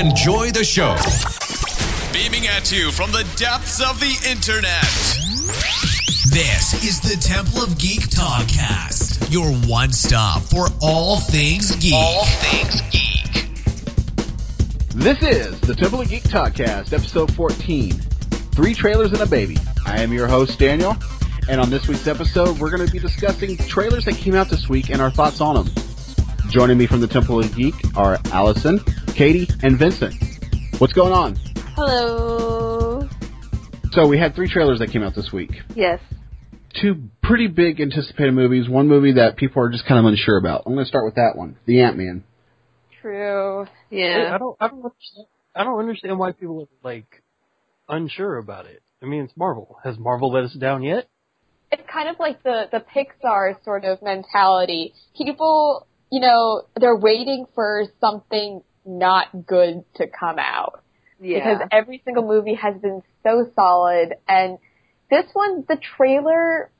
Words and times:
enjoy 0.00 0.50
the 0.50 0.64
show. 0.64 0.96
Beaming 2.10 2.48
at 2.48 2.72
you 2.72 2.90
from 2.90 3.12
the 3.12 3.22
depths 3.36 3.82
of 3.82 4.00
the 4.00 4.30
internet. 4.30 4.82
This 6.32 6.82
is 6.82 7.00
the 7.02 7.20
Temple 7.20 7.64
of 7.64 7.78
Geek 7.78 8.00
Talkcast, 8.08 9.30
your 9.30 9.52
one 9.68 9.92
stop 9.92 10.40
for 10.40 10.68
all 10.80 11.20
things 11.20 11.76
geek. 11.76 11.92
All 11.92 12.24
things 12.24 12.80
geek. 12.90 13.20
This 14.94 15.22
is 15.22 15.60
the 15.60 15.74
Temple 15.74 16.00
of 16.00 16.08
Geek 16.08 16.22
Talkcast, 16.22 16.94
episode 16.94 17.34
14. 17.34 17.92
Three 17.92 18.72
trailers 18.72 19.12
and 19.12 19.20
a 19.20 19.26
baby. 19.26 19.58
I 19.84 20.00
am 20.00 20.14
your 20.14 20.28
host, 20.28 20.58
Daniel, 20.58 20.96
and 21.46 21.60
on 21.60 21.68
this 21.68 21.88
week's 21.88 22.06
episode, 22.06 22.58
we're 22.58 22.74
going 22.74 22.86
to 22.86 22.92
be 22.92 22.98
discussing 22.98 23.58
trailers 23.58 24.06
that 24.06 24.14
came 24.14 24.34
out 24.34 24.48
this 24.48 24.66
week 24.66 24.88
and 24.88 25.02
our 25.02 25.10
thoughts 25.10 25.42
on 25.42 25.56
them. 25.56 25.74
Joining 26.48 26.78
me 26.78 26.86
from 26.86 27.00
the 27.00 27.06
Temple 27.06 27.38
of 27.38 27.54
Geek 27.54 27.74
are 27.96 28.18
Allison, 28.32 28.80
Katie, 29.20 29.46
and 29.62 29.78
Vincent. 29.78 30.14
What's 30.78 30.94
going 30.94 31.12
on? 31.12 31.36
Hello. 31.76 33.06
So 33.92 34.08
we 34.08 34.18
had 34.18 34.34
three 34.34 34.48
trailers 34.48 34.78
that 34.78 34.90
came 34.92 35.02
out 35.02 35.14
this 35.14 35.28
week. 35.30 35.50
Yes. 35.76 36.00
Two 36.80 37.02
pretty 37.22 37.46
big 37.46 37.82
anticipated 37.82 38.32
movies. 38.32 38.66
One 38.66 38.88
movie 38.88 39.12
that 39.12 39.36
people 39.36 39.62
are 39.62 39.68
just 39.68 39.84
kind 39.84 39.98
of 39.98 40.06
unsure 40.10 40.38
about. 40.38 40.62
I'm 40.64 40.72
going 40.72 40.86
to 40.86 40.88
start 40.88 41.04
with 41.04 41.16
that 41.16 41.32
one, 41.34 41.58
The 41.66 41.82
Ant 41.82 41.98
Man. 41.98 42.24
True. 43.02 43.64
I 43.64 43.68
Yeah. 43.90 44.38
don't, 44.38 44.56
I 44.58 44.68
don't 44.68 44.84
understand. 44.86 45.26
I 45.54 45.64
don't 45.64 45.80
understand 45.80 46.18
why 46.18 46.32
people 46.32 46.62
are 46.62 46.68
like 46.82 47.22
unsure 47.90 48.38
about 48.38 48.64
it. 48.64 48.80
I 49.02 49.04
mean, 49.04 49.24
it's 49.24 49.36
Marvel. 49.36 49.76
Has 49.84 49.98
Marvel 49.98 50.32
let 50.32 50.44
us 50.44 50.54
down 50.54 50.82
yet? 50.82 51.10
It's 51.70 51.82
kind 51.92 52.08
of 52.08 52.16
like 52.18 52.42
the 52.42 52.70
the 52.72 52.82
Pixar 52.96 53.62
sort 53.66 53.84
of 53.84 54.00
mentality. 54.00 54.94
People, 55.14 55.86
you 56.10 56.22
know, 56.22 56.62
they're 56.80 56.96
waiting 56.96 57.44
for 57.54 57.84
something 58.00 58.62
not 58.84 59.46
good 59.46 59.84
to 59.96 60.06
come 60.06 60.38
out. 60.38 60.82
Because 61.20 61.68
every 61.70 62.00
single 62.04 62.26
movie 62.26 62.54
has 62.54 62.80
been 62.80 63.02
so 63.22 63.50
solid 63.54 64.14
and 64.26 64.58
this 65.10 65.26
one 65.34 65.64
the 65.68 65.76
trailer 65.96 66.70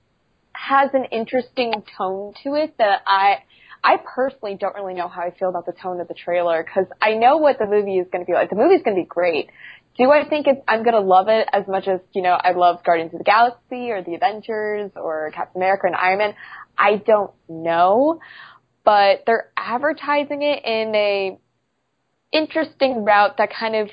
has 0.52 0.90
an 0.94 1.04
interesting 1.12 1.72
tone 1.98 2.32
to 2.44 2.54
it 2.54 2.74
that 2.78 3.02
I 3.06 3.42
I 3.82 3.96
personally 4.14 4.56
don't 4.58 4.74
really 4.74 4.94
know 4.94 5.08
how 5.08 5.22
I 5.22 5.30
feel 5.30 5.48
about 5.48 5.66
the 5.66 5.72
tone 5.72 6.00
of 6.00 6.08
the 6.08 6.14
trailer 6.14 6.62
because 6.62 6.86
I 7.00 7.14
know 7.14 7.38
what 7.38 7.58
the 7.58 7.66
movie 7.66 7.96
is 7.96 8.06
going 8.12 8.24
to 8.24 8.26
be 8.26 8.34
like. 8.34 8.50
The 8.50 8.56
movie's 8.56 8.82
going 8.82 8.96
to 8.96 9.02
be 9.02 9.06
great. 9.06 9.50
Do 9.96 10.10
I 10.10 10.28
think 10.28 10.46
it's, 10.46 10.60
I'm 10.68 10.82
going 10.82 10.94
to 10.94 11.00
love 11.00 11.28
it 11.28 11.48
as 11.52 11.66
much 11.66 11.88
as, 11.88 12.00
you 12.12 12.22
know, 12.22 12.32
I 12.32 12.52
love 12.52 12.84
Guardians 12.84 13.12
of 13.12 13.18
the 13.18 13.24
Galaxy 13.24 13.90
or 13.90 14.02
The 14.02 14.14
Avengers 14.14 14.92
or 14.96 15.32
Captain 15.34 15.60
America 15.60 15.86
and 15.86 15.96
Iron 15.96 16.18
Man? 16.18 16.34
I 16.76 16.96
don't 16.96 17.32
know. 17.48 18.20
But 18.84 19.24
they're 19.26 19.50
advertising 19.56 20.42
it 20.42 20.64
in 20.64 20.94
a 20.94 21.38
interesting 22.32 23.04
route 23.04 23.36
that 23.38 23.50
kind 23.52 23.74
of 23.74 23.88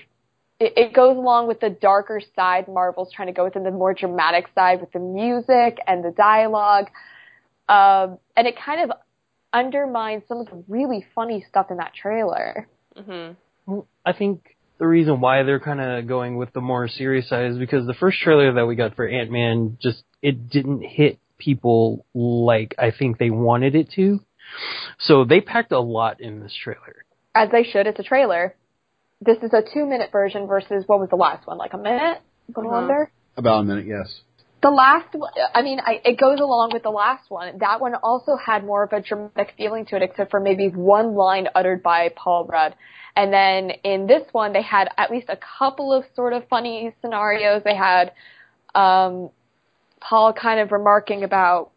it, 0.59 0.73
it 0.75 0.93
goes 0.93 1.17
along 1.17 1.47
with 1.47 1.59
the 1.59 1.69
darker 1.69 2.21
side 2.35 2.67
Marvel's 2.67 3.11
trying 3.13 3.27
to 3.27 3.33
go 3.33 3.44
with 3.45 3.55
and 3.55 3.66
the 3.66 3.71
more 3.71 3.94
dramatic 3.94 4.45
side 4.55 4.81
with 4.81 4.91
the 4.91 4.99
music 4.99 5.77
and 5.85 6.03
the 6.03 6.11
dialogue. 6.11 6.88
Um, 7.69 8.17
and 8.35 8.47
it 8.47 8.55
kind 8.63 8.89
of 8.89 8.97
undermines 9.53 10.23
some 10.27 10.39
of 10.39 10.47
the 10.47 10.63
really 10.67 11.05
funny 11.16 11.45
stuff 11.49 11.67
in 11.69 11.77
that 11.77 11.94
trailer. 11.94 12.67
Well, 13.66 13.88
I 14.05 14.13
think 14.13 14.55
the 14.79 14.88
reason 14.88 15.19
why 15.19 15.44
they're 15.44 15.59
kind 15.59 15.81
of 15.81 16.07
going 16.07 16.38
with 16.38 16.53
the 16.53 16.61
more 16.61 16.88
serious 16.88 17.27
side 17.29 17.51
is 17.51 17.57
because 17.57 17.85
the 17.85 17.94
first 17.94 18.19
trailer 18.19 18.53
that 18.53 18.66
we 18.66 18.75
got 18.75 18.95
for 18.95 19.07
Ant 19.07 19.31
Man 19.31 19.77
just 19.81 20.03
it 20.22 20.49
didn't 20.49 20.81
hit 20.81 21.19
people 21.38 22.05
like 22.13 22.75
I 22.77 22.91
think 22.91 23.17
they 23.17 23.29
wanted 23.29 23.75
it 23.75 23.91
to. 23.95 24.19
So 24.99 25.25
they 25.25 25.41
packed 25.41 25.72
a 25.72 25.79
lot 25.79 26.22
in 26.22 26.39
this 26.39 26.55
trailer. 26.63 27.05
As 27.38 27.52
they 27.52 27.63
should, 27.63 27.85
it's 27.85 27.99
a 27.99 28.03
trailer. 28.03 28.55
This 29.21 29.38
is 29.43 29.53
a 29.53 29.61
two 29.61 29.85
minute 29.85 30.11
version 30.11 30.47
versus 30.47 30.83
what 30.88 30.99
was 30.99 31.09
the 31.09 31.16
last 31.16 31.45
one? 31.45 31.57
Like 31.57 31.73
a 31.73 31.77
minute? 31.77 32.19
A 32.55 32.59
little 32.59 32.73
under? 32.73 33.11
About 33.35 33.59
a 33.59 33.63
minute, 33.63 33.85
yes. 33.85 34.21
The 34.63 34.71
last 34.71 35.13
one, 35.13 35.31
I 35.53 35.61
mean, 35.61 35.79
I, 35.79 36.02
it 36.03 36.19
goes 36.19 36.39
along 36.39 36.71
with 36.73 36.81
the 36.81 36.89
last 36.89 37.29
one. 37.29 37.59
That 37.59 37.79
one 37.79 37.94
also 37.94 38.35
had 38.44 38.66
more 38.66 38.84
of 38.84 38.91
a 38.91 39.01
dramatic 39.01 39.53
feeling 39.56 39.85
to 39.88 39.97
it, 39.97 40.01
except 40.01 40.31
for 40.31 40.39
maybe 40.39 40.69
one 40.69 41.13
line 41.13 41.47
uttered 41.53 41.84
by 41.84 42.09
Paul 42.16 42.45
Rudd. 42.45 42.73
And 43.16 43.31
then 43.31 43.69
in 43.83 44.07
this 44.07 44.23
one, 44.31 44.53
they 44.53 44.63
had 44.63 44.89
at 44.97 45.12
least 45.12 45.28
a 45.29 45.38
couple 45.59 45.94
of 45.94 46.06
sort 46.16 46.33
of 46.33 46.47
funny 46.47 46.95
scenarios. 47.01 47.62
They 47.63 47.75
had 47.75 48.13
um, 48.73 49.29
Paul 50.00 50.33
kind 50.33 50.59
of 50.59 50.72
remarking 50.72 51.23
about 51.23 51.72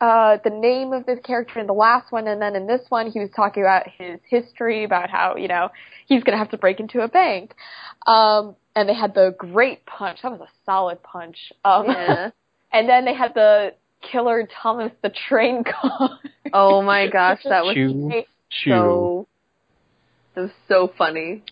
uh, 0.00 0.38
the 0.44 0.50
name 0.50 0.92
of 0.92 1.06
this 1.06 1.18
character 1.24 1.58
in 1.58 1.66
the 1.66 1.72
last 1.72 2.12
one, 2.12 2.28
and 2.28 2.40
then 2.40 2.54
in 2.54 2.66
this 2.66 2.82
one, 2.88 3.10
he 3.10 3.18
was 3.18 3.30
talking 3.34 3.62
about 3.62 3.86
his 3.98 4.20
history, 4.28 4.84
about 4.84 5.10
how 5.10 5.36
you 5.36 5.48
know 5.48 5.70
he's 6.06 6.22
going 6.22 6.32
to 6.34 6.38
have 6.38 6.50
to 6.50 6.58
break 6.58 6.80
into 6.80 7.00
a 7.00 7.08
bank. 7.08 7.54
Um, 8.06 8.54
and 8.76 8.88
they 8.88 8.94
had 8.94 9.14
the 9.14 9.34
great 9.36 9.84
punch. 9.86 10.20
That 10.22 10.30
was 10.30 10.40
a 10.40 10.48
solid 10.64 11.02
punch. 11.02 11.52
Um, 11.64 11.86
Yeah. 11.86 12.30
and 12.72 12.88
then 12.88 13.04
they 13.04 13.14
had 13.14 13.34
the 13.34 13.74
killer 14.00 14.48
Thomas 14.62 14.92
the 15.02 15.10
Train 15.28 15.64
Car. 15.80 16.18
Oh 16.52 16.82
my 16.82 17.08
gosh, 17.08 17.40
that 17.48 17.64
was 17.64 17.74
Chew, 17.74 18.22
chew. 18.50 18.70
so. 18.70 19.26
It 20.36 20.40
was 20.42 20.50
so 20.68 20.92
funny. 20.96 21.42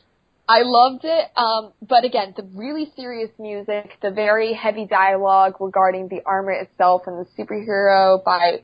I 0.48 0.62
loved 0.62 1.04
it. 1.04 1.30
Um, 1.36 1.72
but 1.82 2.04
again, 2.04 2.34
the 2.36 2.44
really 2.54 2.92
serious 2.94 3.30
music, 3.38 3.98
the 4.00 4.10
very 4.10 4.52
heavy 4.52 4.86
dialogue 4.86 5.54
regarding 5.60 6.08
the 6.08 6.20
armor 6.24 6.52
itself 6.52 7.02
and 7.06 7.18
the 7.18 7.28
superhero 7.36 8.22
by 8.24 8.62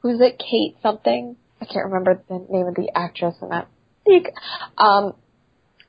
who's 0.00 0.20
it? 0.20 0.38
Kate 0.38 0.76
something. 0.82 1.36
I 1.60 1.64
can't 1.64 1.86
remember 1.86 2.22
the 2.28 2.46
name 2.48 2.66
of 2.66 2.74
the 2.74 2.90
actress 2.94 3.34
in 3.42 3.48
that. 3.48 3.68
Um, 4.78 5.14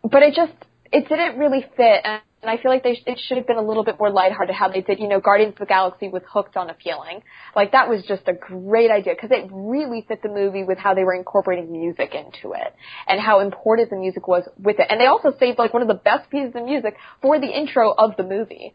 but 0.03 0.23
it 0.23 0.35
just 0.35 0.53
it 0.91 1.07
didn't 1.09 1.37
really 1.37 1.65
fit, 1.75 2.01
and 2.03 2.21
I 2.43 2.57
feel 2.57 2.71
like 2.71 2.83
they 2.83 2.95
sh- 2.95 3.03
it 3.07 3.19
should 3.27 3.37
have 3.37 3.47
been 3.47 3.57
a 3.57 3.61
little 3.61 3.83
bit 3.83 3.97
more 3.99 4.09
lighthearted 4.09 4.55
how 4.55 4.69
they 4.69 4.81
did. 4.81 4.99
You 4.99 5.07
know, 5.07 5.19
Guardians 5.19 5.53
of 5.53 5.59
the 5.59 5.65
Galaxy 5.65 6.07
with 6.07 6.23
Hooked 6.31 6.55
on 6.57 6.69
a 6.69 6.75
Feeling. 6.83 7.23
Like 7.55 7.71
that 7.71 7.89
was 7.89 8.03
just 8.07 8.27
a 8.27 8.33
great 8.33 8.91
idea 8.91 9.13
because 9.15 9.31
it 9.31 9.49
really 9.51 10.05
fit 10.07 10.21
the 10.21 10.29
movie 10.29 10.63
with 10.63 10.77
how 10.77 10.93
they 10.93 11.03
were 11.03 11.15
incorporating 11.15 11.71
music 11.71 12.13
into 12.13 12.53
it 12.53 12.73
and 13.07 13.19
how 13.19 13.39
important 13.39 13.89
the 13.89 13.97
music 13.97 14.27
was 14.27 14.43
with 14.59 14.79
it. 14.79 14.87
And 14.89 14.99
they 14.99 15.07
also 15.07 15.33
saved 15.39 15.57
like 15.57 15.73
one 15.73 15.81
of 15.81 15.87
the 15.87 15.95
best 15.95 16.29
pieces 16.29 16.53
of 16.55 16.63
music 16.63 16.95
for 17.21 17.39
the 17.39 17.47
intro 17.47 17.91
of 17.91 18.15
the 18.17 18.23
movie. 18.23 18.73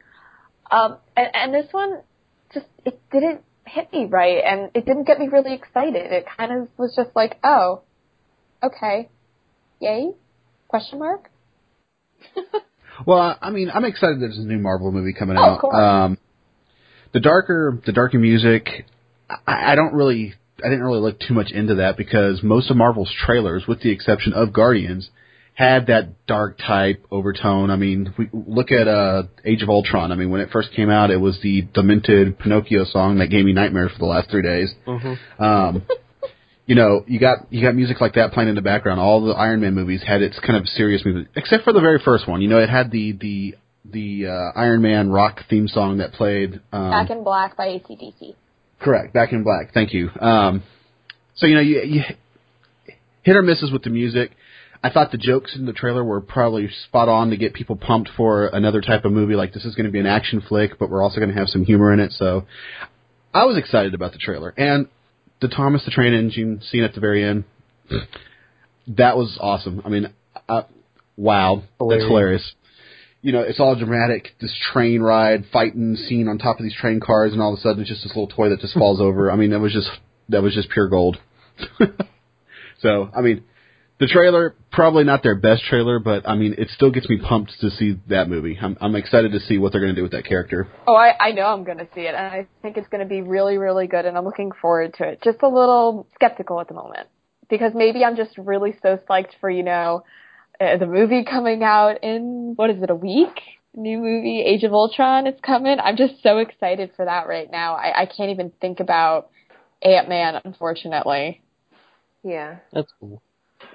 Um, 0.71 0.99
and, 1.17 1.29
and 1.35 1.55
this 1.55 1.67
one 1.73 2.01
just 2.53 2.67
it 2.85 3.01
didn't 3.13 3.43
hit 3.67 3.93
me 3.93 4.07
right, 4.07 4.43
and 4.45 4.71
it 4.75 4.85
didn't 4.85 5.05
get 5.05 5.19
me 5.19 5.29
really 5.29 5.55
excited. 5.55 6.13
It 6.13 6.27
kind 6.37 6.53
of 6.53 6.69
was 6.77 6.95
just 6.97 7.11
like, 7.15 7.39
oh, 7.45 7.83
okay, 8.63 9.09
yay? 9.81 10.13
Question 10.69 10.99
mark. 10.99 11.31
Well, 13.07 13.19
I- 13.19 13.37
I 13.41 13.51
mean, 13.51 13.71
I'm 13.73 13.85
excited 13.87 14.17
that 14.17 14.21
there's 14.27 14.39
a 14.39 14.43
new 14.43 14.59
Marvel 14.59 14.93
movie 14.93 15.15
coming 15.15 15.39
Oh, 15.39 15.43
out. 15.43 15.61
course. 15.61 15.75
Um, 15.75 16.19
the 17.13 17.21
darker, 17.21 17.81
the 17.87 17.93
darker 17.93 18.19
music, 18.19 18.69
I, 19.47 19.73
I 19.73 19.75
don't 19.75 19.95
really, 19.95 20.35
I 20.63 20.69
didn't 20.69 20.83
really 20.85 21.01
look 21.01 21.19
too 21.19 21.33
much 21.33 21.51
into 21.51 21.77
that 21.77 21.97
because 21.97 22.43
most 22.43 22.71
of 22.71 22.77
Marvel's 22.77 23.11
trailers, 23.25 23.67
with 23.67 23.81
the 23.81 23.91
exception 23.91 24.35
of 24.35 24.53
Guardians, 24.53 25.09
had 25.55 25.87
that 25.87 26.27
dark 26.27 26.59
type 26.59 27.05
overtone. 27.11 27.71
I 27.71 27.77
mean, 27.77 28.13
we 28.19 28.29
look 28.33 28.71
at 28.71 28.87
uh, 28.87 29.23
Age 29.47 29.63
of 29.63 29.71
Ultron. 29.71 30.13
I 30.13 30.15
mean, 30.15 30.29
when 30.31 30.43
it 30.43 30.51
first 30.53 30.73
came 30.77 30.91
out, 30.91 31.11
it 31.11 31.17
was 31.21 31.39
the 31.43 31.63
demented 31.73 32.39
Pinocchio 32.39 32.85
song 32.85 33.19
that 33.19 33.29
gave 33.29 33.47
me 33.47 33.53
nightmares 33.55 33.93
for 33.93 33.99
the 33.99 34.05
last 34.07 34.31
three 34.31 34.43
days. 34.43 34.71
Mm-hmm. 34.87 35.43
Um, 35.43 35.83
you 36.71 36.77
know, 36.77 37.05
you 37.09 37.19
got 37.19 37.53
you 37.53 37.65
got 37.65 37.75
music 37.75 38.01
like 38.01 38.15
that 38.15 38.31
playing 38.31 38.49
in 38.49 38.55
the 38.55 38.63
background. 38.63 39.01
All 39.01 39.25
the 39.25 39.33
Iron 39.33 39.61
Man 39.61 39.75
movies 39.75 40.05
had 40.07 40.23
its 40.23 40.39
kind 40.39 40.57
of 40.57 40.69
serious 40.69 41.05
music, 41.05 41.27
except 41.35 41.65
for 41.65 41.73
the 41.73 41.81
very 41.81 41.99
first 41.99 42.29
one. 42.29 42.43
You 42.43 42.49
know, 42.49 42.59
it 42.59 42.71
had 42.71 42.93
the 42.93 43.11
the 43.11 43.55
the 43.85 44.29
uh, 44.29 44.53
Iron 44.57 44.81
Man 44.81 45.11
rock 45.11 45.41
theme 45.51 45.67
song 45.67 45.99
that 45.99 46.13
played. 46.13 46.61
Um, 46.73 46.91
Back 46.93 47.11
in 47.11 47.25
Black 47.25 47.57
by 47.57 47.67
ACDC. 47.67 48.37
correct, 48.79 49.13
Back 49.13 49.33
in 49.33 49.43
Black. 49.43 49.75
Thank 49.75 49.93
you. 49.93 50.11
Um, 50.21 50.63
so 51.35 51.47
you 51.47 51.57
know, 51.57 51.61
you, 51.61 51.83
you 51.83 52.03
hit 53.23 53.35
or 53.35 53.43
misses 53.43 53.73
with 53.73 53.83
the 53.83 53.91
music. 53.91 54.31
I 54.81 54.91
thought 54.91 55.11
the 55.11 55.19
jokes 55.19 55.57
in 55.57 55.67
the 55.67 55.73
trailer 55.73 56.05
were 56.05 56.21
probably 56.21 56.71
spot 56.87 57.09
on 57.09 57.31
to 57.31 57.37
get 57.37 57.53
people 57.53 57.75
pumped 57.75 58.11
for 58.17 58.47
another 58.47 58.81
type 58.81 59.05
of 59.05 59.11
movie. 59.11 59.35
Like 59.35 59.53
this 59.53 59.65
is 59.65 59.75
going 59.75 59.87
to 59.87 59.93
be 59.93 59.99
an 59.99 60.07
action 60.07 60.41
flick, 60.41 60.79
but 60.79 60.89
we're 60.89 61.03
also 61.03 61.19
going 61.19 61.35
to 61.35 61.37
have 61.37 61.49
some 61.49 61.65
humor 61.65 61.93
in 61.93 61.99
it. 61.99 62.13
So 62.13 62.47
I 63.35 63.47
was 63.47 63.59
excited 63.59 63.93
about 63.93 64.13
the 64.13 64.19
trailer 64.19 64.55
and 64.57 64.87
the 65.41 65.49
Thomas 65.49 65.85
the 65.85 65.91
Train 65.91 66.13
Engine 66.13 66.61
scene 66.63 66.85
at 66.85 66.95
the 66.95 67.01
very 67.01 67.25
end. 67.25 67.45
That 68.89 69.17
was 69.17 69.39
awesome. 69.41 69.83
I 69.85 69.89
mean, 69.89 70.13
uh, 70.49 70.63
wow, 71.17 71.57
that's 71.57 71.69
Hilarious. 71.79 72.07
hilarious. 72.09 72.53
You 73.23 73.33
know, 73.33 73.41
it's 73.41 73.61
all 73.61 73.75
dramatic. 73.77 74.29
This 74.41 74.57
train 74.73 75.03
ride, 75.03 75.45
fighting 75.53 75.97
scene 75.97 76.29
on 76.29 76.39
top 76.39 76.59
of 76.59 76.63
these 76.65 76.75
train 76.75 77.01
cars, 77.01 77.33
and 77.33 77.43
all 77.43 77.53
of 77.53 77.59
a 77.59 77.63
sudden 77.63 77.81
it's 77.83 77.91
just 77.91 78.03
this 78.03 78.13
little 78.17 78.29
toy 78.29 78.49
that 78.49 78.61
just 78.61 78.75
falls 78.75 79.01
over. 79.01 79.31
I 79.31 79.37
mean, 79.37 79.51
that 79.51 79.61
was 79.61 79.73
just 79.73 79.91
that 80.31 80.43
was 80.43 80.55
just 80.55 80.71
pure 80.71 80.89
gold. 80.89 81.19
so, 82.81 83.11
I 83.15 83.21
mean, 83.21 83.45
the 84.01 84.07
trailer 84.07 84.57
probably 84.73 85.05
not 85.05 85.23
their 85.23 85.35
best 85.35 85.63
trailer, 85.65 85.99
but 85.99 86.27
I 86.27 86.35
mean, 86.35 86.55
it 86.57 86.71
still 86.71 86.91
gets 86.91 87.09
me 87.09 87.19
pumped 87.19 87.53
to 87.61 87.71
see 87.71 88.01
that 88.09 88.29
movie. 88.29 88.59
I'm, 88.61 88.77
I'm 88.81 88.97
excited 88.97 89.33
to 89.33 89.41
see 89.41 89.59
what 89.59 89.73
they're 89.73 89.81
going 89.81 89.95
to 89.95 89.99
do 89.99 90.03
with 90.03 90.13
that 90.13 90.25
character. 90.25 90.69
Oh, 90.89 90.95
I, 90.95 91.13
I 91.21 91.33
know 91.33 91.45
I'm 91.45 91.65
going 91.65 91.79
to 91.79 91.89
see 91.95 92.01
it, 92.01 92.15
and 92.15 92.27
I 92.27 92.47
think 92.63 92.79
it's 92.79 92.89
going 92.89 93.03
to 93.03 93.09
be 93.09 93.21
really, 93.21 93.59
really 93.59 93.87
good, 93.87 94.07
and 94.07 94.17
I'm 94.17 94.25
looking 94.25 94.53
forward 94.61 94.95
to 94.95 95.05
it. 95.05 95.21
Just 95.23 95.43
a 95.43 95.49
little 95.49 96.09
skeptical 96.15 96.61
at 96.61 96.69
the 96.69 96.75
moment 96.75 97.09
because 97.51 97.73
maybe 97.75 98.03
I'm 98.03 98.17
just 98.17 98.39
really 98.39 98.75
so 98.83 98.99
psyched 99.09 99.35
for 99.41 99.51
you 99.51 99.63
know 99.63 100.05
uh, 100.59 100.79
the 100.79 100.87
movie 100.87 101.25
coming 101.25 101.63
out 101.63 102.03
in 102.03 102.55
what 102.57 102.71
is 102.71 102.83
it 102.83 102.89
a 102.89 102.95
week? 102.95 103.39
New 103.75 103.99
movie 103.99 104.41
Age 104.41 104.65
of 104.65 104.73
Ultron 104.73 105.27
is 105.27 105.39
coming. 105.43 105.79
I'm 105.79 105.97
just 105.97 106.23
so 106.23 106.39
excited 106.39 106.91
for 106.97 107.05
that 107.05 107.29
right 107.29 107.51
now. 107.53 107.75
I, 107.75 108.03
I 108.03 108.07
can't 108.07 108.31
even 108.31 108.51
think 108.61 108.81
about 108.81 109.31
Ant 109.83 110.09
Man, 110.09 110.41
unfortunately. 110.45 111.43
Yeah. 112.25 112.57
That's 112.73 112.91
cool. 112.99 113.23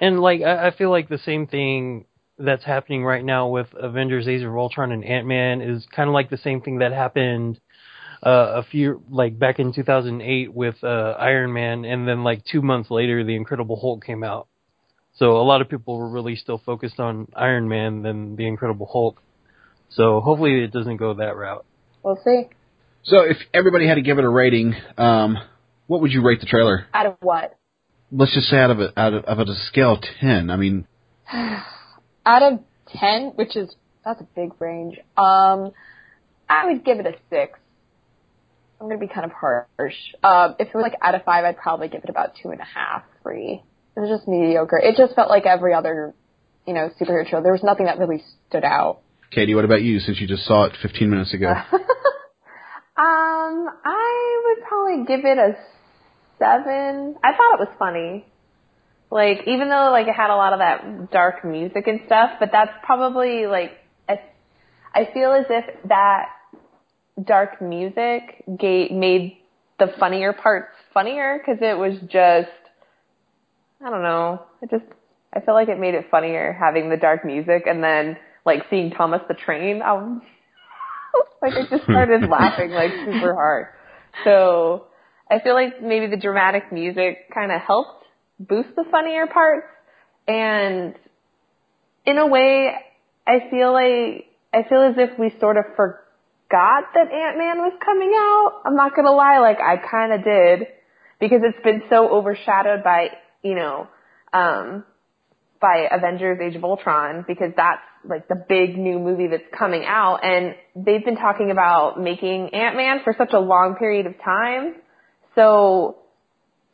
And 0.00 0.20
like 0.20 0.42
I, 0.42 0.68
I 0.68 0.70
feel 0.76 0.90
like 0.90 1.08
the 1.08 1.18
same 1.18 1.46
thing 1.46 2.06
that's 2.38 2.64
happening 2.64 3.04
right 3.04 3.24
now 3.24 3.48
with 3.48 3.68
Avengers: 3.74 4.28
Age 4.28 4.42
of 4.42 4.54
Ultron 4.56 4.92
and 4.92 5.04
Ant 5.04 5.26
Man 5.26 5.60
is 5.60 5.86
kind 5.94 6.08
of 6.08 6.14
like 6.14 6.30
the 6.30 6.38
same 6.38 6.60
thing 6.60 6.78
that 6.78 6.92
happened 6.92 7.60
uh, 8.22 8.60
a 8.60 8.62
few 8.64 9.02
like 9.10 9.38
back 9.38 9.58
in 9.58 9.72
2008 9.72 10.52
with 10.52 10.76
uh, 10.82 10.86
Iron 11.18 11.52
Man, 11.52 11.84
and 11.84 12.06
then 12.06 12.24
like 12.24 12.44
two 12.44 12.62
months 12.62 12.90
later, 12.90 13.24
The 13.24 13.36
Incredible 13.36 13.78
Hulk 13.80 14.04
came 14.04 14.22
out. 14.22 14.48
So 15.18 15.38
a 15.38 15.44
lot 15.44 15.62
of 15.62 15.68
people 15.68 15.98
were 15.98 16.08
really 16.08 16.36
still 16.36 16.60
focused 16.64 17.00
on 17.00 17.28
Iron 17.34 17.68
Man 17.68 18.02
than 18.02 18.36
The 18.36 18.46
Incredible 18.46 18.88
Hulk. 18.90 19.22
So 19.90 20.20
hopefully 20.20 20.62
it 20.62 20.72
doesn't 20.72 20.98
go 20.98 21.14
that 21.14 21.36
route. 21.36 21.64
We'll 22.02 22.20
see. 22.22 22.48
So 23.04 23.20
if 23.20 23.38
everybody 23.54 23.86
had 23.86 23.94
to 23.94 24.02
give 24.02 24.18
it 24.18 24.24
a 24.24 24.28
rating, 24.28 24.74
um, 24.98 25.38
what 25.86 26.00
would 26.00 26.12
you 26.12 26.22
rate 26.22 26.40
the 26.40 26.46
trailer? 26.46 26.86
Out 26.92 27.06
of 27.06 27.16
what? 27.20 27.55
Let's 28.12 28.34
just 28.34 28.48
say 28.48 28.58
out 28.58 28.70
of 28.70 28.80
a, 28.80 28.98
out 28.98 29.14
of, 29.14 29.24
of 29.24 29.38
a 29.40 29.54
scale 29.54 29.94
of 29.94 30.04
ten. 30.20 30.50
I 30.50 30.56
mean, 30.56 30.86
out 31.32 32.42
of 32.42 32.60
ten, 32.88 33.32
which 33.34 33.56
is 33.56 33.74
that's 34.04 34.20
a 34.20 34.26
big 34.34 34.52
range. 34.60 34.98
Um, 35.16 35.72
I 36.48 36.66
would 36.66 36.84
give 36.84 36.98
it 37.00 37.06
a 37.06 37.14
six. 37.30 37.58
I'm 38.80 38.88
gonna 38.88 39.00
be 39.00 39.08
kind 39.08 39.24
of 39.24 39.32
harsh. 39.32 39.94
Um, 40.22 40.56
if 40.58 40.68
it 40.68 40.74
was 40.74 40.82
like 40.82 40.94
out 41.02 41.14
of 41.14 41.24
five, 41.24 41.44
I'd 41.44 41.56
probably 41.56 41.88
give 41.88 42.04
it 42.04 42.10
about 42.10 42.32
two 42.40 42.50
and 42.50 42.60
a 42.60 42.64
half, 42.64 43.02
three. 43.22 43.62
It 43.96 44.00
was 44.00 44.10
just 44.10 44.28
mediocre. 44.28 44.78
It 44.78 44.96
just 44.96 45.14
felt 45.14 45.30
like 45.30 45.46
every 45.46 45.72
other, 45.72 46.14
you 46.66 46.74
know, 46.74 46.90
superhero 47.00 47.26
show. 47.26 47.42
There 47.42 47.52
was 47.52 47.62
nothing 47.62 47.86
that 47.86 47.98
really 47.98 48.22
stood 48.48 48.64
out. 48.64 49.00
Katie, 49.30 49.54
what 49.54 49.64
about 49.64 49.82
you? 49.82 49.98
Since 49.98 50.20
you 50.20 50.28
just 50.28 50.44
saw 50.44 50.64
it 50.64 50.72
15 50.82 51.10
minutes 51.10 51.34
ago. 51.34 51.52
Um, 52.98 53.68
I 53.84 54.40
would 54.46 54.66
probably 54.66 55.04
give 55.04 55.26
it 55.26 55.36
a 55.36 55.54
seven. 56.38 57.16
I 57.22 57.32
thought 57.32 57.54
it 57.54 57.60
was 57.60 57.74
funny. 57.78 58.24
Like, 59.10 59.46
even 59.46 59.68
though 59.68 59.90
like 59.90 60.08
it 60.08 60.14
had 60.14 60.30
a 60.30 60.36
lot 60.36 60.52
of 60.52 60.58
that 60.58 61.10
dark 61.10 61.44
music 61.44 61.86
and 61.86 62.00
stuff, 62.06 62.30
but 62.40 62.50
that's 62.52 62.72
probably 62.82 63.46
like, 63.46 63.72
a, 64.08 64.16
I 64.94 65.08
feel 65.12 65.32
as 65.32 65.46
if 65.48 65.64
that 65.88 66.26
dark 67.22 67.62
music 67.62 68.44
gave, 68.58 68.90
made 68.90 69.38
the 69.78 69.88
funnier 69.98 70.32
parts 70.32 70.72
funnier 70.92 71.38
because 71.38 71.58
it 71.62 71.78
was 71.78 71.94
just, 72.10 72.48
I 73.84 73.90
don't 73.90 74.02
know, 74.02 74.42
it 74.62 74.70
just, 74.70 74.84
I 75.32 75.40
feel 75.40 75.54
like 75.54 75.68
it 75.68 75.78
made 75.78 75.94
it 75.94 76.06
funnier 76.10 76.56
having 76.58 76.88
the 76.88 76.96
dark 76.96 77.24
music 77.24 77.64
and 77.66 77.84
then 77.84 78.16
like 78.44 78.64
seeing 78.70 78.90
Thomas 78.90 79.20
the 79.28 79.34
Train. 79.34 79.82
I 79.82 79.90
um, 79.90 80.22
was, 81.12 81.26
like 81.42 81.52
I 81.52 81.68
just 81.68 81.84
started 81.84 82.22
laughing 82.30 82.70
like 82.70 82.90
super 83.04 83.34
hard. 83.34 83.66
So 84.24 84.86
I 85.30 85.40
feel 85.40 85.54
like 85.54 85.82
maybe 85.82 86.06
the 86.06 86.16
dramatic 86.16 86.72
music 86.72 87.32
kind 87.34 87.50
of 87.50 87.60
helped 87.60 88.04
boost 88.38 88.70
the 88.76 88.84
funnier 88.90 89.26
parts. 89.26 89.66
And 90.28 90.94
in 92.04 92.18
a 92.18 92.26
way, 92.26 92.72
I 93.26 93.50
feel 93.50 93.72
like, 93.72 94.26
I 94.54 94.68
feel 94.68 94.82
as 94.82 94.94
if 94.96 95.18
we 95.18 95.32
sort 95.40 95.56
of 95.56 95.64
forgot 95.74 96.84
that 96.94 97.10
Ant-Man 97.12 97.58
was 97.58 97.72
coming 97.84 98.12
out. 98.14 98.62
I'm 98.64 98.76
not 98.76 98.94
gonna 98.94 99.12
lie, 99.12 99.38
like 99.38 99.58
I 99.60 99.76
kind 99.76 100.12
of 100.12 100.24
did 100.24 100.68
because 101.18 101.40
it's 101.42 101.62
been 101.64 101.82
so 101.90 102.08
overshadowed 102.08 102.84
by, 102.84 103.08
you 103.42 103.54
know, 103.54 103.88
um, 104.32 104.84
by 105.60 105.88
Avengers 105.90 106.38
Age 106.40 106.54
of 106.54 106.64
Ultron 106.64 107.24
because 107.26 107.52
that's 107.56 107.82
like 108.04 108.28
the 108.28 108.36
big 108.48 108.76
new 108.78 108.98
movie 108.98 109.26
that's 109.26 109.48
coming 109.56 109.84
out 109.84 110.20
and 110.22 110.54
they've 110.76 111.04
been 111.04 111.16
talking 111.16 111.50
about 111.50 112.00
making 112.00 112.50
Ant-Man 112.54 113.00
for 113.02 113.14
such 113.16 113.32
a 113.32 113.40
long 113.40 113.76
period 113.76 114.06
of 114.06 114.14
time. 114.22 114.76
So, 115.36 115.98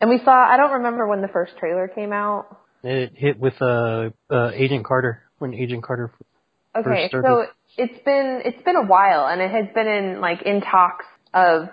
and 0.01 0.09
we 0.09 0.19
saw, 0.25 0.33
I 0.33 0.57
don't 0.57 0.73
remember 0.73 1.07
when 1.07 1.21
the 1.21 1.29
first 1.29 1.53
trailer 1.59 1.89
came 1.89 2.13
out. 2.13 2.59
It 2.83 3.13
hit 3.15 3.39
with 3.39 3.61
uh, 3.61 4.11
uh 4.31 4.51
Agent 4.55 4.85
Carter 4.85 5.23
when 5.39 5.55
Agent 5.55 5.85
Carter 5.85 6.11
f- 6.15 6.81
Okay, 6.81 7.03
first 7.03 7.09
started. 7.11 7.29
so 7.29 7.83
it's 7.85 8.05
been, 8.05 8.43
it's 8.45 8.63
been 8.65 8.77
a 8.77 8.87
while 8.87 9.27
and 9.27 9.41
it 9.41 9.51
has 9.51 9.67
been 9.75 9.87
in 9.87 10.21
like 10.21 10.43
in 10.43 10.63
talks 10.63 11.05
of 11.35 11.69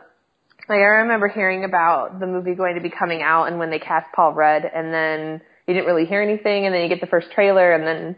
like 0.67 0.77
I 0.77 1.01
remember 1.01 1.27
hearing 1.27 1.63
about 1.63 2.19
the 2.19 2.27
movie 2.27 2.53
going 2.53 2.75
to 2.75 2.81
be 2.81 2.91
coming 2.91 3.21
out 3.23 3.45
and 3.45 3.57
when 3.57 3.71
they 3.71 3.79
cast 3.79 4.07
Paul 4.15 4.33
Rudd 4.33 4.63
and 4.65 4.93
then 4.93 5.41
you 5.67 5.73
didn't 5.73 5.87
really 5.87 6.05
hear 6.05 6.21
anything 6.21 6.65
and 6.65 6.75
then 6.75 6.83
you 6.83 6.89
get 6.89 7.01
the 7.01 7.07
first 7.07 7.31
trailer 7.31 7.73
and 7.73 7.87
then 7.87 8.15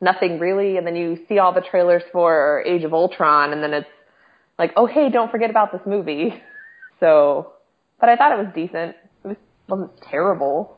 nothing 0.00 0.38
really 0.38 0.76
and 0.76 0.86
then 0.86 0.94
you 0.94 1.18
see 1.28 1.38
all 1.38 1.52
the 1.52 1.60
trailers 1.60 2.02
for 2.12 2.62
Age 2.66 2.84
of 2.84 2.92
Ultron 2.94 3.52
and 3.52 3.62
then 3.62 3.74
it's 3.74 3.88
like, 4.58 4.72
oh 4.76 4.86
hey, 4.86 5.08
don't 5.10 5.30
forget 5.30 5.50
about 5.50 5.72
this 5.72 5.82
movie. 5.86 6.34
So, 7.00 7.54
but 8.02 8.10
I 8.10 8.16
thought 8.16 8.32
it 8.32 8.44
was 8.44 8.52
decent. 8.52 8.96
It 9.24 9.28
was, 9.28 9.36
wasn't 9.68 9.92
terrible. 10.10 10.76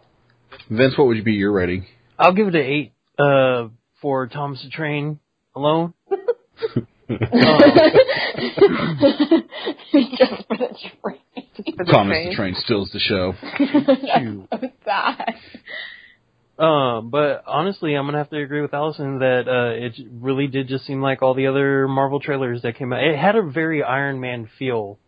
Vince, 0.68 0.92
what 0.98 1.06
would 1.06 1.16
you 1.16 1.22
be 1.22 1.32
your 1.32 1.52
rating? 1.52 1.86
I'll 2.18 2.34
give 2.34 2.48
it 2.48 2.54
an 2.54 2.60
eight 2.60 2.92
uh, 3.18 3.68
for 4.02 4.26
Thomas 4.26 4.62
the 4.62 4.68
Train 4.68 5.20
alone. 5.56 5.94
just 6.10 6.20
for 10.46 10.56
the 10.58 10.76
train. 11.02 11.18
For 11.76 11.84
the 11.84 11.90
Thomas 11.90 12.12
train. 12.12 12.28
the 12.28 12.34
Train 12.36 12.54
steals 12.58 12.90
the 12.92 12.98
show. 12.98 13.32
Shoot. 13.56 14.46
so 14.52 14.68
sad. 14.84 15.34
Um, 16.58 17.08
but 17.08 17.42
honestly, 17.46 17.94
I'm 17.94 18.04
gonna 18.04 18.18
have 18.18 18.30
to 18.30 18.40
agree 18.40 18.60
with 18.60 18.74
Allison 18.74 19.20
that 19.20 19.48
uh, 19.48 19.72
it 19.74 19.94
really 20.12 20.46
did 20.46 20.68
just 20.68 20.86
seem 20.86 21.00
like 21.00 21.22
all 21.22 21.32
the 21.34 21.46
other 21.46 21.88
Marvel 21.88 22.20
trailers 22.20 22.60
that 22.62 22.76
came 22.76 22.92
out. 22.92 23.02
It 23.02 23.18
had 23.18 23.34
a 23.34 23.42
very 23.42 23.82
Iron 23.82 24.20
Man 24.20 24.50
feel 24.58 24.98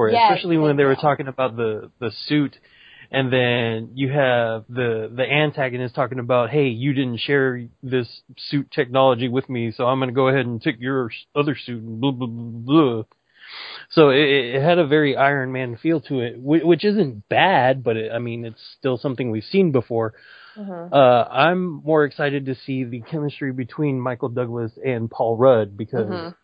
for 0.00 0.08
it, 0.08 0.12
Yes, 0.12 0.30
especially 0.30 0.56
when 0.56 0.76
they 0.76 0.84
were 0.84 0.96
talking 0.96 1.28
about 1.28 1.56
the 1.56 1.90
the 1.98 2.10
suit, 2.26 2.56
and 3.10 3.30
then 3.30 3.90
you 3.94 4.08
have 4.10 4.64
the 4.68 5.10
the 5.14 5.24
antagonist 5.30 5.94
talking 5.94 6.18
about, 6.18 6.48
hey, 6.50 6.68
you 6.68 6.94
didn't 6.94 7.18
share 7.20 7.66
this 7.82 8.08
suit 8.48 8.70
technology 8.70 9.28
with 9.28 9.48
me, 9.50 9.72
so 9.72 9.84
I'm 9.84 9.98
gonna 10.00 10.12
go 10.12 10.28
ahead 10.28 10.46
and 10.46 10.62
take 10.62 10.80
your 10.80 11.10
other 11.34 11.54
suit 11.54 11.82
and 11.82 12.00
blah 12.00 12.12
blah 12.12 12.26
blah. 12.26 12.92
blah. 12.94 13.02
So 13.90 14.10
it, 14.10 14.54
it 14.56 14.62
had 14.62 14.78
a 14.78 14.86
very 14.86 15.16
Iron 15.16 15.52
Man 15.52 15.76
feel 15.76 16.00
to 16.02 16.20
it, 16.20 16.40
which, 16.40 16.62
which 16.62 16.84
isn't 16.84 17.28
bad, 17.28 17.82
but 17.82 17.96
it, 17.96 18.12
I 18.12 18.18
mean, 18.18 18.44
it's 18.44 18.62
still 18.78 18.96
something 18.96 19.30
we've 19.30 19.44
seen 19.44 19.70
before. 19.72 20.14
Mhm. 20.58 20.92
Uh, 20.92 21.24
I'm 21.30 21.82
more 21.84 22.04
excited 22.04 22.46
to 22.46 22.54
see 22.54 22.84
the 22.84 23.00
chemistry 23.00 23.52
between 23.52 24.00
Michael 24.00 24.28
Douglas 24.28 24.72
and 24.84 25.10
Paul 25.10 25.36
Rudd 25.36 25.76
because 25.76 26.06
Mhm. 26.08 26.34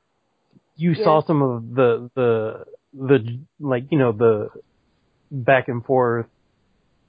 you 0.77 0.95
saw 0.95 1.23
some 1.23 1.43
of 1.43 1.75
the 1.75 2.11
the 2.15 2.65
the 2.97 3.39
like 3.61 3.85
you 3.91 3.99
know 3.99 4.13
the 4.13 4.49
back 5.31 5.69
and 5.69 5.85
forth 5.85 6.27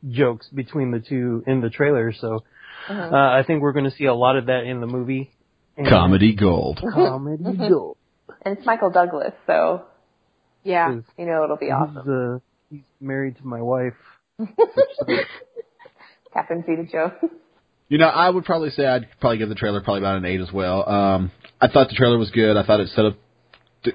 jokes 0.08 0.48
between 0.50 0.92
the 0.92 1.00
two 1.00 1.44
in 1.48 1.62
the 1.62 1.70
trailer. 1.70 2.14
So 2.14 2.44
Mhm. 2.90 3.12
uh, 3.12 3.16
I 3.40 3.44
think 3.46 3.62
we're 3.62 3.74
going 3.74 3.90
to 3.90 3.96
see 3.98 4.06
a 4.06 4.14
lot 4.14 4.38
of 4.38 4.46
that 4.46 4.64
in 4.66 4.80
the 4.80 4.88
movie. 4.88 5.32
And- 5.76 5.88
Comedy 5.88 6.34
gold. 6.36 6.80
comedy 6.94 7.44
gold. 7.70 7.98
And 8.44 8.58
it's 8.58 8.66
Michael 8.66 8.90
Douglas, 8.92 9.34
so 9.46 9.84
yeah, 10.64 10.92
you 11.18 11.26
know 11.26 11.44
it'll 11.44 11.58
be 11.58 11.72
awesome. 11.72 11.96
He's, 12.04 12.08
uh, 12.10 12.40
he's 12.70 12.84
married 13.02 13.38
to 13.38 13.48
my 13.48 13.62
wife. 13.62 13.94
Captain 16.34 16.64
Zeta 16.66 16.84
Joe. 16.92 17.12
You 17.90 17.98
know, 17.98 18.08
I 18.08 18.30
would 18.30 18.44
probably 18.46 18.70
say 18.72 18.86
I'd 18.86 19.08
probably 19.22 19.38
give 19.38 19.50
the 19.50 19.56
trailer 19.56 19.82
probably 19.82 20.02
about 20.02 20.18
an 20.18 20.26
eight 20.26 20.42
as 20.42 20.52
well. 20.52 20.88
Um, 20.88 21.32
I 21.62 21.68
thought 21.70 21.88
the 21.90 21.96
trailer 21.96 22.18
was 22.18 22.32
good. 22.32 22.58
I 22.58 22.64
thought 22.66 22.80
it 22.82 22.90
set 22.90 23.06
up 23.06 23.14
th- 23.14 23.22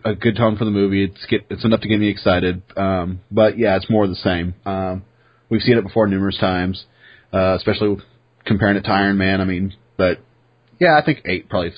a 0.05 0.15
good 0.15 0.37
tone 0.37 0.57
for 0.57 0.65
the 0.65 0.71
movie. 0.71 1.05
It's 1.05 1.27
get, 1.27 1.47
it's 1.51 1.65
enough 1.65 1.81
to 1.81 1.89
get 1.89 1.99
me 1.99 2.09
excited. 2.09 2.63
Um, 2.77 3.21
but 3.31 3.59
yeah, 3.59 3.77
it's 3.77 3.91
more 3.91 4.05
of 4.05 4.11
the 4.11 4.17
same. 4.17 4.55
Um, 4.65 5.05
we've 5.49 5.63
seen 5.63 5.79
it 5.79 5.83
before 5.83 6.07
numerous 6.07 6.39
times, 6.39 6.85
uh, 7.33 7.55
especially 7.57 7.97
comparing 8.45 8.77
it 8.77 8.83
to 8.83 8.91
Iron 8.91 9.19
Man. 9.19 9.41
I 9.41 9.45
mean, 9.45 9.75
but 9.97 10.21
yeah, 10.81 10.99
I 11.01 11.05
think 11.05 11.23
eight 11.27 11.49
probably 11.49 11.73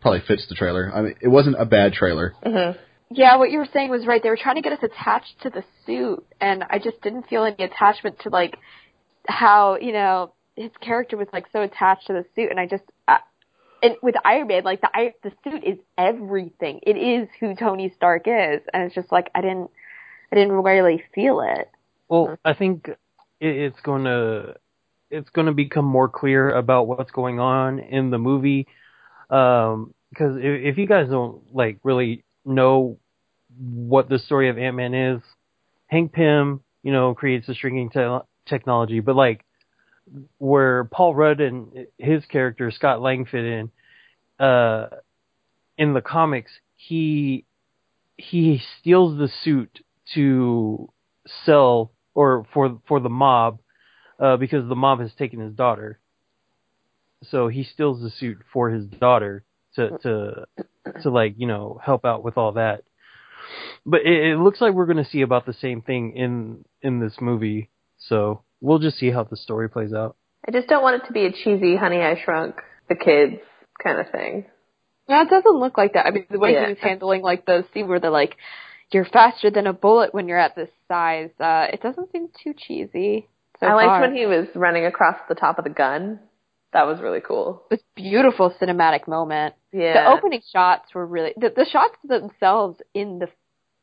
probably 0.00 0.20
fits 0.26 0.46
the 0.48 0.54
trailer. 0.54 0.90
I 0.94 1.02
mean, 1.02 1.14
it 1.20 1.28
wasn't 1.28 1.56
a 1.60 1.64
bad 1.64 1.92
trailer. 1.92 2.34
Mhm. 2.44 2.76
Yeah, 3.10 3.36
what 3.36 3.50
you 3.50 3.58
were 3.58 3.68
saying 3.72 3.90
was 3.90 4.06
right. 4.06 4.22
They 4.22 4.30
were 4.30 4.38
trying 4.38 4.56
to 4.56 4.62
get 4.62 4.72
us 4.72 4.82
attached 4.82 5.42
to 5.42 5.50
the 5.50 5.64
suit, 5.84 6.24
and 6.40 6.64
I 6.68 6.78
just 6.78 7.00
didn't 7.02 7.28
feel 7.28 7.44
any 7.44 7.64
attachment 7.64 8.20
to 8.20 8.30
like 8.30 8.58
how 9.28 9.76
you 9.76 9.92
know 9.92 10.32
his 10.56 10.70
character 10.80 11.16
was 11.16 11.28
like 11.32 11.46
so 11.52 11.62
attached 11.62 12.06
to 12.06 12.14
the 12.14 12.24
suit, 12.34 12.50
and 12.50 12.58
I 12.58 12.66
just 12.66 12.84
uh, 13.08 13.18
and 13.82 13.96
with 14.02 14.14
Iron 14.24 14.46
Man, 14.46 14.64
like 14.64 14.80
the 14.80 14.88
the 15.22 15.32
suit 15.44 15.64
is 15.64 15.78
everything. 15.98 16.80
It 16.82 16.96
is 16.96 17.28
who 17.40 17.54
Tony 17.54 17.92
Stark 17.96 18.22
is, 18.26 18.60
and 18.72 18.84
it's 18.84 18.94
just 18.94 19.10
like 19.10 19.30
I 19.34 19.40
didn't 19.40 19.70
I 20.30 20.36
didn't 20.36 20.52
really 20.52 21.02
feel 21.14 21.40
it. 21.40 21.70
Well, 22.08 22.38
I 22.44 22.54
think 22.54 22.88
it, 22.88 22.96
it's 23.40 23.80
to 24.04 24.54
it's 25.10 25.30
to 25.46 25.52
become 25.52 25.84
more 25.84 26.08
clear 26.08 26.50
about 26.50 26.86
what's 26.86 27.10
going 27.10 27.40
on 27.40 27.80
in 27.80 28.10
the 28.10 28.18
movie. 28.18 28.66
Um, 29.28 29.94
because 30.10 30.36
if, 30.36 30.74
if 30.74 30.78
you 30.78 30.86
guys 30.86 31.08
don't 31.08 31.42
like 31.54 31.78
really 31.82 32.24
know 32.44 32.98
what 33.58 34.08
the 34.08 34.18
story 34.18 34.48
of 34.48 34.58
Ant 34.58 34.76
Man 34.76 34.94
is, 34.94 35.22
Hank 35.86 36.12
Pym, 36.12 36.60
you 36.82 36.92
know, 36.92 37.14
creates 37.14 37.46
the 37.46 37.54
shrinking 37.54 37.90
te- 37.90 38.26
technology, 38.46 39.00
but 39.00 39.16
like 39.16 39.44
where 40.38 40.84
Paul 40.84 41.14
Rudd 41.14 41.40
and 41.40 41.86
his 41.98 42.24
character 42.26 42.70
Scott 42.70 43.00
Lang 43.00 43.24
fit 43.24 43.44
in. 43.44 43.70
Uh, 44.38 44.88
in 45.78 45.94
the 45.94 46.00
comics, 46.00 46.50
he 46.76 47.44
he 48.16 48.60
steals 48.78 49.18
the 49.18 49.28
suit 49.42 49.84
to 50.14 50.92
sell 51.44 51.92
or 52.14 52.46
for 52.52 52.80
for 52.86 53.00
the 53.00 53.08
mob 53.08 53.60
uh, 54.18 54.36
because 54.36 54.68
the 54.68 54.76
mob 54.76 55.00
has 55.00 55.12
taken 55.14 55.40
his 55.40 55.54
daughter. 55.54 55.98
So 57.30 57.48
he 57.48 57.64
steals 57.64 58.02
the 58.02 58.10
suit 58.10 58.38
for 58.52 58.70
his 58.70 58.86
daughter 58.86 59.44
to 59.76 59.98
to 59.98 60.46
to 61.02 61.10
like 61.10 61.34
you 61.38 61.46
know 61.46 61.80
help 61.82 62.04
out 62.04 62.24
with 62.24 62.36
all 62.36 62.52
that. 62.52 62.82
But 63.84 64.02
it, 64.02 64.32
it 64.32 64.38
looks 64.38 64.60
like 64.60 64.74
we're 64.74 64.86
going 64.86 65.02
to 65.02 65.10
see 65.10 65.22
about 65.22 65.46
the 65.46 65.52
same 65.54 65.82
thing 65.82 66.16
in 66.16 66.64
in 66.82 67.00
this 67.00 67.14
movie. 67.20 67.70
So 67.98 68.42
we'll 68.62 68.78
just 68.78 68.96
see 68.98 69.10
how 69.10 69.24
the 69.24 69.36
story 69.36 69.68
plays 69.68 69.92
out. 69.92 70.16
I 70.46 70.50
just 70.52 70.68
don't 70.68 70.82
want 70.82 71.02
it 71.02 71.06
to 71.06 71.12
be 71.12 71.26
a 71.26 71.32
cheesy 71.32 71.76
Honey 71.76 72.00
I 72.00 72.20
Shrunk 72.24 72.56
the 72.88 72.94
Kids 72.94 73.40
kind 73.82 74.00
of 74.00 74.10
thing. 74.10 74.46
Yeah, 75.08 75.22
it 75.22 75.28
doesn't 75.28 75.56
look 75.56 75.76
like 75.76 75.92
that. 75.94 76.06
I 76.06 76.10
mean, 76.10 76.26
the 76.30 76.38
way 76.38 76.52
Yeah. 76.54 76.66
he 76.66 76.68
was 76.70 76.78
handling 76.80 77.22
like 77.22 77.44
the 77.44 77.64
scene 77.74 77.88
where 77.88 78.00
they're 78.00 78.10
like, 78.10 78.36
"You're 78.92 79.04
faster 79.04 79.50
than 79.50 79.66
a 79.66 79.72
bullet 79.72 80.14
when 80.14 80.28
you're 80.28 80.38
at 80.38 80.54
this 80.56 80.70
size." 80.88 81.30
Uh, 81.38 81.66
it 81.72 81.82
doesn't 81.82 82.10
seem 82.12 82.28
too 82.42 82.54
cheesy. 82.56 83.28
So 83.60 83.66
I 83.66 83.74
liked 83.74 83.88
far. 83.88 84.00
when 84.00 84.16
he 84.16 84.26
was 84.26 84.46
running 84.54 84.86
across 84.86 85.16
the 85.28 85.34
top 85.34 85.58
of 85.58 85.64
the 85.64 85.70
gun. 85.70 86.20
That 86.72 86.86
was 86.86 87.00
really 87.00 87.20
cool. 87.20 87.62
It 87.70 87.74
was 87.74 87.80
a 87.80 88.00
beautiful 88.00 88.50
cinematic 88.60 89.06
moment. 89.06 89.54
Yeah. 89.72 90.04
The 90.04 90.16
opening 90.16 90.40
shots 90.52 90.94
were 90.94 91.06
really 91.06 91.34
the, 91.36 91.50
the 91.54 91.66
shots 91.70 91.96
themselves 92.02 92.80
in 92.94 93.18
the 93.18 93.28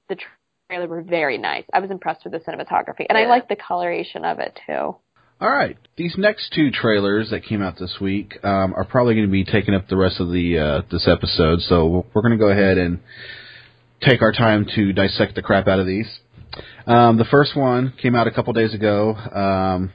the 0.08 0.18
trailer 0.70 0.88
were 0.88 1.02
very 1.02 1.38
nice. 1.40 1.64
I 1.74 1.80
was 1.80 1.90
impressed 1.90 2.24
with 2.24 2.34
the 2.34 2.40
cinematography, 2.40 3.06
and 3.10 3.18
I 3.18 3.22
Yeah. 3.22 3.30
liked 3.30 3.50
the 3.50 3.56
coloration 3.56 4.24
of 4.24 4.38
it 4.40 4.58
too. 4.68 4.96
All 5.42 5.50
right. 5.50 5.78
These 5.96 6.16
next 6.18 6.52
two 6.54 6.70
trailers 6.70 7.30
that 7.32 7.44
came 7.44 7.62
out 7.64 7.78
this 7.78 8.00
week 8.00 8.38
um, 8.44 8.74
are 8.76 8.84
probably 8.86 9.16
going 9.16 9.26
to 9.26 9.32
be 9.32 9.44
taking 9.46 9.74
up 9.74 9.88
the 9.88 9.98
rest 9.98 10.20
of 10.20 10.30
the 10.32 10.60
uh, 10.60 10.82
this 10.92 11.08
episode, 11.08 11.62
so 11.62 12.06
we're 12.14 12.22
going 12.22 12.38
to 12.38 12.38
go 12.38 12.50
ahead 12.50 12.78
and 12.78 13.00
take 14.02 14.22
our 14.22 14.32
time 14.32 14.66
to 14.76 14.94
dissect 14.94 15.34
the 15.36 15.42
crap 15.42 15.68
out 15.68 15.80
of 15.80 15.88
these. 15.88 16.20
Um, 16.86 17.18
the 17.18 17.26
first 17.26 17.56
one 17.56 17.94
came 18.02 18.16
out 18.16 18.28
a 18.28 18.32
couple 18.32 18.54
days 18.54 18.74
ago. 18.74 19.16
Um, 19.16 19.92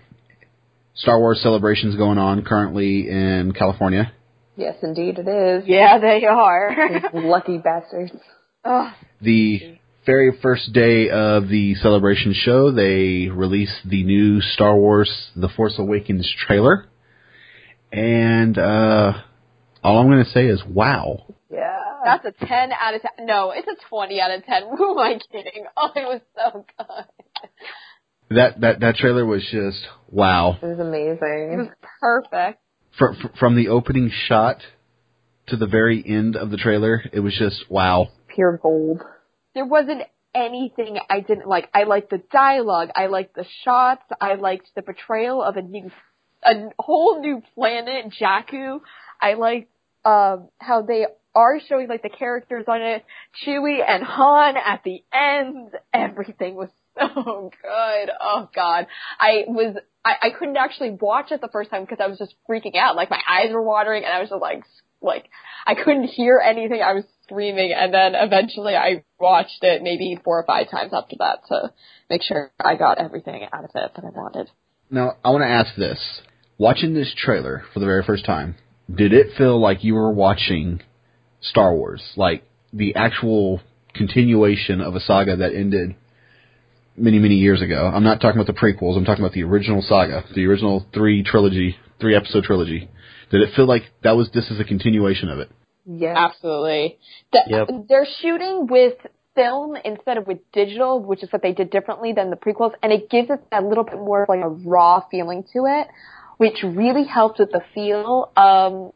Star 0.95 1.19
Wars 1.21 1.41
celebrations 1.43 1.95
going 1.97 2.19
on 2.19 2.43
currently 2.43 3.09
in 3.09 3.53
California. 3.53 4.13
Yes, 4.57 4.77
indeed 4.83 5.19
it 5.19 5.29
is. 5.29 5.69
Yeah, 5.69 5.99
they 5.99 6.25
are. 6.25 7.01
Lucky 7.13 7.59
bastards. 7.59 8.13
Ugh. 8.65 8.93
The 9.21 9.79
very 10.07 10.39
first 10.43 10.73
day 10.73 11.09
of 11.11 11.49
the 11.49 11.75
celebration 11.77 12.35
show, 12.35 12.71
they 12.71 13.29
released 13.29 13.81
the 13.85 14.03
new 14.03 14.41
Star 14.41 14.77
Wars 14.77 15.31
The 15.37 15.49
Force 15.49 15.75
Awakens 15.79 16.33
trailer. 16.47 16.87
And 17.93 18.59
uh, 18.59 19.13
all 19.83 19.99
I'm 19.99 20.09
going 20.09 20.25
to 20.25 20.31
say 20.31 20.47
is, 20.47 20.63
wow. 20.67 21.27
Yeah. 21.51 21.79
That's 22.05 22.25
a 22.27 22.47
10 22.47 22.71
out 22.73 22.95
of 22.95 23.03
10. 23.17 23.27
No, 23.27 23.53
it's 23.53 23.67
a 23.67 23.77
20 23.89 24.21
out 24.21 24.31
of 24.31 24.45
10. 24.45 24.63
Who 24.77 24.91
am 24.93 24.99
I 24.99 25.19
kidding? 25.33 25.65
Oh, 25.77 25.91
it 25.95 26.01
was 26.01 26.21
so 26.37 26.67
good. 26.77 27.07
That 28.31 28.61
that 28.63 28.81
that 28.81 28.97
trailer 28.97 29.25
was 29.25 29.43
just 29.51 29.87
wow. 30.11 30.59
It 30.61 30.67
was 30.67 30.79
amazing. 30.79 31.19
It 31.21 31.57
was 31.57 31.67
amazing. 31.67 31.75
perfect. 32.01 32.61
From 32.99 33.17
from 33.39 33.55
the 33.55 33.69
opening 33.69 34.11
shot 34.29 34.59
to 35.49 35.57
the 35.57 35.67
very 35.67 36.03
end 36.07 36.35
of 36.35 36.51
the 36.51 36.57
trailer, 36.57 37.03
it 37.13 37.21
was 37.21 37.37
just 37.39 37.71
wow. 37.71 38.09
Pure 38.35 38.61
gold. 38.63 39.03
There 39.55 39.65
wasn't 39.65 40.03
anything 40.35 40.99
I 41.09 41.21
didn't 41.21 41.47
like. 41.47 41.69
I 41.73 41.85
liked 41.85 42.11
the 42.11 42.23
dialogue. 42.33 42.91
I 42.95 43.07
liked 43.07 43.35
the 43.35 43.47
shots. 43.65 44.03
I 44.21 44.35
liked 44.35 44.69
the 44.75 44.83
portrayal 44.83 45.43
of 45.43 45.57
a 45.57 45.63
new, 45.63 45.91
a 46.43 46.71
whole 46.79 47.21
new 47.21 47.43
planet, 47.55 48.13
Jakku. 48.21 48.81
I 49.21 49.35
liked 49.35 49.71
um, 50.05 50.49
how 50.59 50.83
they 50.83 51.07
are 51.35 51.61
showing 51.69 51.89
like 51.89 52.03
the 52.03 52.11
characters 52.11 52.65
on 52.69 52.83
it, 52.83 53.05
Chewie 53.45 53.81
and 53.87 54.03
Han 54.05 54.57
at 54.57 54.83
the 54.85 55.03
end. 55.13 55.71
Everything 55.93 56.55
was 56.55 56.69
so 56.99 57.51
good. 57.63 58.11
Oh 58.21 58.49
God, 58.55 58.87
I 59.19 59.45
was 59.49 59.77
I, 60.05 60.15
I 60.23 60.31
couldn't 60.39 60.57
actually 60.57 60.91
watch 60.91 61.33
it 61.33 61.41
the 61.41 61.49
first 61.49 61.71
time 61.71 61.83
because 61.83 61.99
I 62.01 62.07
was 62.07 62.19
just 62.19 62.35
freaking 62.49 62.77
out. 62.77 62.97
Like 62.97 63.11
my 63.11 63.21
eyes 63.29 63.53
were 63.53 63.63
watering, 63.63 64.05
and 64.05 64.13
I 64.13 64.21
was 64.21 64.31
just 64.31 64.41
like 64.41 64.63
like 65.05 65.29
I 65.67 65.75
couldn't 65.75 66.05
hear 66.05 66.39
anything. 66.39 66.83
I 66.83 66.95
was 66.95 67.05
screaming, 67.25 67.73
and 67.77 67.93
then 67.93 68.15
eventually 68.15 68.75
I 68.75 69.05
watched 69.19 69.63
it 69.63 69.83
maybe 69.83 70.19
four 70.25 70.39
or 70.39 70.45
five 70.45 70.71
times 70.71 70.93
after 70.93 71.17
that 71.21 71.41
to 71.49 71.73
make 72.11 72.23
sure 72.23 72.51
I 72.63 72.77
got 72.77 72.99
everything 72.99 73.47
out 73.53 73.65
of 73.65 73.71
it 73.75 73.93
that 73.95 74.05
I 74.05 74.11
wanted. 74.11 74.51
Now 74.91 75.17
I 75.25 75.31
want 75.31 75.43
to 75.43 75.49
ask 75.49 75.75
this: 75.77 76.21
watching 76.59 76.95
this 76.95 77.15
trailer 77.17 77.65
for 77.73 77.81
the 77.81 77.87
very 77.87 78.03
first 78.03 78.25
time, 78.25 78.57
did 78.93 79.13
it 79.13 79.37
feel 79.37 79.61
like 79.61 79.85
you 79.85 79.95
were 79.95 80.13
watching 80.13 80.81
Star 81.41 81.75
Wars, 81.75 82.03
like 82.17 82.45
the 82.73 82.95
actual 82.97 83.61
continuation 83.95 84.81
of 84.81 84.95
a 84.97 85.01
saga 85.01 85.37
that 85.37 85.55
ended 85.55 85.95
many 86.97 87.19
many 87.19 87.37
years 87.37 87.63
ago? 87.63 87.91
I'm 87.93 88.05
not 88.05 88.21
talking 88.21 88.41
about 88.41 88.53
the 88.53 88.59
prequels. 88.59 88.97
I'm 88.97 89.05
talking 89.05 89.25
about 89.25 89.35
the 89.35 89.45
original 89.45 89.83
saga, 89.83 90.25
the 90.35 90.47
original 90.47 90.87
three 90.93 91.23
trilogy, 91.23 91.77
three 92.01 92.15
episode 92.15 92.45
trilogy. 92.45 92.91
Did 93.31 93.43
it 93.43 93.55
feel 93.55 93.67
like 93.67 93.85
that 94.03 94.17
was 94.17 94.31
this 94.33 94.51
is 94.51 94.61
a 94.61 94.65
continuation 94.65 95.29
of 95.29 95.39
it? 95.39 95.51
Yeah. 95.87 96.15
Absolutely. 96.17 96.99
The, 97.33 97.43
Yep. 97.47 97.69
They're 97.89 98.07
shooting 98.21 98.67
with 98.69 98.95
film 99.35 99.77
instead 99.85 100.17
of 100.17 100.27
with 100.27 100.39
digital, 100.53 101.01
which 101.01 101.23
is 101.23 101.33
what 101.33 101.43
they 101.43 101.53
did 101.53 101.71
differently 101.71 102.13
than 102.13 102.31
the 102.31 102.37
prequels, 102.37 102.73
and 102.83 102.93
it 102.93 103.11
gives 103.11 103.31
it 103.31 103.41
a 103.53 103.63
little 103.63 103.85
bit 103.85 103.97
more 103.97 104.23
of 104.23 104.29
like 104.29 104.43
a 104.43 104.49
raw 104.49 105.03
feeling 105.11 105.45
to 105.53 105.67
it, 105.67 105.89
which 106.37 106.63
really 106.63 107.05
helped 107.05 107.39
with 107.39 107.51
the 107.51 107.63
feel. 107.75 108.33
Um, 108.37 108.93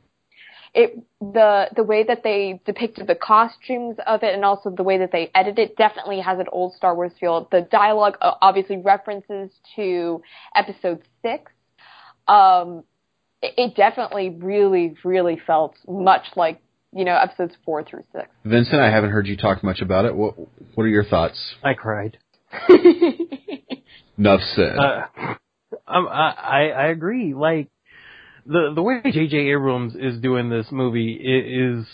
it 0.75 0.99
the 1.21 1.69
the 1.75 1.83
way 1.83 2.05
that 2.05 2.23
they 2.23 2.61
depicted 2.65 3.07
the 3.07 3.15
costumes 3.15 3.97
of 4.07 4.23
it, 4.23 4.35
and 4.35 4.45
also 4.45 4.71
the 4.71 4.83
way 4.83 4.99
that 4.99 5.11
they 5.13 5.31
edited 5.35 5.71
it, 5.71 5.77
definitely 5.77 6.21
has 6.21 6.39
an 6.39 6.47
old 6.53 6.75
Star 6.75 6.95
Wars 6.95 7.13
feel. 7.19 7.49
The 7.51 7.63
dialogue 7.63 8.17
uh, 8.21 8.35
obviously 8.41 8.77
references 8.77 9.51
to 9.77 10.23
Episode 10.55 11.03
Six. 11.23 11.51
Um, 12.29 12.85
it 13.43 13.55
it 13.57 13.77
definitely 13.77 14.31
really, 14.31 14.95
really 15.05 15.41
felt 15.47 15.75
much 15.87 16.25
like 16.37 16.61
you 16.93 17.05
know 17.05 17.17
episodes 17.17 17.55
four 17.65 17.85
through 17.85 18.05
six. 18.13 18.29
Vincent, 18.45 18.81
I 18.81 18.91
haven't 18.91 19.11
heard 19.11 19.27
you 19.27 19.37
talk 19.37 19.63
much 19.63 19.81
about 19.81 20.05
it. 20.05 20.15
What 20.15 20.35
What 20.75 20.85
are 20.85 20.89
your 20.89 21.05
thoughts? 21.05 21.55
I 21.63 21.75
cried. 21.75 22.19
Enough 24.19 24.41
said. 24.55 24.79
Uh, 24.79 25.07
um, 25.87 26.09
I, 26.09 26.35
I 26.37 26.61
I 26.69 26.87
agree. 26.89 27.35
Like 27.35 27.69
the 28.47 28.73
the 28.75 28.83
way 28.83 29.03
J.J. 29.05 29.37
Abrams 29.37 29.95
is 29.95 30.21
doing 30.21 30.49
this 30.49 30.67
movie 30.71 31.13
is 31.13 31.87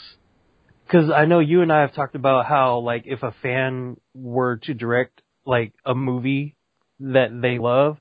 because 0.86 1.10
I 1.10 1.24
know 1.24 1.40
you 1.40 1.62
and 1.62 1.72
I 1.72 1.80
have 1.80 1.94
talked 1.94 2.14
about 2.14 2.46
how 2.46 2.78
like 2.78 3.04
if 3.06 3.22
a 3.22 3.34
fan 3.42 3.96
were 4.14 4.56
to 4.64 4.74
direct 4.74 5.20
like 5.44 5.72
a 5.84 5.94
movie 5.94 6.56
that 7.00 7.28
they 7.42 7.58
love, 7.58 7.98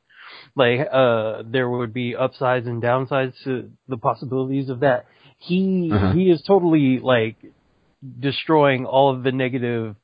like 0.56 0.80
uh 0.92 1.44
there 1.46 1.70
would 1.70 1.94
be 1.94 2.16
upsides 2.16 2.68
and 2.68 2.82
downsides 2.82 3.34
to 3.44 3.72
the 3.88 3.98
possibilities 3.98 4.70
of 4.70 4.82
that. 4.82 5.06
He 5.40 5.90
Uh-huh. 5.94 6.12
he 6.14 6.30
is 6.30 6.42
totally 6.46 7.00
like 7.00 7.38
destroying 8.20 8.86
all 8.86 9.14
of 9.16 9.24
the 9.24 9.32
negative 9.32 9.96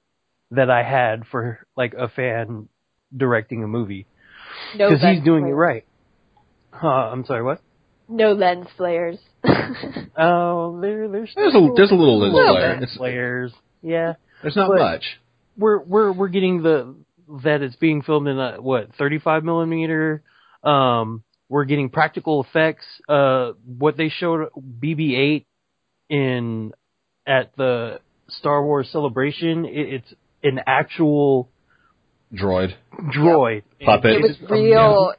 that 0.51 0.69
I 0.69 0.83
had 0.83 1.25
for 1.31 1.65
like 1.77 1.93
a 1.93 2.07
fan 2.07 2.67
directing 3.15 3.63
a 3.63 3.67
movie 3.67 4.05
no 4.75 4.87
because 4.89 5.01
he's 5.01 5.15
lens 5.15 5.25
doing 5.25 5.47
it 5.47 5.51
right. 5.51 5.85
Uh, 6.81 6.87
I'm 6.87 7.25
sorry, 7.25 7.43
what? 7.43 7.61
No 8.07 8.33
lens 8.33 8.67
flares. 8.77 9.17
Oh, 10.17 10.79
there, 10.81 11.07
there's 11.07 11.31
There's 11.35 11.53
a 11.55 11.69
there's 11.75 11.91
a 11.91 11.95
little 11.95 12.19
lens 12.19 12.33
little 12.33 12.55
flare. 12.55 12.75
lens 12.79 12.93
flares. 12.97 13.53
Yeah, 13.81 14.13
there's 14.41 14.55
not 14.55 14.67
but- 14.69 14.79
much. 14.79 15.03
we're 15.57 15.79
we're 15.79 16.11
we're 16.11 16.27
getting 16.27 16.61
the 16.63 16.95
that 17.43 17.61
it's 17.61 17.75
being 17.75 18.01
filmed 18.01 18.27
in 18.27 18.39
a 18.39 18.57
what 18.61 18.89
35 18.97 19.43
millimeter. 19.43 20.23
Um, 20.63 21.23
we're 21.47 21.65
getting 21.65 21.89
practical 21.89 22.43
effects. 22.43 22.85
Uh, 23.07 23.51
what 23.65 23.97
they 23.97 24.09
showed 24.09 24.49
BB-8 24.57 25.45
in 26.09 26.71
at 27.25 27.55
the 27.57 27.99
Star 28.29 28.63
Wars 28.65 28.89
Celebration, 28.91 29.65
it, 29.65 29.93
it's 30.03 30.13
an 30.43 30.59
actual 30.67 31.49
Droid. 32.33 32.73
droid. 33.15 33.63
Puppet. 33.83 34.11
it 34.17 34.21
was 34.21 34.37
It's 34.39 34.51
real. 34.51 35.13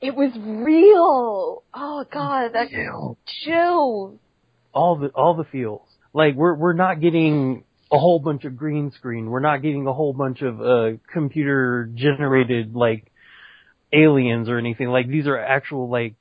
It 0.00 0.14
was 0.14 0.30
real. 0.36 1.62
Oh 1.74 2.04
god, 2.12 2.52
that 2.54 2.68
amazing. 2.68 3.16
chills. 3.44 4.18
all 4.72 4.96
the 4.96 5.08
all 5.08 5.34
the 5.34 5.44
feels. 5.44 5.86
Like 6.12 6.34
we're 6.34 6.54
we're 6.54 6.72
not 6.72 7.00
getting 7.00 7.64
a 7.92 7.98
whole 7.98 8.18
bunch 8.20 8.44
of 8.44 8.56
green 8.56 8.90
screen. 8.92 9.26
We're 9.30 9.40
not 9.40 9.62
getting 9.62 9.86
a 9.86 9.92
whole 9.92 10.12
bunch 10.12 10.42
of 10.42 10.60
uh 10.60 10.98
computer 11.12 11.90
generated 11.94 12.74
like 12.74 13.11
aliens 13.92 14.48
or 14.48 14.58
anything. 14.58 14.88
Like 14.88 15.08
these 15.08 15.26
are 15.26 15.38
actual 15.38 15.88
like 15.88 16.16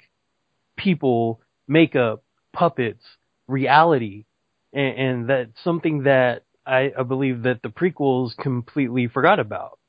people, 0.77 1.41
makeup, 1.67 2.23
puppets, 2.53 3.03
reality. 3.47 4.25
And, 4.73 4.99
and 4.99 5.29
that's 5.29 5.63
something 5.63 6.03
that 6.03 6.43
I, 6.65 6.91
I 6.97 7.03
believe 7.03 7.43
that 7.43 7.61
the 7.61 7.69
prequels 7.69 8.35
completely 8.37 9.07
forgot 9.07 9.39
about. 9.39 9.79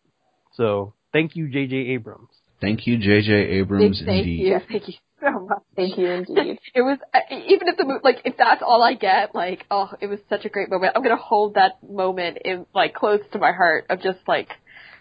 So 0.55 0.95
thank 1.13 1.37
you, 1.37 1.49
J.J. 1.49 1.77
Abrams. 1.77 2.29
Thank 2.61 2.87
you, 2.87 2.97
J.J. 2.97 3.47
Big 3.47 3.51
Abrams. 3.51 4.03
thank 4.05 4.21
indeed. 4.21 4.47
you. 4.47 4.61
Thank 4.69 4.89
you 4.89 4.95
so 5.21 5.47
much. 5.49 5.63
Thank 5.77 5.99
you 5.99 6.07
indeed. 6.11 6.59
it 6.75 6.83
was 6.83 6.99
even 7.31 7.69
if 7.69 7.77
the 7.77 7.85
mo- 7.85 8.01
like 8.03 8.21
if 8.25 8.37
that's 8.37 8.63
all 8.65 8.83
I 8.83 8.95
get, 8.95 9.35
like 9.35 9.67
oh, 9.71 9.91
it 10.01 10.07
was 10.07 10.19
such 10.29 10.45
a 10.45 10.49
great 10.49 10.71
moment. 10.71 10.93
I'm 10.95 11.03
gonna 11.03 11.17
hold 11.17 11.55
that 11.55 11.83
moment 11.83 12.39
in 12.45 12.67
like 12.75 12.95
close 12.95 13.21
to 13.33 13.39
my 13.39 13.53
heart 13.53 13.87
of 13.91 14.01
just 14.01 14.19
like 14.27 14.49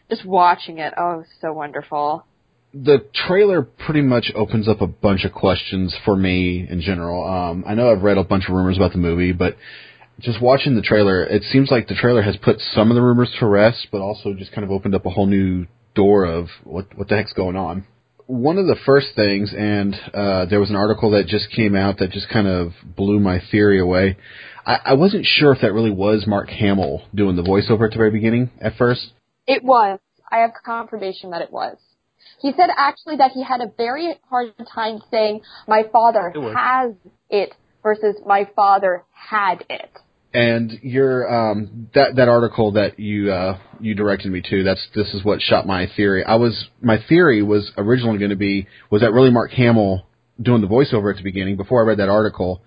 just 0.10 0.26
watching 0.26 0.80
it. 0.80 0.94
Oh, 0.98 1.12
it 1.12 1.18
was 1.18 1.28
so 1.40 1.54
wonderful. 1.54 2.26
The 2.74 3.06
trailer 3.28 3.62
pretty 3.62 4.02
much 4.02 4.32
opens 4.34 4.68
up 4.68 4.82
a 4.82 4.88
bunch 4.88 5.26
of 5.26 5.34
questions 5.34 5.96
for 6.06 6.16
me 6.16 6.66
in 6.70 6.82
general. 6.82 7.28
Um, 7.28 7.66
I 7.68 7.76
know 7.76 7.92
I've 7.92 8.02
read 8.02 8.18
a 8.18 8.24
bunch 8.24 8.46
of 8.48 8.56
rumors 8.56 8.78
about 8.78 8.94
the 8.94 8.98
movie, 8.98 9.34
but 9.34 9.58
just 10.20 10.42
watching 10.42 10.76
the 10.76 10.82
trailer, 10.82 11.24
it 11.24 11.44
seems 11.44 11.70
like 11.70 11.88
the 11.88 11.96
trailer 11.96 12.22
has 12.22 12.38
put 12.38 12.60
some 12.60 12.92
of 12.92 12.96
the 12.96 13.02
rumors 13.02 13.34
to 13.40 13.46
rest, 13.46 13.88
but 13.92 14.02
also 14.02 14.34
just 14.34 14.52
kind 14.52 14.64
of 14.64 14.72
opened 14.72 14.96
up 14.96 15.06
a 15.06 15.10
whole 15.10 15.26
new 15.26 15.66
door 15.96 16.26
of 16.26 16.48
what 16.64 16.98
what 16.98 17.10
the 17.10 17.16
heck's 17.16 17.34
going 17.34 17.56
on. 17.56 17.86
One 18.28 18.58
of 18.58 18.68
the 18.68 18.78
first 18.86 19.08
things, 19.16 19.54
and 19.58 19.94
uh, 20.14 20.46
there 20.46 20.62
was 20.62 20.70
an 20.70 20.78
article 20.78 21.12
that 21.12 21.28
just 21.28 21.52
came 21.52 21.76
out 21.76 21.98
that 21.98 22.12
just 22.12 22.30
kind 22.30 22.48
of 22.48 22.72
blew 22.96 23.20
my 23.20 23.42
theory 23.52 23.82
away. 23.82 24.16
I, 24.66 24.78
I 24.86 24.94
wasn't 24.94 25.26
sure 25.26 25.52
if 25.52 25.62
that 25.62 25.74
really 25.74 25.92
was 25.92 26.26
Mark 26.28 26.48
Hamill 26.48 27.02
doing 27.14 27.36
the 27.36 27.42
voiceover 27.42 27.86
at 27.86 27.92
the 27.92 27.98
very 27.98 28.12
beginning 28.12 28.50
at 28.62 28.78
first. 28.78 29.12
It 29.48 29.64
was. 29.64 30.00
I 30.32 30.38
have 30.40 30.52
confirmation 30.64 31.32
that 31.32 31.42
it 31.42 31.52
was. 31.52 31.78
He 32.40 32.52
said 32.52 32.70
actually 32.76 33.18
that 33.18 33.32
he 33.32 33.44
had 33.44 33.62
a 33.62 33.72
very 33.78 34.16
hard 34.30 34.54
time 34.74 35.02
saying 35.12 35.42
my 35.68 35.84
father 35.92 36.32
It 36.34 36.56
has 36.56 36.94
it 37.30 37.54
versus 37.84 38.16
my 38.26 38.50
father 38.56 39.04
had 39.12 39.64
it. 39.70 39.90
And 40.34 40.72
your 40.82 41.30
um 41.30 41.90
that 41.94 42.16
that 42.16 42.30
article 42.30 42.74
that 42.74 43.00
you 43.00 43.32
uh 43.32 43.60
you 43.80 43.96
directed 43.96 44.32
me 44.32 44.42
to, 44.50 44.64
that's 44.64 44.86
this 44.96 45.14
is 45.14 45.24
what 45.24 45.42
shot 45.42 45.68
my 45.68 45.88
theory. 45.96 46.24
I 46.24 46.36
was 46.36 46.68
my 46.82 46.98
theory 47.10 47.44
was 47.44 47.72
originally 47.78 48.18
going 48.18 48.30
to 48.30 48.38
be 48.38 48.68
was 48.90 49.02
that 49.02 49.12
really 49.12 49.32
Mark 49.32 49.52
Hamill 49.52 50.08
doing 50.42 50.62
the 50.62 50.68
voiceover 50.68 51.12
at 51.12 51.18
the 51.18 51.24
beginning 51.24 51.58
before 51.58 51.84
I 51.84 51.88
read 51.88 52.00
that 52.00 52.10
article. 52.10 52.62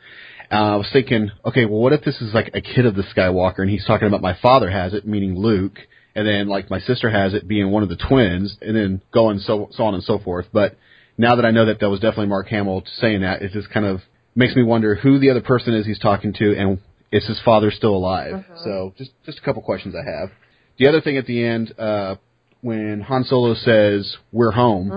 Uh, 0.50 0.74
I 0.74 0.76
was 0.76 0.88
thinking, 0.92 1.30
okay, 1.44 1.64
well, 1.64 1.80
what 1.80 1.92
if 1.92 2.04
this 2.04 2.20
is 2.20 2.34
like 2.34 2.50
a 2.54 2.60
kid 2.60 2.86
of 2.86 2.94
the 2.94 3.02
Skywalker 3.02 3.60
and 3.60 3.70
he's 3.70 3.84
talking 3.86 4.06
about 4.06 4.20
my 4.20 4.36
father 4.40 4.70
has 4.70 4.92
it, 4.92 5.06
meaning 5.06 5.36
Luke, 5.36 5.78
and 6.14 6.26
then 6.26 6.48
like 6.48 6.70
my 6.70 6.80
sister 6.80 7.10
has 7.10 7.34
it, 7.34 7.48
being 7.48 7.70
one 7.70 7.82
of 7.82 7.88
the 7.88 7.96
twins, 7.96 8.56
and 8.62 8.76
then 8.76 9.02
going 9.12 9.38
so 9.40 9.68
so 9.72 9.84
on 9.84 9.94
and 9.94 10.04
so 10.04 10.18
forth. 10.18 10.46
But 10.52 10.76
now 11.18 11.36
that 11.36 11.44
I 11.44 11.50
know 11.50 11.66
that 11.66 11.80
that 11.80 11.90
was 11.90 12.00
definitely 12.00 12.26
Mark 12.26 12.48
Hamill 12.48 12.82
saying 13.00 13.20
that, 13.22 13.42
it 13.42 13.52
just 13.52 13.70
kind 13.70 13.86
of 13.86 14.00
makes 14.34 14.54
me 14.56 14.62
wonder 14.62 14.94
who 14.94 15.18
the 15.18 15.30
other 15.30 15.40
person 15.40 15.74
is 15.74 15.86
he's 15.86 15.98
talking 15.98 16.32
to, 16.34 16.56
and 16.56 16.78
is 17.12 17.26
his 17.26 17.40
father 17.44 17.70
still 17.70 17.94
alive? 17.94 18.44
So 18.64 18.94
just 18.98 19.10
just 19.26 19.38
a 19.38 19.42
couple 19.42 19.62
questions 19.62 19.94
I 19.94 20.08
have. 20.18 20.30
The 20.78 20.88
other 20.88 21.00
thing 21.00 21.16
at 21.16 21.26
the 21.26 21.44
end, 21.44 21.72
uh, 21.78 22.16
when 22.60 23.00
Han 23.02 23.24
Solo 23.24 23.54
says 23.54 24.16
"We're 24.32 24.50
home," 24.50 24.90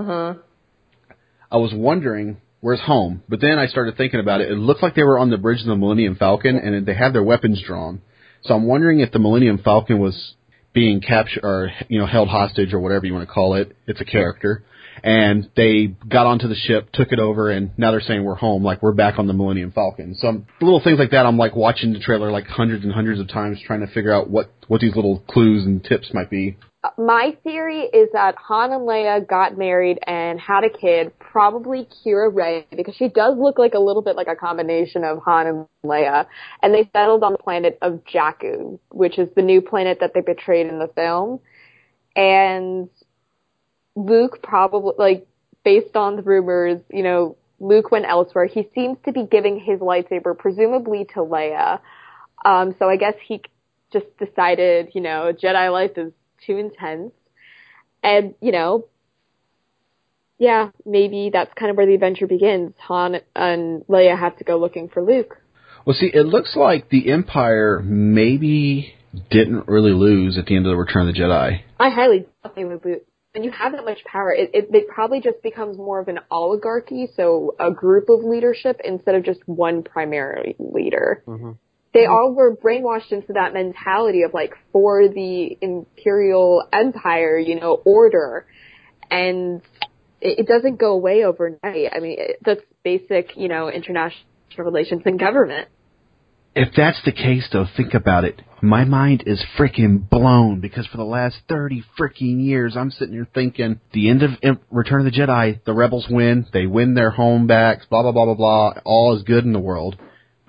I 1.50 1.56
was 1.56 1.72
wondering 1.72 2.38
where's 2.60 2.80
home, 2.80 3.22
but 3.28 3.40
then 3.40 3.56
I 3.58 3.66
started 3.66 3.96
thinking 3.96 4.18
about 4.18 4.40
it. 4.40 4.50
It 4.50 4.56
looked 4.56 4.82
like 4.82 4.96
they 4.96 5.04
were 5.04 5.18
on 5.18 5.30
the 5.30 5.38
bridge 5.38 5.60
of 5.60 5.66
the 5.66 5.76
Millennium 5.76 6.16
Falcon, 6.16 6.56
and 6.56 6.84
they 6.84 6.94
had 6.94 7.12
their 7.12 7.22
weapons 7.22 7.62
drawn. 7.64 8.02
So 8.42 8.54
I'm 8.54 8.64
wondering 8.66 9.00
if 9.00 9.12
the 9.12 9.20
Millennium 9.20 9.58
Falcon 9.58 10.00
was 10.00 10.34
being 10.78 11.00
captured 11.00 11.42
or 11.42 11.72
you 11.88 11.98
know 11.98 12.06
held 12.06 12.28
hostage 12.28 12.72
or 12.72 12.78
whatever 12.78 13.04
you 13.04 13.12
want 13.12 13.28
to 13.28 13.32
call 13.32 13.54
it. 13.54 13.76
It's 13.88 14.00
a 14.00 14.04
character, 14.04 14.62
and 15.02 15.50
they 15.56 15.86
got 16.08 16.26
onto 16.26 16.46
the 16.46 16.54
ship, 16.54 16.90
took 16.92 17.10
it 17.10 17.18
over, 17.18 17.50
and 17.50 17.76
now 17.76 17.90
they're 17.90 18.00
saying 18.00 18.22
we're 18.22 18.36
home, 18.36 18.62
like 18.62 18.80
we're 18.80 18.92
back 18.92 19.18
on 19.18 19.26
the 19.26 19.32
Millennium 19.32 19.72
Falcon. 19.72 20.14
So 20.14 20.44
little 20.60 20.80
things 20.80 21.00
like 21.00 21.10
that. 21.10 21.26
I'm 21.26 21.36
like 21.36 21.56
watching 21.56 21.92
the 21.92 21.98
trailer 21.98 22.30
like 22.30 22.46
hundreds 22.46 22.84
and 22.84 22.92
hundreds 22.92 23.20
of 23.20 23.28
times, 23.28 23.58
trying 23.66 23.80
to 23.80 23.88
figure 23.88 24.12
out 24.12 24.30
what 24.30 24.52
what 24.68 24.80
these 24.80 24.94
little 24.94 25.24
clues 25.28 25.66
and 25.66 25.82
tips 25.82 26.10
might 26.14 26.30
be. 26.30 26.56
My 26.96 27.36
theory 27.42 27.82
is 27.82 28.08
that 28.12 28.36
Han 28.36 28.72
and 28.72 28.82
Leia 28.82 29.26
got 29.26 29.58
married 29.58 29.98
and 30.06 30.38
had 30.38 30.62
a 30.62 30.70
kid, 30.70 31.12
probably 31.18 31.88
Kira 32.06 32.32
Ray, 32.32 32.66
because 32.70 32.94
she 32.94 33.08
does 33.08 33.36
look 33.36 33.58
like 33.58 33.74
a 33.74 33.80
little 33.80 34.00
bit 34.00 34.14
like 34.14 34.28
a 34.28 34.36
combination 34.36 35.02
of 35.02 35.18
Han 35.24 35.46
and 35.48 35.66
Leia, 35.84 36.26
and 36.62 36.72
they 36.72 36.88
settled 36.92 37.24
on 37.24 37.32
the 37.32 37.38
planet 37.38 37.78
of 37.82 38.04
Jakku, 38.04 38.78
which 38.90 39.18
is 39.18 39.28
the 39.34 39.42
new 39.42 39.60
planet 39.60 39.98
that 40.00 40.12
they 40.14 40.20
betrayed 40.20 40.68
in 40.68 40.78
the 40.78 40.86
film. 40.94 41.40
And 42.14 42.88
Luke 43.96 44.40
probably, 44.40 44.92
like, 44.98 45.26
based 45.64 45.96
on 45.96 46.14
the 46.14 46.22
rumors, 46.22 46.80
you 46.92 47.02
know, 47.02 47.36
Luke 47.58 47.90
went 47.90 48.06
elsewhere. 48.06 48.46
He 48.46 48.68
seems 48.72 48.98
to 49.04 49.12
be 49.12 49.24
giving 49.24 49.58
his 49.58 49.80
lightsaber 49.80 50.38
presumably 50.38 51.06
to 51.14 51.20
Leia. 51.20 51.80
Um, 52.44 52.76
so 52.78 52.88
I 52.88 52.96
guess 52.96 53.14
he 53.26 53.42
just 53.92 54.06
decided, 54.16 54.90
you 54.94 55.00
know, 55.00 55.32
Jedi 55.32 55.72
life 55.72 55.98
is 55.98 56.12
too 56.46 56.56
intense. 56.56 57.12
And, 58.02 58.34
you 58.40 58.52
know, 58.52 58.86
yeah, 60.38 60.70
maybe 60.86 61.30
that's 61.32 61.52
kind 61.54 61.70
of 61.70 61.76
where 61.76 61.86
the 61.86 61.94
adventure 61.94 62.26
begins. 62.26 62.72
Han 62.80 63.16
and 63.34 63.82
Leia 63.88 64.18
have 64.18 64.36
to 64.38 64.44
go 64.44 64.58
looking 64.58 64.88
for 64.88 65.02
Luke. 65.02 65.36
Well, 65.84 65.96
see, 65.98 66.10
it 66.12 66.26
looks 66.26 66.54
like 66.54 66.90
the 66.90 67.10
Empire 67.10 67.80
maybe 67.82 68.94
didn't 69.30 69.68
really 69.68 69.92
lose 69.92 70.38
at 70.38 70.46
the 70.46 70.56
end 70.56 70.66
of 70.66 70.70
the 70.70 70.76
Return 70.76 71.08
of 71.08 71.14
the 71.14 71.20
Jedi. 71.20 71.62
I 71.80 71.90
highly 71.90 72.26
doubt 72.42 72.54
they 72.54 72.64
would 72.64 72.84
lose. 72.84 73.00
When 73.32 73.44
you 73.44 73.50
have 73.50 73.72
that 73.72 73.84
much 73.84 74.04
power, 74.04 74.32
it, 74.32 74.50
it, 74.54 74.68
it 74.72 74.88
probably 74.88 75.20
just 75.20 75.42
becomes 75.42 75.76
more 75.76 76.00
of 76.00 76.08
an 76.08 76.18
oligarchy, 76.30 77.08
so 77.14 77.54
a 77.60 77.70
group 77.70 78.08
of 78.08 78.24
leadership 78.24 78.80
instead 78.84 79.14
of 79.14 79.24
just 79.24 79.40
one 79.46 79.82
primary 79.82 80.56
leader. 80.58 81.22
Mm-hmm. 81.26 81.52
They 81.94 82.00
mm-hmm. 82.00 82.12
all 82.12 82.34
were 82.34 82.56
brainwashed 82.56 83.12
into 83.12 83.32
that 83.34 83.52
mentality 83.54 84.22
of 84.22 84.34
like 84.34 84.52
for 84.72 85.08
the 85.08 85.56
imperial 85.60 86.64
empire, 86.72 87.38
you 87.38 87.58
know, 87.58 87.80
order, 87.84 88.46
and 89.10 89.62
it, 90.20 90.40
it 90.40 90.46
doesn't 90.46 90.78
go 90.78 90.92
away 90.92 91.24
overnight. 91.24 91.92
I 91.94 92.00
mean, 92.00 92.16
it, 92.18 92.38
that's 92.44 92.60
basic, 92.84 93.36
you 93.36 93.48
know, 93.48 93.68
international 93.70 94.24
relations 94.56 95.02
and 95.04 95.18
government. 95.18 95.68
If 96.54 96.70
that's 96.76 97.00
the 97.04 97.12
case, 97.12 97.48
though, 97.52 97.66
think 97.76 97.94
about 97.94 98.24
it. 98.24 98.42
My 98.60 98.84
mind 98.84 99.22
is 99.26 99.44
freaking 99.56 100.08
blown 100.10 100.60
because 100.60 100.86
for 100.88 100.96
the 100.96 101.04
last 101.04 101.36
30 101.48 101.84
freaking 101.96 102.42
years, 102.42 102.76
I'm 102.76 102.90
sitting 102.90 103.14
here 103.14 103.28
thinking 103.32 103.80
the 103.92 104.10
end 104.10 104.24
of 104.24 104.30
Return 104.70 105.06
of 105.06 105.12
the 105.12 105.16
Jedi, 105.16 105.62
the 105.64 105.72
rebels 105.72 106.08
win, 106.10 106.46
they 106.52 106.66
win 106.66 106.94
their 106.94 107.10
home 107.10 107.46
backs, 107.46 107.86
blah, 107.88 108.02
blah, 108.02 108.10
blah, 108.10 108.24
blah, 108.24 108.34
blah, 108.34 108.80
all 108.84 109.16
is 109.16 109.22
good 109.22 109.44
in 109.44 109.52
the 109.52 109.60
world. 109.60 109.96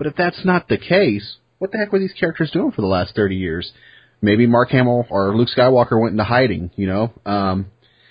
But 0.00 0.06
if 0.06 0.16
that's 0.16 0.46
not 0.46 0.66
the 0.66 0.78
case, 0.78 1.36
what 1.58 1.72
the 1.72 1.76
heck 1.76 1.92
were 1.92 1.98
these 1.98 2.14
characters 2.18 2.50
doing 2.50 2.70
for 2.70 2.80
the 2.80 2.86
last 2.86 3.14
30 3.14 3.36
years? 3.36 3.70
Maybe 4.22 4.46
Mark 4.46 4.70
Hamill 4.70 5.04
or 5.10 5.36
Luke 5.36 5.50
Skywalker 5.54 6.00
went 6.00 6.12
into 6.12 6.24
hiding, 6.24 6.70
you 6.74 6.86
know? 6.86 7.12
Um, 7.26 7.66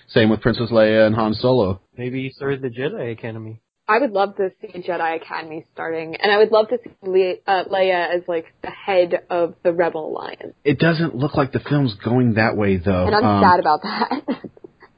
same 0.07 0.29
with 0.29 0.39
Princess 0.41 0.69
Leia 0.69 1.07
and 1.07 1.15
Han 1.15 1.33
Solo. 1.33 1.81
Maybe 1.97 2.21
he 2.21 2.29
started 2.29 2.61
the 2.61 2.69
Jedi 2.69 3.11
Academy. 3.11 3.59
I 3.87 3.97
would 3.97 4.11
love 4.11 4.35
to 4.35 4.51
see 4.61 4.67
a 4.67 4.83
Jedi 4.83 5.15
Academy 5.15 5.65
starting, 5.73 6.15
and 6.15 6.31
I 6.31 6.37
would 6.37 6.51
love 6.51 6.67
to 6.69 6.77
see 6.83 6.91
Le- 7.01 7.37
uh, 7.47 7.63
Leia 7.63 8.17
as 8.17 8.21
like 8.27 8.45
the 8.61 8.69
head 8.69 9.21
of 9.31 9.55
the 9.63 9.73
Rebel 9.73 10.09
Alliance. 10.09 10.53
It 10.63 10.77
doesn't 10.77 11.15
look 11.15 11.33
like 11.33 11.53
the 11.53 11.59
film's 11.59 11.95
going 11.95 12.35
that 12.35 12.55
way, 12.55 12.77
though. 12.77 13.07
And 13.07 13.15
I'm 13.15 13.25
Um, 13.25 13.43
sad 13.43 13.59
about 13.59 13.81
that. 13.81 14.21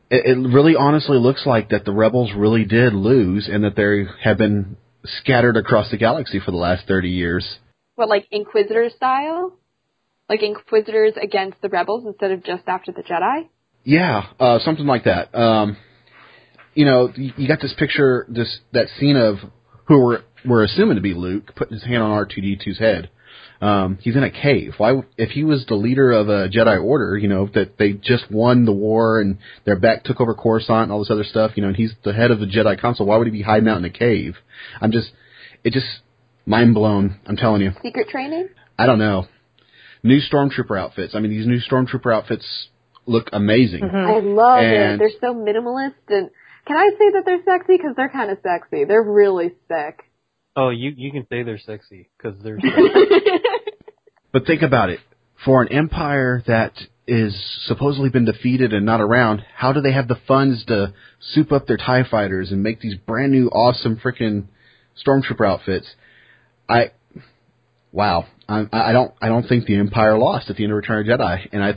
it, 0.09 0.25
it 0.25 0.53
really 0.53 0.75
honestly 0.75 1.17
looks 1.17 1.45
like 1.45 1.69
that 1.69 1.85
the 1.85 1.93
rebels 1.93 2.33
really 2.35 2.65
did 2.65 2.91
lose 2.93 3.47
and 3.49 3.63
that 3.63 3.77
they 3.77 4.03
have 4.29 4.37
been 4.37 4.75
scattered 5.05 5.57
across 5.57 5.89
the 5.91 5.97
galaxy 5.97 6.39
for 6.39 6.51
the 6.51 6.57
last 6.57 6.87
30 6.87 7.09
years. 7.09 7.59
but 7.97 8.09
like 8.09 8.27
Inquisitor 8.31 8.89
style, 8.95 9.53
like 10.29 10.41
Inquisitors 10.43 11.13
against 11.21 11.61
the 11.61 11.69
Rebels 11.69 12.05
instead 12.05 12.31
of 12.31 12.43
just 12.43 12.63
after 12.67 12.91
the 12.91 13.03
Jedi. 13.03 13.47
Yeah, 13.83 14.27
uh, 14.39 14.59
something 14.59 14.85
like 14.85 15.05
that. 15.05 15.33
Um, 15.35 15.77
you 16.75 16.85
know, 16.85 17.11
you 17.15 17.33
you 17.35 17.47
got 17.47 17.59
this 17.61 17.73
picture, 17.77 18.25
this 18.29 18.59
that 18.73 18.87
scene 18.99 19.17
of 19.17 19.37
who 19.87 20.05
we're 20.05 20.21
we're 20.45 20.63
assuming 20.63 20.95
to 20.95 21.01
be 21.01 21.13
Luke 21.13 21.51
putting 21.55 21.73
his 21.73 21.83
hand 21.83 22.01
on 22.03 22.11
R2D2's 22.25 22.79
head. 22.79 23.09
Um, 23.61 23.99
he's 24.01 24.15
in 24.15 24.23
a 24.23 24.31
cave. 24.31 24.73
Why, 24.77 25.01
if 25.17 25.29
he 25.29 25.43
was 25.43 25.65
the 25.67 25.75
leader 25.75 26.11
of 26.11 26.29
a 26.29 26.49
Jedi 26.49 26.83
Order, 26.83 27.15
you 27.15 27.27
know, 27.27 27.47
that 27.53 27.77
they 27.77 27.93
just 27.93 28.31
won 28.31 28.65
the 28.65 28.71
war 28.71 29.21
and 29.21 29.37
their 29.65 29.79
back 29.79 30.03
took 30.03 30.19
over 30.19 30.33
Coruscant 30.33 30.83
and 30.83 30.91
all 30.91 30.99
this 30.99 31.11
other 31.11 31.23
stuff, 31.23 31.51
you 31.55 31.61
know, 31.61 31.67
and 31.67 31.77
he's 31.77 31.93
the 32.03 32.11
head 32.11 32.31
of 32.31 32.39
the 32.39 32.47
Jedi 32.47 32.81
Council, 32.81 33.05
why 33.05 33.17
would 33.17 33.27
he 33.27 33.31
be 33.31 33.43
hiding 33.43 33.69
out 33.69 33.77
in 33.77 33.85
a 33.85 33.91
cave? 33.91 34.35
I'm 34.81 34.91
just, 34.91 35.11
it 35.63 35.73
just 35.73 35.85
mind 36.47 36.73
blown. 36.73 37.19
I'm 37.27 37.37
telling 37.37 37.61
you. 37.61 37.71
Secret 37.83 38.09
training. 38.09 38.49
I 38.79 38.87
don't 38.87 38.99
know. 38.99 39.27
New 40.01 40.19
stormtrooper 40.19 40.79
outfits. 40.79 41.13
I 41.13 41.19
mean, 41.19 41.29
these 41.29 41.45
new 41.45 41.59
stormtrooper 41.59 42.11
outfits 42.11 42.67
look 43.05 43.29
amazing. 43.31 43.83
I 43.83 44.19
love 44.19 44.63
it. 44.63 44.97
They're 44.97 45.11
so 45.21 45.35
minimalist, 45.35 45.93
and 46.09 46.31
can 46.65 46.77
I 46.77 46.89
say 46.97 47.11
that 47.13 47.23
they're 47.25 47.43
sexy? 47.45 47.77
Because 47.77 47.95
they're 47.95 48.09
kind 48.09 48.31
of 48.31 48.39
sexy. 48.41 48.85
They're 48.85 49.03
really 49.03 49.51
sick. 49.67 49.99
Oh, 50.55 50.69
you 50.69 50.93
you 50.95 51.11
can 51.11 51.25
say 51.29 51.43
they're 51.43 51.59
sexy 51.59 52.09
because 52.17 52.41
they're. 52.43 52.57
But 54.31 54.45
think 54.45 54.61
about 54.61 54.89
it. 54.89 54.99
For 55.45 55.61
an 55.61 55.69
empire 55.73 56.43
that 56.47 56.73
is 57.07 57.35
supposedly 57.65 58.09
been 58.09 58.25
defeated 58.25 58.73
and 58.73 58.85
not 58.85 59.01
around, 59.01 59.43
how 59.55 59.73
do 59.73 59.81
they 59.81 59.91
have 59.91 60.07
the 60.07 60.17
funds 60.27 60.63
to 60.65 60.93
soup 61.19 61.51
up 61.51 61.67
their 61.67 61.77
TIE 61.77 62.03
fighters 62.09 62.51
and 62.51 62.63
make 62.63 62.79
these 62.79 62.95
brand 62.95 63.31
new 63.31 63.47
awesome 63.47 63.99
freaking 64.03 64.45
stormtrooper 65.05 65.45
outfits? 65.45 65.87
I, 66.69 66.91
wow. 67.91 68.25
I, 68.47 68.65
I 68.71 68.93
don't, 68.93 69.13
I 69.21 69.27
don't 69.27 69.47
think 69.47 69.65
the 69.65 69.75
empire 69.75 70.17
lost 70.17 70.49
at 70.49 70.55
the 70.55 70.63
end 70.63 70.71
of 70.71 70.77
Return 70.77 71.09
of 71.09 71.19
Jedi. 71.19 71.49
And 71.51 71.63
I, 71.63 71.73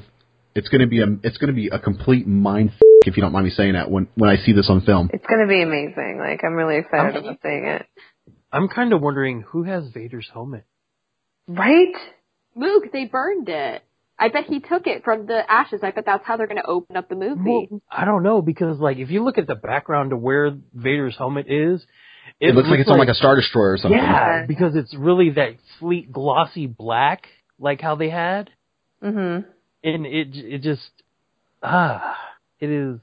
it's 0.55 0.69
gonna 0.69 0.87
be 0.87 1.01
a, 1.01 1.07
it's 1.23 1.39
gonna 1.39 1.53
be 1.53 1.69
a 1.69 1.79
complete 1.79 2.27
mind 2.27 2.73
if 3.07 3.17
you 3.17 3.23
don't 3.23 3.33
mind 3.33 3.45
me 3.45 3.51
saying 3.51 3.73
that 3.73 3.91
when 3.91 4.09
when 4.15 4.31
I 4.31 4.37
see 4.37 4.53
this 4.53 4.71
on 4.71 4.83
film. 4.83 5.11
It's 5.13 5.27
gonna 5.27 5.49
be 5.49 5.63
amazing. 5.63 6.19
Like 6.19 6.45
I'm 6.45 6.55
really 6.55 6.77
excited 6.77 7.17
about 7.17 7.39
seeing 7.43 7.65
it. 7.65 7.87
I'm 8.55 8.69
kind 8.69 8.93
of 8.93 9.01
wondering 9.03 9.43
who 9.43 9.65
has 9.65 9.89
Vader's 9.93 10.29
helmet. 10.33 10.65
Right? 11.49 11.95
Luke, 12.55 12.85
they 12.93 13.07
burned 13.07 13.49
it. 13.49 13.83
I 14.17 14.29
bet 14.29 14.45
he 14.45 14.61
took 14.61 14.87
it 14.87 15.03
from 15.03 15.27
the 15.27 15.43
ashes. 15.51 15.81
I 15.83 15.91
bet 15.91 16.05
that's 16.07 16.25
how 16.25 16.37
they're 16.37 16.47
going 16.47 16.63
to 16.63 16.67
open 16.67 16.97
up 16.97 17.09
the 17.09 17.17
movie. 17.17 17.69
Well, 17.69 17.83
I 17.91 18.05
don't 18.05 18.23
know 18.23 18.43
because 18.43 18.79
like 18.79 18.99
if 18.99 19.11
you 19.11 19.25
look 19.25 19.39
at 19.39 19.49
the 19.49 19.57
background 19.57 20.11
to 20.11 20.17
where 20.17 20.57
Vader's 20.73 21.17
helmet 21.19 21.47
is, 21.49 21.85
it, 22.39 22.51
it 22.51 22.55
looks, 22.55 22.69
like 22.69 22.79
it's 22.79 22.89
on 22.89 22.99
like 22.99 23.09
a 23.09 23.15
star 23.15 23.35
destroyer 23.35 23.73
or 23.73 23.79
something. 23.79 23.99
Yeah, 23.99 24.47
because 24.47 24.77
it's 24.77 24.95
really 24.97 25.31
that 25.31 25.57
sleek, 25.79 26.13
glossy 26.13 26.67
black, 26.69 27.27
like 27.59 27.81
how 27.81 27.97
they 27.97 28.09
had. 28.09 28.51
Mhm. 29.03 29.45
And 29.83 30.07
it 30.07 30.29
it 30.33 30.63
just 30.63 30.89
ah, 31.61 32.17
it 32.61 32.71
is. 32.71 33.01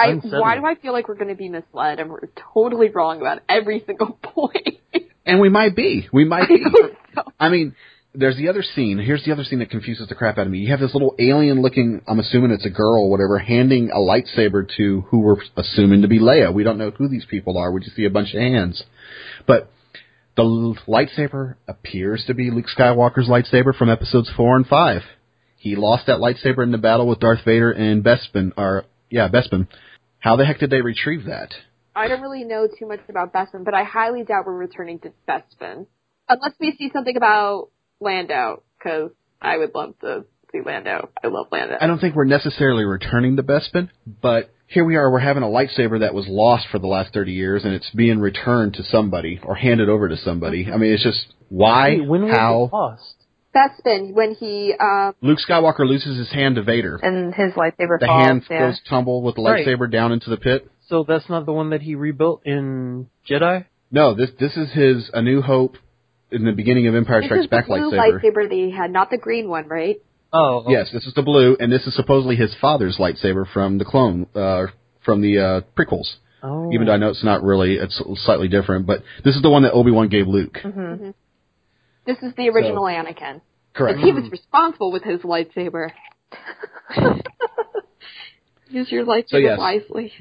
I 0.00 0.14
why 0.14 0.56
do 0.56 0.64
I 0.64 0.74
feel 0.74 0.92
like 0.92 1.08
we're 1.08 1.14
going 1.14 1.28
to 1.28 1.34
be 1.34 1.48
misled 1.48 2.00
and 2.00 2.10
we're 2.10 2.28
totally 2.54 2.88
wrong 2.90 3.20
about 3.20 3.40
every 3.48 3.82
single 3.86 4.18
point? 4.22 4.78
And 5.26 5.40
we 5.40 5.48
might 5.48 5.76
be. 5.76 6.08
We 6.12 6.24
might 6.24 6.48
be. 6.48 6.62
I 6.66 6.88
so. 7.14 7.32
I 7.38 7.48
mean, 7.48 7.74
there's 8.14 8.36
the 8.36 8.48
other 8.48 8.62
scene. 8.62 8.98
Here's 8.98 9.24
the 9.24 9.32
other 9.32 9.44
scene 9.44 9.60
that 9.60 9.70
confuses 9.70 10.08
the 10.08 10.14
crap 10.14 10.38
out 10.38 10.46
of 10.46 10.52
me. 10.52 10.58
You 10.58 10.70
have 10.70 10.80
this 10.80 10.94
little 10.94 11.14
alien 11.18 11.62
looking, 11.62 12.02
I'm 12.08 12.18
assuming 12.18 12.50
it's 12.50 12.66
a 12.66 12.70
girl 12.70 13.04
or 13.04 13.10
whatever, 13.10 13.38
handing 13.38 13.90
a 13.90 13.98
lightsaber 13.98 14.68
to 14.76 15.02
who 15.02 15.20
we're 15.20 15.36
assuming 15.56 16.02
to 16.02 16.08
be 16.08 16.18
Leia. 16.18 16.52
We 16.52 16.64
don't 16.64 16.78
know 16.78 16.90
who 16.90 17.08
these 17.08 17.24
people 17.24 17.56
are. 17.58 17.70
We 17.70 17.80
just 17.80 17.94
see 17.94 18.06
a 18.06 18.10
bunch 18.10 18.34
of 18.34 18.40
hands. 18.40 18.82
But 19.46 19.70
the 20.36 20.42
lightsaber 20.88 21.56
appears 21.68 22.24
to 22.26 22.34
be 22.34 22.50
Luke 22.50 22.66
Skywalker's 22.76 23.28
lightsaber 23.28 23.76
from 23.76 23.90
episodes 23.90 24.30
four 24.36 24.56
and 24.56 24.66
five. 24.66 25.02
He 25.56 25.76
lost 25.76 26.06
that 26.06 26.18
lightsaber 26.18 26.64
in 26.64 26.72
the 26.72 26.78
battle 26.78 27.06
with 27.06 27.20
Darth 27.20 27.44
Vader 27.44 27.70
and 27.70 28.02
Bespin, 28.02 28.52
or, 28.56 28.86
yeah, 29.10 29.28
Bespin. 29.28 29.68
How 30.20 30.36
the 30.36 30.44
heck 30.44 30.58
did 30.58 30.70
they 30.70 30.82
retrieve 30.82 31.24
that? 31.24 31.52
I 31.94 32.08
don't 32.08 32.20
really 32.20 32.44
know 32.44 32.68
too 32.68 32.86
much 32.86 33.00
about 33.08 33.32
Bespin, 33.32 33.64
but 33.64 33.74
I 33.74 33.84
highly 33.84 34.22
doubt 34.22 34.46
we're 34.46 34.56
returning 34.56 35.00
to 35.00 35.12
Bespin. 35.28 35.86
Unless 36.28 36.52
we 36.60 36.76
see 36.78 36.90
something 36.92 37.16
about 37.16 37.70
Lando, 38.00 38.62
because 38.78 39.10
I 39.42 39.56
would 39.56 39.74
love 39.74 39.94
to 40.02 40.24
see 40.52 40.60
Lando. 40.64 41.08
I 41.22 41.26
love 41.26 41.46
Lando. 41.50 41.76
I 41.80 41.86
don't 41.86 41.98
think 41.98 42.14
we're 42.14 42.24
necessarily 42.24 42.84
returning 42.84 43.36
to 43.36 43.42
Bespin, 43.42 43.88
but 44.22 44.52
here 44.66 44.84
we 44.84 44.96
are. 44.96 45.10
We're 45.10 45.18
having 45.18 45.42
a 45.42 45.46
lightsaber 45.46 46.00
that 46.00 46.14
was 46.14 46.26
lost 46.28 46.68
for 46.70 46.78
the 46.78 46.86
last 46.86 47.12
30 47.12 47.32
years, 47.32 47.64
and 47.64 47.74
it's 47.74 47.90
being 47.90 48.20
returned 48.20 48.74
to 48.74 48.84
somebody 48.84 49.40
or 49.42 49.56
handed 49.56 49.88
over 49.88 50.08
to 50.08 50.16
somebody. 50.16 50.64
Mm-hmm. 50.64 50.74
I 50.74 50.76
mean, 50.76 50.92
it's 50.92 51.02
just 51.02 51.26
why, 51.48 51.96
Wait, 51.98 52.06
when 52.06 52.22
was 52.24 52.32
how. 52.32 52.64
it 52.64 52.72
lost? 52.72 53.14
Bespin, 53.54 54.12
when 54.14 54.34
he, 54.34 54.74
um, 54.78 55.14
Luke 55.22 55.38
Skywalker 55.46 55.86
loses 55.86 56.16
his 56.18 56.30
hand 56.30 56.54
to 56.56 56.62
Vader. 56.62 56.96
And 57.02 57.34
his 57.34 57.52
lightsaber 57.54 57.98
The 57.98 58.06
falls. 58.06 58.22
hand 58.26 58.42
yeah. 58.50 58.66
goes 58.68 58.80
tumble 58.88 59.22
with 59.22 59.34
the 59.36 59.42
Right. 59.42 59.66
lightsaber 59.66 59.90
down 59.90 60.12
into 60.12 60.30
the 60.30 60.36
pit. 60.36 60.68
So 60.88 61.04
that's 61.06 61.28
not 61.28 61.46
the 61.46 61.52
one 61.52 61.70
that 61.70 61.82
he 61.82 61.94
rebuilt 61.94 62.42
in 62.44 63.08
Jedi. 63.28 63.64
No, 63.92 64.14
this 64.14 64.30
this 64.38 64.56
is 64.56 64.70
his 64.72 65.10
A 65.14 65.22
New 65.22 65.42
Hope 65.42 65.76
in 66.30 66.44
the 66.44 66.52
beginning 66.52 66.86
of 66.86 66.94
Empire 66.94 67.20
this 67.20 67.26
Strikes 67.26 67.44
is 67.44 67.50
the 67.50 67.56
Back 67.56 67.66
blue 67.66 67.90
lightsaber. 67.90 68.22
lightsaber 68.22 68.48
that 68.48 68.52
he 68.52 68.70
had, 68.70 68.90
not 68.92 69.10
the 69.10 69.18
green 69.18 69.48
one, 69.48 69.66
right? 69.68 69.96
Oh, 70.32 70.64
Yes, 70.68 70.90
this 70.92 71.06
is 71.08 71.14
the 71.14 71.22
blue, 71.22 71.56
and 71.58 71.72
this 71.72 71.84
is 71.88 71.94
supposedly 71.96 72.36
his 72.36 72.54
father's 72.60 72.98
lightsaber 72.98 73.46
from 73.52 73.78
the 73.78 73.84
clone, 73.84 74.26
uh, 74.36 74.66
from 75.04 75.22
the 75.22 75.38
uh, 75.38 75.60
prequels. 75.76 76.06
Oh. 76.42 76.72
Even 76.72 76.86
though 76.86 76.92
I 76.92 76.98
know 76.98 77.08
it's 77.08 77.24
not 77.24 77.42
really, 77.42 77.74
it's 77.74 78.00
slightly 78.24 78.46
different, 78.46 78.86
but 78.86 79.02
this 79.24 79.34
is 79.34 79.42
the 79.42 79.50
one 79.50 79.64
that 79.64 79.72
Obi 79.72 79.90
Wan 79.90 80.08
gave 80.08 80.28
Luke. 80.28 80.58
Mhm. 80.62 81.14
This 82.14 82.22
is 82.30 82.34
the 82.36 82.48
original 82.48 82.84
Anakin. 82.84 83.40
Correct. 83.74 83.98
And 83.98 84.04
he 84.04 84.12
was 84.12 84.28
responsible 84.30 84.90
with 84.90 85.02
his 85.04 85.20
lightsaber. 85.20 85.90
Use 88.68 88.90
your 88.90 89.04
lightsaber 89.04 89.28
So, 89.28 89.36
yes. 89.38 89.58
wisely. 89.58 90.12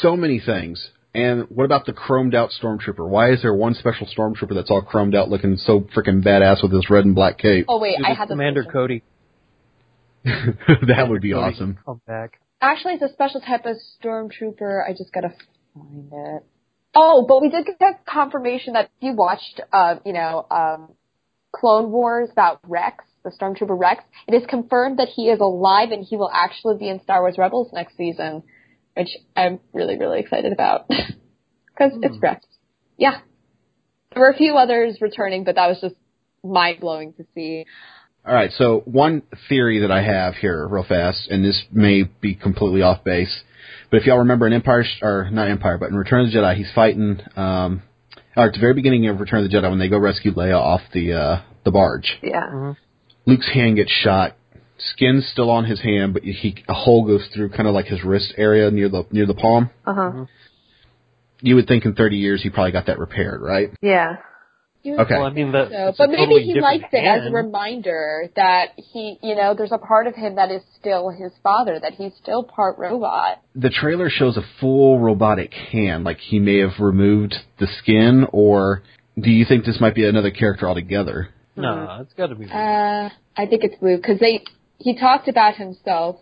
so 0.00 0.16
many 0.16 0.40
things. 0.44 0.90
And 1.14 1.44
what 1.50 1.64
about 1.64 1.84
the 1.84 1.92
chromed 1.92 2.34
out 2.34 2.50
stormtrooper? 2.50 3.06
Why 3.06 3.32
is 3.32 3.42
there 3.42 3.52
one 3.54 3.74
special 3.74 4.06
stormtrooper 4.06 4.54
that's 4.54 4.70
all 4.70 4.82
chromed 4.82 5.14
out, 5.14 5.28
looking 5.28 5.56
so 5.58 5.80
freaking 5.94 6.24
badass 6.24 6.62
with 6.62 6.72
his 6.72 6.88
red 6.88 7.04
and 7.04 7.14
black 7.14 7.36
cape? 7.38 7.66
Oh 7.68 7.78
wait, 7.78 7.96
It 7.98 8.04
I 8.06 8.14
had 8.14 8.28
the 8.28 8.32
Commander 8.34 8.62
solution. 8.62 8.72
Cody. 8.80 9.02
that 10.86 11.06
would 11.08 11.20
be 11.20 11.32
Cody 11.32 11.54
awesome. 11.54 11.78
Come 11.84 12.00
back. 12.06 12.40
Actually, 12.62 12.94
it's 12.94 13.02
a 13.02 13.12
special 13.12 13.40
type 13.42 13.66
of 13.66 13.76
stormtrooper. 14.02 14.88
I 14.88 14.92
just 14.92 15.12
gotta 15.12 15.34
find 15.74 16.10
it. 16.12 16.42
Oh, 16.94 17.26
but 17.28 17.42
we 17.42 17.50
did 17.50 17.66
get 17.78 18.06
confirmation 18.06 18.72
that 18.74 18.86
if 18.86 18.90
you 19.00 19.14
watched, 19.14 19.60
uh, 19.72 19.96
you 20.06 20.12
know, 20.14 20.46
um, 20.50 20.92
Clone 21.52 21.90
Wars 21.90 22.28
about 22.32 22.60
Rex, 22.66 23.04
the 23.24 23.30
stormtrooper 23.30 23.78
Rex, 23.78 24.02
it 24.26 24.34
is 24.34 24.42
confirmed 24.48 24.98
that 24.98 25.08
he 25.08 25.28
is 25.28 25.40
alive 25.40 25.90
and 25.90 26.04
he 26.04 26.16
will 26.16 26.30
actually 26.32 26.78
be 26.78 26.88
in 26.88 27.02
Star 27.02 27.20
Wars 27.20 27.36
Rebels 27.38 27.70
next 27.72 27.96
season, 27.96 28.42
which 28.96 29.08
I'm 29.36 29.60
really, 29.72 29.98
really 29.98 30.20
excited 30.20 30.52
about 30.52 30.88
because 30.88 31.92
it's 32.02 32.18
Rex. 32.20 32.44
Yeah, 32.96 33.18
there 34.12 34.22
were 34.22 34.30
a 34.30 34.36
few 34.36 34.56
others 34.56 34.98
returning, 35.00 35.44
but 35.44 35.54
that 35.54 35.68
was 35.68 35.80
just 35.80 35.94
mind 36.42 36.80
blowing 36.80 37.12
to 37.14 37.24
see. 37.34 37.64
All 38.24 38.34
right, 38.34 38.50
so 38.52 38.82
one 38.84 39.22
theory 39.48 39.80
that 39.80 39.90
I 39.90 40.02
have 40.02 40.34
here, 40.34 40.66
real 40.68 40.84
fast, 40.84 41.28
and 41.28 41.44
this 41.44 41.64
may 41.72 42.04
be 42.04 42.34
completely 42.34 42.82
off 42.82 43.02
base, 43.02 43.42
but 43.90 44.00
if 44.00 44.06
y'all 44.06 44.18
remember 44.18 44.46
in 44.46 44.52
Empire, 44.52 44.84
or 45.02 45.28
not 45.30 45.48
Empire, 45.48 45.76
but 45.76 45.90
in 45.90 45.96
Return 45.96 46.26
of 46.26 46.32
the 46.32 46.38
Jedi, 46.38 46.56
he's 46.56 46.70
fighting, 46.72 47.20
um, 47.36 47.82
or 48.36 48.46
at 48.46 48.52
the 48.52 48.60
very 48.60 48.74
beginning 48.74 49.08
of 49.08 49.20
Return 49.20 49.44
of 49.44 49.50
the 49.50 49.56
Jedi 49.56 49.68
when 49.68 49.78
they 49.78 49.88
go 49.88 49.98
rescue 49.98 50.32
Leia 50.32 50.58
off 50.58 50.80
the 50.92 51.12
uh, 51.12 51.42
the 51.64 51.70
barge. 51.70 52.18
Yeah. 52.22 52.74
Luke's 53.26 53.50
hand 53.52 53.76
gets 53.76 53.90
shot. 53.90 54.36
Skin's 54.78 55.28
still 55.30 55.50
on 55.50 55.64
his 55.64 55.80
hand, 55.80 56.12
but 56.12 56.22
he 56.22 56.56
a 56.68 56.74
hole 56.74 57.06
goes 57.06 57.26
through 57.32 57.50
kind 57.50 57.68
of 57.68 57.74
like 57.74 57.86
his 57.86 58.02
wrist 58.02 58.34
area 58.36 58.70
near 58.70 58.88
the 58.88 59.04
near 59.10 59.26
the 59.26 59.34
palm. 59.34 59.70
Uh 59.86 59.94
huh. 59.94 60.24
You 61.40 61.56
would 61.56 61.66
think 61.66 61.84
in 61.84 61.94
30 61.94 62.16
years 62.16 62.42
he 62.42 62.50
probably 62.50 62.72
got 62.72 62.86
that 62.86 62.98
repaired, 62.98 63.40
right? 63.40 63.70
Yeah. 63.80 64.16
Okay. 64.84 65.14
Well, 65.14 65.24
I 65.24 65.30
mean 65.30 65.52
that. 65.52 65.68
So, 65.70 65.88
it's 65.88 65.98
but 65.98 66.10
maybe 66.10 66.22
totally 66.22 66.42
he 66.42 66.60
likes 66.60 66.84
it 66.92 67.04
as 67.04 67.28
a 67.28 67.30
reminder 67.32 68.28
that 68.34 68.70
he, 68.76 69.16
you 69.22 69.36
know, 69.36 69.54
there's 69.54 69.72
a 69.72 69.78
part 69.78 70.06
of 70.06 70.14
him 70.14 70.34
that 70.36 70.50
is 70.50 70.62
still 70.78 71.08
his 71.10 71.30
father, 71.42 71.78
that 71.80 71.94
he's 71.94 72.12
still 72.20 72.42
part 72.42 72.78
robot. 72.78 73.40
The 73.54 73.70
trailer 73.70 74.10
shows 74.10 74.36
a 74.36 74.42
full 74.60 74.98
robotic 74.98 75.52
hand, 75.52 76.04
like 76.04 76.18
he 76.18 76.40
may 76.40 76.58
have 76.58 76.80
removed 76.80 77.36
the 77.60 77.68
skin, 77.78 78.26
or 78.32 78.82
do 79.20 79.30
you 79.30 79.44
think 79.44 79.64
this 79.64 79.80
might 79.80 79.94
be 79.94 80.06
another 80.06 80.30
character 80.30 80.66
altogether? 80.68 81.28
No, 81.54 81.98
it's 82.00 82.14
got 82.14 82.28
to 82.28 82.34
be. 82.34 82.46
Uh, 82.46 83.10
I 83.36 83.46
think 83.46 83.62
it's 83.64 83.80
Luke 83.80 84.02
because 84.02 84.18
they 84.18 84.42
he 84.78 84.98
talked 84.98 85.28
about 85.28 85.56
himself. 85.56 86.16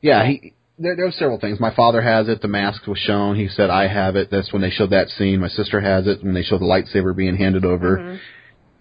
Yeah, 0.00 0.26
he. 0.26 0.54
There, 0.78 0.94
there 0.94 1.06
were 1.06 1.12
several 1.12 1.40
things. 1.40 1.58
My 1.58 1.74
father 1.74 2.00
has 2.00 2.28
it. 2.28 2.40
The 2.40 2.48
mask 2.48 2.86
was 2.86 2.98
shown. 2.98 3.36
He 3.36 3.48
said, 3.48 3.70
"I 3.70 3.88
have 3.88 4.16
it." 4.16 4.30
That's 4.30 4.52
when 4.52 4.62
they 4.62 4.70
showed 4.70 4.90
that 4.90 5.08
scene. 5.08 5.40
My 5.40 5.48
sister 5.48 5.80
has 5.80 6.06
it 6.06 6.22
when 6.22 6.34
they 6.34 6.42
showed 6.42 6.60
the 6.60 6.66
lightsaber 6.66 7.16
being 7.16 7.36
handed 7.36 7.64
over, 7.64 7.98
mm-hmm. 7.98 8.16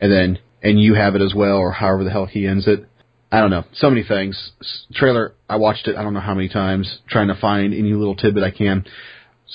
and 0.01 0.11
then 0.11 0.39
and 0.61 0.79
you 0.79 0.93
have 0.93 1.15
it 1.15 1.21
as 1.21 1.33
well, 1.33 1.57
or 1.57 1.71
however 1.71 2.03
the 2.03 2.11
hell 2.11 2.25
he 2.25 2.45
ends 2.45 2.67
it. 2.67 2.87
I 3.31 3.41
don't 3.41 3.49
know. 3.49 3.65
So 3.73 3.89
many 3.89 4.03
things. 4.03 4.51
S- 4.61 4.85
Trailer. 4.93 5.33
I 5.49 5.57
watched 5.57 5.87
it. 5.87 5.95
I 5.95 6.03
don't 6.03 6.13
know 6.13 6.19
how 6.19 6.33
many 6.33 6.49
times, 6.49 6.99
trying 7.09 7.27
to 7.27 7.35
find 7.35 7.73
any 7.73 7.93
little 7.93 8.15
tidbit 8.15 8.43
I 8.43 8.51
can. 8.51 8.85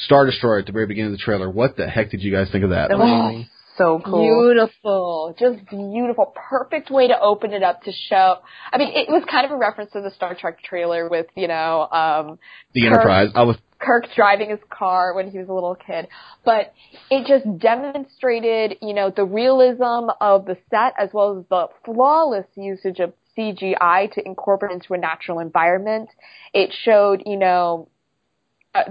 Star 0.04 0.26
Destroyer 0.26 0.58
at 0.58 0.66
the 0.66 0.72
very 0.72 0.86
beginning 0.86 1.12
of 1.12 1.18
the 1.18 1.22
trailer. 1.24 1.50
What 1.50 1.76
the 1.76 1.88
heck 1.88 2.10
did 2.10 2.22
you 2.22 2.32
guys 2.32 2.50
think 2.50 2.64
of 2.64 2.70
that? 2.70 2.88
That 2.88 2.98
was 2.98 3.46
so 3.76 4.00
cool. 4.04 4.20
Beautiful, 4.20 5.34
just 5.38 5.68
beautiful, 5.68 6.32
perfect 6.50 6.90
way 6.90 7.08
to 7.08 7.18
open 7.18 7.52
it 7.52 7.62
up 7.62 7.82
to 7.82 7.92
show. 7.92 8.36
I 8.72 8.78
mean, 8.78 8.92
it 8.94 9.08
was 9.08 9.24
kind 9.30 9.46
of 9.46 9.52
a 9.52 9.56
reference 9.56 9.92
to 9.92 10.00
the 10.00 10.10
Star 10.10 10.34
Trek 10.34 10.62
trailer 10.62 11.08
with 11.08 11.26
you 11.34 11.48
know 11.48 11.88
um, 11.90 12.38
the 12.74 12.82
Kirk- 12.82 12.92
Enterprise. 12.92 13.28
I 13.34 13.42
was 13.42 13.56
Kirk 13.82 14.06
driving 14.14 14.50
his 14.50 14.60
car 14.70 15.14
when 15.14 15.30
he 15.30 15.38
was 15.38 15.48
a 15.48 15.52
little 15.52 15.74
kid. 15.74 16.08
But 16.44 16.72
it 17.10 17.26
just 17.26 17.58
demonstrated, 17.58 18.78
you 18.80 18.94
know, 18.94 19.12
the 19.14 19.24
realism 19.24 20.10
of 20.20 20.46
the 20.46 20.56
set 20.70 20.94
as 20.98 21.10
well 21.12 21.38
as 21.38 21.44
the 21.50 21.66
flawless 21.84 22.46
usage 22.56 23.00
of 23.00 23.12
CGI 23.36 24.12
to 24.12 24.26
incorporate 24.26 24.72
into 24.72 24.94
a 24.94 24.98
natural 24.98 25.38
environment. 25.38 26.10
It 26.52 26.72
showed, 26.84 27.22
you 27.26 27.36
know, 27.36 27.88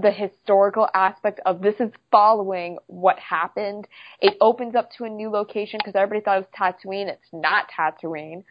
the 0.01 0.11
historical 0.11 0.87
aspect 0.93 1.39
of 1.45 1.61
this 1.61 1.75
is 1.79 1.89
following 2.11 2.77
what 2.87 3.17
happened. 3.17 3.87
It 4.19 4.37
opens 4.39 4.75
up 4.75 4.89
to 4.97 5.05
a 5.05 5.09
new 5.09 5.29
location 5.31 5.79
because 5.79 5.95
everybody 5.95 6.23
thought 6.23 6.37
it 6.37 6.47
was 6.47 6.75
Tatooine. 6.85 7.07
It's 7.07 7.27
not 7.33 7.65
Tatooine. 7.75 8.43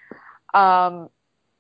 Um, 0.53 1.09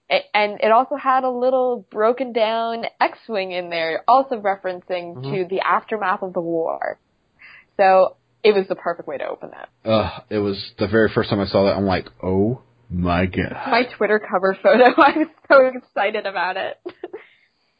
it, 0.08 0.24
and 0.34 0.58
it 0.60 0.72
also 0.72 0.96
had 0.96 1.22
a 1.22 1.30
little 1.30 1.86
broken 1.90 2.32
down 2.32 2.84
X-wing 3.00 3.52
in 3.52 3.70
there, 3.70 4.02
also 4.08 4.40
referencing 4.40 5.22
to 5.22 5.46
the 5.48 5.60
aftermath 5.60 6.22
of 6.22 6.32
the 6.32 6.40
war. 6.40 6.98
So 7.76 8.16
it 8.42 8.52
was 8.52 8.66
the 8.68 8.74
perfect 8.74 9.06
way 9.06 9.18
to 9.18 9.24
open 9.28 9.50
that. 9.52 9.68
uh, 9.88 10.20
it 10.30 10.38
was 10.38 10.72
the 10.80 10.88
very 10.88 11.10
first 11.14 11.30
time 11.30 11.38
I 11.38 11.46
saw 11.46 11.64
that. 11.66 11.76
I'm 11.76 11.86
like, 11.86 12.08
oh 12.22 12.62
my 12.90 13.26
god. 13.26 13.52
My 13.70 13.82
Twitter 13.96 14.18
cover 14.18 14.56
photo. 14.60 14.82
I 15.00 15.16
was 15.16 15.28
so 15.48 15.66
excited 15.66 16.26
about 16.26 16.56
it. 16.56 16.80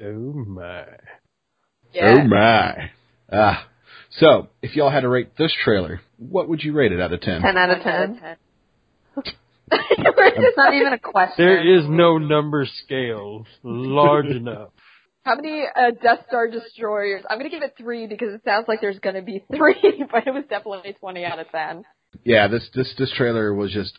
Oh 0.03 0.44
my. 0.46 0.85
Oh 2.00 2.24
my. 2.24 2.90
Ah. 3.33 3.66
So, 4.12 4.48
if 4.61 4.74
y'all 4.74 4.90
had 4.90 5.00
to 5.00 5.09
rate 5.09 5.37
this 5.38 5.55
trailer, 5.64 6.00
what 6.18 6.48
would 6.48 6.62
you 6.62 6.72
rate 6.72 6.92
it 6.92 7.00
out 7.00 7.12
of 7.12 7.20
10? 7.20 7.42
Ten 7.42 7.57
out 7.57 7.70
of 7.70 7.79
One 7.79 7.88
out 7.88 8.11
of 8.11 8.16
ten. 8.20 8.37
10. 9.14 9.33
It's 9.72 10.57
not 10.57 10.74
even 10.74 10.92
a 10.92 10.98
question. 10.98 11.35
There 11.38 11.79
is 11.79 11.85
no 11.88 12.18
number 12.18 12.66
scale 12.85 13.46
large 13.62 14.26
enough. 14.26 14.70
How 15.22 15.37
many 15.37 15.64
uh, 15.64 15.90
Death 16.03 16.24
Star 16.29 16.48
destroyers? 16.50 17.22
I'm 17.29 17.38
gonna 17.38 17.50
give 17.50 17.62
it 17.62 17.74
three 17.79 18.07
because 18.07 18.35
it 18.35 18.40
sounds 18.44 18.66
like 18.66 18.81
there's 18.81 18.98
gonna 18.98 19.22
be 19.22 19.44
three, 19.55 20.05
but 20.11 20.26
it 20.26 20.35
was 20.35 20.44
definitely 20.48 20.94
20 20.98 21.24
out 21.24 21.38
of 21.38 21.50
10. 21.50 21.85
Yeah, 22.24 22.48
this 22.48 22.68
this 22.74 22.92
this 22.98 23.12
trailer 23.16 23.55
was 23.55 23.70
just 23.72 23.98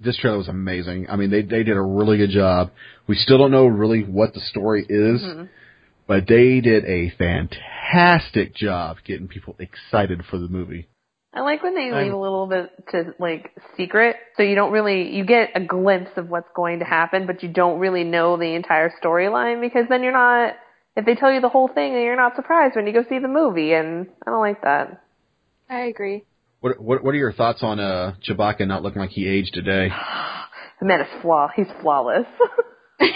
this 0.00 0.16
trailer 0.16 0.38
was 0.38 0.48
amazing. 0.48 1.08
I 1.10 1.16
mean, 1.16 1.30
they 1.30 1.42
they 1.42 1.62
did 1.62 1.76
a 1.76 1.82
really 1.82 2.16
good 2.16 2.30
job. 2.30 2.70
We 3.06 3.16
still 3.16 3.38
don't 3.38 3.50
know 3.50 3.66
really 3.66 4.02
what 4.02 4.34
the 4.34 4.40
story 4.40 4.86
is, 4.88 5.20
Mm-hmm. 5.20 5.44
But 6.12 6.26
they 6.28 6.60
did 6.60 6.84
a 6.84 7.08
fantastic 7.16 8.54
job 8.54 8.98
getting 9.02 9.28
people 9.28 9.56
excited 9.58 10.22
for 10.30 10.36
the 10.36 10.46
movie. 10.46 10.86
I 11.32 11.40
like 11.40 11.62
when 11.62 11.74
they 11.74 11.90
I'm- 11.90 12.04
leave 12.04 12.12
a 12.12 12.18
little 12.18 12.46
bit 12.46 12.70
to 12.90 13.14
like 13.18 13.50
secret, 13.78 14.16
so 14.36 14.42
you 14.42 14.54
don't 14.54 14.72
really 14.72 15.16
you 15.16 15.24
get 15.24 15.52
a 15.54 15.60
glimpse 15.60 16.10
of 16.18 16.28
what's 16.28 16.50
going 16.54 16.80
to 16.80 16.84
happen, 16.84 17.26
but 17.26 17.42
you 17.42 17.48
don't 17.48 17.78
really 17.78 18.04
know 18.04 18.36
the 18.36 18.54
entire 18.54 18.92
storyline 19.02 19.62
because 19.62 19.86
then 19.88 20.02
you're 20.02 20.12
not. 20.12 20.54
If 20.96 21.06
they 21.06 21.14
tell 21.14 21.32
you 21.32 21.40
the 21.40 21.48
whole 21.48 21.68
thing, 21.68 21.94
then 21.94 22.02
you're 22.02 22.14
not 22.14 22.36
surprised 22.36 22.76
when 22.76 22.86
you 22.86 22.92
go 22.92 23.04
see 23.08 23.18
the 23.18 23.26
movie, 23.28 23.72
and 23.72 24.06
I 24.26 24.30
don't 24.30 24.40
like 24.40 24.60
that. 24.64 25.00
I 25.70 25.86
agree. 25.86 26.24
What 26.60 26.78
what 26.78 27.02
what 27.02 27.14
are 27.14 27.18
your 27.18 27.32
thoughts 27.32 27.62
on 27.62 27.80
uh 27.80 28.16
Chewbacca 28.28 28.68
not 28.68 28.82
looking 28.82 29.00
like 29.00 29.12
he 29.12 29.26
aged 29.26 29.54
today? 29.54 29.88
The 30.80 30.86
man 30.88 31.00
is 31.00 31.06
flaw. 31.22 31.46
He's 31.54 31.68
flawless. 31.80 32.26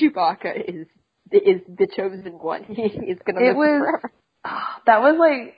Chewbacca 0.00 0.56
is 0.66 0.86
is 1.32 1.60
the 1.68 1.86
chosen 1.96 2.32
one. 2.38 2.64
He 2.68 2.82
is 2.82 3.18
gonna 3.26 3.40
It 3.40 3.48
live 3.48 3.56
was- 3.56 3.80
forever. 3.80 4.12
that 4.86 5.00
was 5.00 5.16
like, 5.18 5.54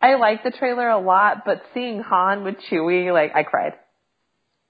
I 0.00 0.14
liked 0.16 0.44
the 0.44 0.50
trailer 0.50 0.88
a 0.88 0.98
lot, 0.98 1.44
but 1.46 1.62
seeing 1.74 2.00
Han 2.02 2.44
with 2.44 2.56
Chewie, 2.70 3.12
like 3.12 3.32
I 3.34 3.42
cried. 3.44 3.74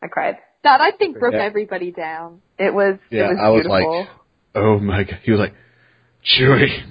I 0.02 0.08
cried. 0.08 0.36
That 0.62 0.80
I 0.80 0.90
think 0.92 1.18
broke 1.18 1.34
Yeah. 1.34 1.42
everybody 1.44 1.90
down. 1.90 2.42
It 2.58 2.72
was. 2.74 2.98
Yeah, 3.10 3.26
it 3.26 3.28
was 3.30 3.38
I 3.42 3.48
was 3.50 3.62
beautiful. 3.66 3.98
like, 4.00 4.08
oh 4.54 4.78
my 4.78 5.04
god. 5.04 5.20
He 5.24 5.30
was 5.30 5.40
like, 5.40 5.54
Chewie, 6.24 6.84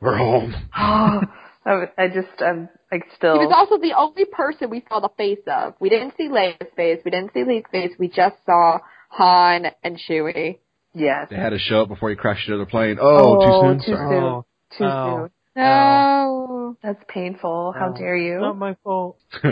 we're 0.00 0.16
home. 0.16 0.54
I, 0.74 1.20
was- 1.66 1.88
I 1.96 2.08
just, 2.08 2.28
I'm 2.40 2.68
like 2.90 3.04
still. 3.16 3.34
He 3.40 3.46
was 3.46 3.54
also 3.56 3.80
the 3.80 3.94
only 3.96 4.24
person 4.24 4.68
we 4.70 4.84
saw 4.88 5.00
the 5.00 5.10
face 5.16 5.38
of. 5.46 5.74
We 5.80 5.88
didn't 5.88 6.14
see 6.16 6.28
Leia's 6.28 6.68
face. 6.76 7.00
We 7.04 7.10
didn't 7.10 7.32
see 7.32 7.44
Luke's 7.44 7.70
face. 7.70 7.92
We 7.98 8.08
just 8.08 8.36
saw 8.44 8.78
Han 9.10 9.66
and 9.82 9.98
Chewie. 10.08 10.58
Yes. 10.94 11.28
They 11.30 11.36
had 11.36 11.50
to 11.50 11.58
show 11.58 11.82
up 11.82 11.88
before 11.88 12.10
he 12.10 12.16
crashed 12.16 12.48
into 12.48 12.58
the 12.58 12.66
plane. 12.66 12.98
Oh, 13.00 13.38
too 13.40 13.50
oh, 13.52 13.62
soon. 13.62 13.78
too 13.78 13.84
Sorry. 13.94 14.08
soon. 14.16 14.24
Oh, 14.24 14.46
Too 14.78 14.84
oh. 14.84 15.16
soon. 15.22 15.30
No. 15.54 16.76
That's 16.82 17.02
painful. 17.08 17.74
How 17.78 17.92
Oh, 17.94 17.96
dare 17.98 18.16
you? 18.16 18.40
Not 18.40 18.56
my 18.56 18.76
fault. 18.82 19.18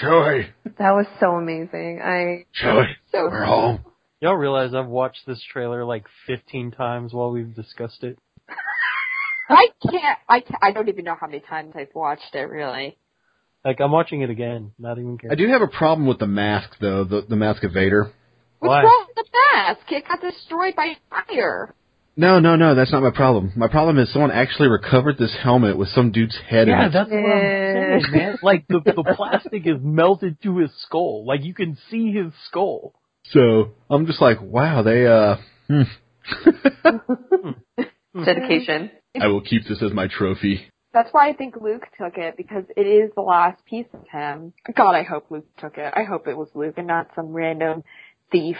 Chewie, 0.00 0.46
That 0.78 0.90
was 0.90 1.06
so 1.20 1.32
amazing. 1.36 2.00
I 2.02 2.46
Chewie, 2.60 2.94
So 3.12 3.24
we're 3.30 3.44
home. 3.44 3.84
Y'all 4.20 4.34
realize 4.34 4.74
I've 4.74 4.88
watched 4.88 5.20
this 5.26 5.40
trailer 5.52 5.84
like 5.84 6.04
15 6.26 6.72
times 6.72 7.12
while 7.12 7.30
we've 7.30 7.54
discussed 7.54 8.02
it. 8.02 8.18
I 9.48 9.68
can't. 9.82 10.18
I 10.28 10.40
can't, 10.40 10.58
I 10.62 10.72
don't 10.72 10.88
even 10.88 11.04
know 11.04 11.14
how 11.20 11.26
many 11.26 11.40
times 11.40 11.74
I've 11.76 11.94
watched 11.94 12.34
it. 12.34 12.48
Really. 12.48 12.96
Like 13.64 13.80
I'm 13.80 13.92
watching 13.92 14.22
it 14.22 14.30
again, 14.30 14.72
not 14.78 14.98
even 14.98 15.18
I 15.30 15.36
do 15.36 15.48
have 15.48 15.62
a 15.62 15.68
problem 15.68 16.06
with 16.08 16.18
the 16.18 16.26
mask 16.26 16.70
though, 16.80 17.04
the 17.04 17.24
the 17.28 17.36
mask 17.36 17.62
of 17.64 17.72
Vader. 17.72 18.10
What's 18.64 18.70
Why? 18.70 18.82
wrong 18.82 19.06
with 19.08 19.16
the 19.16 19.38
mask? 19.52 19.92
It 19.92 20.08
got 20.08 20.20
destroyed 20.20 20.74
by 20.74 20.94
fire. 21.10 21.74
No, 22.16 22.38
no, 22.38 22.54
no, 22.56 22.74
that's 22.74 22.92
not 22.92 23.02
my 23.02 23.10
problem. 23.10 23.52
My 23.56 23.66
problem 23.68 23.98
is 23.98 24.12
someone 24.12 24.30
actually 24.30 24.68
recovered 24.68 25.18
this 25.18 25.36
helmet 25.42 25.76
with 25.76 25.88
some 25.88 26.12
dude's 26.12 26.36
head 26.48 26.68
Yeah, 26.68 26.82
in 26.82 26.88
it. 26.88 26.92
that's 26.92 27.10
what 27.10 27.18
I'm 27.18 28.02
saying, 28.02 28.12
man. 28.12 28.38
Like 28.42 28.66
the 28.68 28.80
the 28.84 29.02
plastic 29.16 29.66
is 29.66 29.78
melted 29.82 30.40
to 30.44 30.58
his 30.58 30.70
skull. 30.82 31.26
Like 31.26 31.42
you 31.44 31.54
can 31.54 31.76
see 31.90 32.12
his 32.12 32.32
skull. 32.46 32.94
So 33.32 33.72
I'm 33.90 34.06
just 34.06 34.20
like, 34.22 34.40
wow, 34.40 34.82
they 34.82 35.06
uh 35.06 35.36
hmm. 35.68 35.82
dedication. 38.24 38.90
I 39.20 39.26
will 39.26 39.40
keep 39.42 39.66
this 39.68 39.82
as 39.82 39.92
my 39.92 40.06
trophy. 40.06 40.70
That's 40.92 41.08
why 41.10 41.28
I 41.28 41.32
think 41.32 41.56
Luke 41.60 41.86
took 41.98 42.16
it 42.16 42.36
because 42.36 42.62
it 42.76 42.86
is 42.86 43.10
the 43.16 43.22
last 43.22 43.64
piece 43.66 43.86
of 43.92 44.06
him. 44.12 44.52
God, 44.76 44.92
I 44.94 45.02
hope 45.02 45.26
Luke 45.28 45.46
took 45.58 45.76
it. 45.76 45.92
I 45.94 46.04
hope 46.04 46.28
it 46.28 46.36
was 46.36 46.48
Luke 46.54 46.74
and 46.76 46.86
not 46.86 47.08
some 47.16 47.32
random 47.32 47.82
thief. 48.34 48.56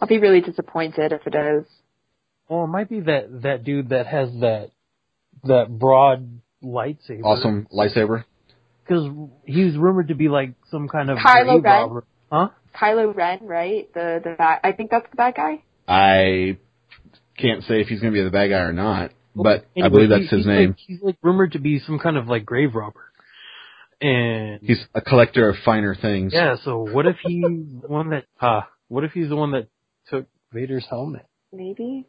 I'll 0.00 0.08
be 0.08 0.18
really 0.18 0.40
disappointed 0.40 1.12
if 1.12 1.26
it 1.26 1.34
is. 1.34 1.66
Well, 2.48 2.64
it 2.64 2.68
might 2.68 2.88
be 2.88 3.00
that 3.00 3.42
that 3.42 3.64
dude 3.64 3.90
that 3.90 4.06
has 4.06 4.30
that 4.40 4.70
that 5.44 5.66
broad 5.70 6.40
lightsaber. 6.62 7.22
Awesome 7.24 7.66
lightsaber. 7.72 8.24
Because 8.84 9.08
he's 9.44 9.76
rumored 9.76 10.08
to 10.08 10.14
be 10.14 10.28
like 10.28 10.54
some 10.70 10.88
kind 10.88 11.10
of 11.10 11.18
Kylo 11.18 11.62
Ren? 11.62 11.62
robber. 11.62 12.04
Huh? 12.30 12.48
Kylo 12.74 13.14
Ren, 13.14 13.40
right? 13.42 13.92
The 13.94 14.20
the 14.24 14.34
bad. 14.36 14.60
I 14.64 14.72
think 14.72 14.90
that's 14.90 15.08
the 15.10 15.16
bad 15.16 15.34
guy. 15.36 15.62
I 15.86 16.58
can't 17.38 17.62
say 17.64 17.80
if 17.80 17.86
he's 17.88 18.00
going 18.00 18.12
to 18.12 18.18
be 18.18 18.24
the 18.24 18.30
bad 18.30 18.48
guy 18.48 18.58
or 18.60 18.72
not, 18.72 19.10
but 19.36 19.66
I 19.80 19.88
believe 19.88 20.08
that's 20.10 20.22
he- 20.30 20.36
his 20.36 20.38
he's 20.40 20.46
name. 20.46 20.68
Like, 20.70 20.78
he's 20.86 21.02
like 21.02 21.16
rumored 21.22 21.52
to 21.52 21.58
be 21.60 21.78
some 21.80 21.98
kind 21.98 22.16
of 22.16 22.26
like 22.28 22.44
grave 22.44 22.74
robber. 22.74 23.04
And 24.00 24.58
He's 24.62 24.84
a 24.94 25.00
collector 25.00 25.48
of 25.48 25.56
finer 25.64 25.94
things. 25.94 26.32
yeah, 26.34 26.56
so 26.64 26.78
what 26.78 27.06
if 27.06 27.16
he's 27.24 27.42
the 27.82 27.86
one 27.88 28.10
that 28.10 28.24
uh 28.40 28.62
what 28.92 29.04
if 29.04 29.12
he's 29.12 29.28
the 29.30 29.36
one 29.36 29.52
that 29.52 29.68
took 30.08 30.26
Vader's 30.52 30.86
helmet? 30.88 31.26
Maybe. 31.52 32.06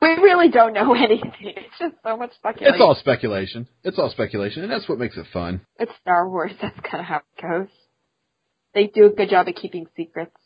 We 0.00 0.08
really 0.08 0.48
don't 0.48 0.72
know 0.72 0.94
anything. 1.08 1.32
It's 1.40 1.78
just 1.78 1.94
so 2.04 2.16
much 2.16 2.32
speculation. 2.34 2.74
It's 2.74 2.82
all 2.82 2.94
speculation. 2.94 3.68
It's 3.84 3.98
all 3.98 4.10
speculation, 4.10 4.62
and 4.62 4.72
that's 4.72 4.88
what 4.88 4.98
makes 4.98 5.16
it 5.16 5.26
fun. 5.32 5.60
It's 5.78 5.92
Star 6.00 6.28
Wars. 6.28 6.52
That's 6.62 6.78
kind 6.80 7.00
of 7.00 7.06
how 7.06 7.16
it 7.18 7.42
goes. 7.42 7.68
They 8.74 8.86
do 8.86 9.06
a 9.06 9.10
good 9.10 9.28
job 9.28 9.48
of 9.48 9.54
keeping 9.54 9.86
secrets. 9.96 10.36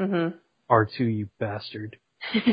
Mhm. 0.00 0.34
R 0.70 0.88
two, 0.96 1.04
you 1.04 1.28
bastard. 1.38 1.98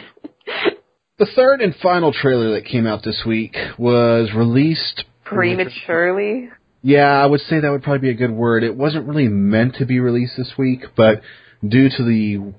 The 1.18 1.28
third 1.36 1.62
and 1.62 1.76
final 1.76 2.12
trailer 2.12 2.54
that 2.54 2.66
came 2.66 2.88
out 2.88 3.04
this 3.04 3.22
week 3.28 3.56
was 3.78 4.32
released 4.36 5.04
Prematurely. 5.24 6.50
Yeah, 6.82 7.12
I 7.12 7.28
would 7.28 7.42
say 7.42 7.60
that 7.60 7.70
would 7.70 7.84
probably 7.84 8.00
be 8.00 8.10
a 8.10 8.28
good 8.28 8.32
word. 8.36 8.64
It 8.64 8.76
wasn't 8.76 9.08
really 9.08 9.28
meant 9.28 9.76
to 9.76 9.86
be 9.86 10.00
released 10.00 10.34
this 10.36 10.54
week, 10.58 10.82
but 10.98 11.22
due 11.68 11.90
to 11.90 12.04
the 12.04 12.54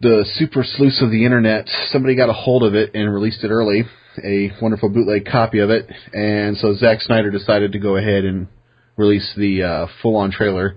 the 0.00 0.26
super 0.34 0.64
sleuths 0.64 1.00
of 1.02 1.10
the 1.10 1.24
internet, 1.24 1.66
somebody 1.90 2.14
got 2.14 2.28
a 2.28 2.32
hold 2.32 2.62
of 2.62 2.74
it 2.74 2.94
and 2.94 3.12
released 3.12 3.42
it 3.42 3.48
early, 3.48 3.84
a 4.22 4.50
wonderful 4.60 4.90
bootleg 4.90 5.24
copy 5.24 5.60
of 5.60 5.70
it, 5.70 5.90
and 6.12 6.56
so 6.58 6.74
Zack 6.74 7.00
Snyder 7.00 7.30
decided 7.30 7.72
to 7.72 7.78
go 7.78 7.96
ahead 7.96 8.24
and 8.24 8.48
release 8.96 9.32
the 9.36 9.62
uh, 9.62 9.86
full-on 10.02 10.30
trailer. 10.30 10.76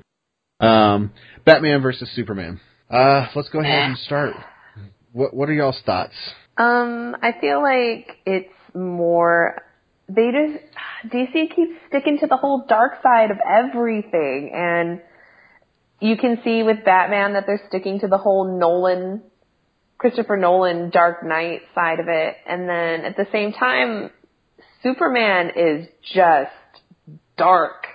Um, 0.60 1.12
Batman 1.45 1.82
versus 1.82 2.10
Superman. 2.15 2.60
Uh, 2.89 3.28
let's 3.36 3.50
go 3.50 3.60
ahead 3.60 3.89
and 3.89 3.97
start. 3.97 4.34
What 5.12 5.34
What 5.34 5.50
are 5.50 5.54
y'all's 5.54 5.82
thoughts? 5.86 6.13
Um, 6.58 7.15
I 7.21 7.34
feel 7.39 7.62
like 7.62 8.17
it's 8.26 8.54
more. 8.73 9.62
They 10.10 10.32
just 10.32 11.13
DC 11.13 11.54
keeps 11.54 11.73
sticking 11.89 12.19
to 12.19 12.28
the 12.28 12.38
whole 12.38 12.65
dark 12.67 12.93
side 13.04 13.30
of 13.30 13.38
everything, 13.45 14.52
and 14.54 15.02
you 15.99 16.17
can 16.17 16.39
see 16.43 16.63
with 16.63 16.86
Batman 16.86 17.33
that 17.33 17.45
they're 17.47 17.62
sticking 17.67 17.99
to 18.01 18.07
the 18.07 18.17
whole 18.17 18.57
Nolan, 18.60 19.23
Christopher 19.97 20.38
Nolan 20.38 20.89
Dark 20.89 21.23
Knight 21.23 21.62
side 21.73 21.99
of 21.99 22.07
it, 22.07 22.36
and 22.47 22.69
then 22.69 23.05
at 23.05 23.17
the 23.17 23.27
same 23.31 23.51
time, 23.51 24.12
Superman 24.83 25.51
is 25.55 25.88
just 26.13 26.51
dark, 27.38 27.88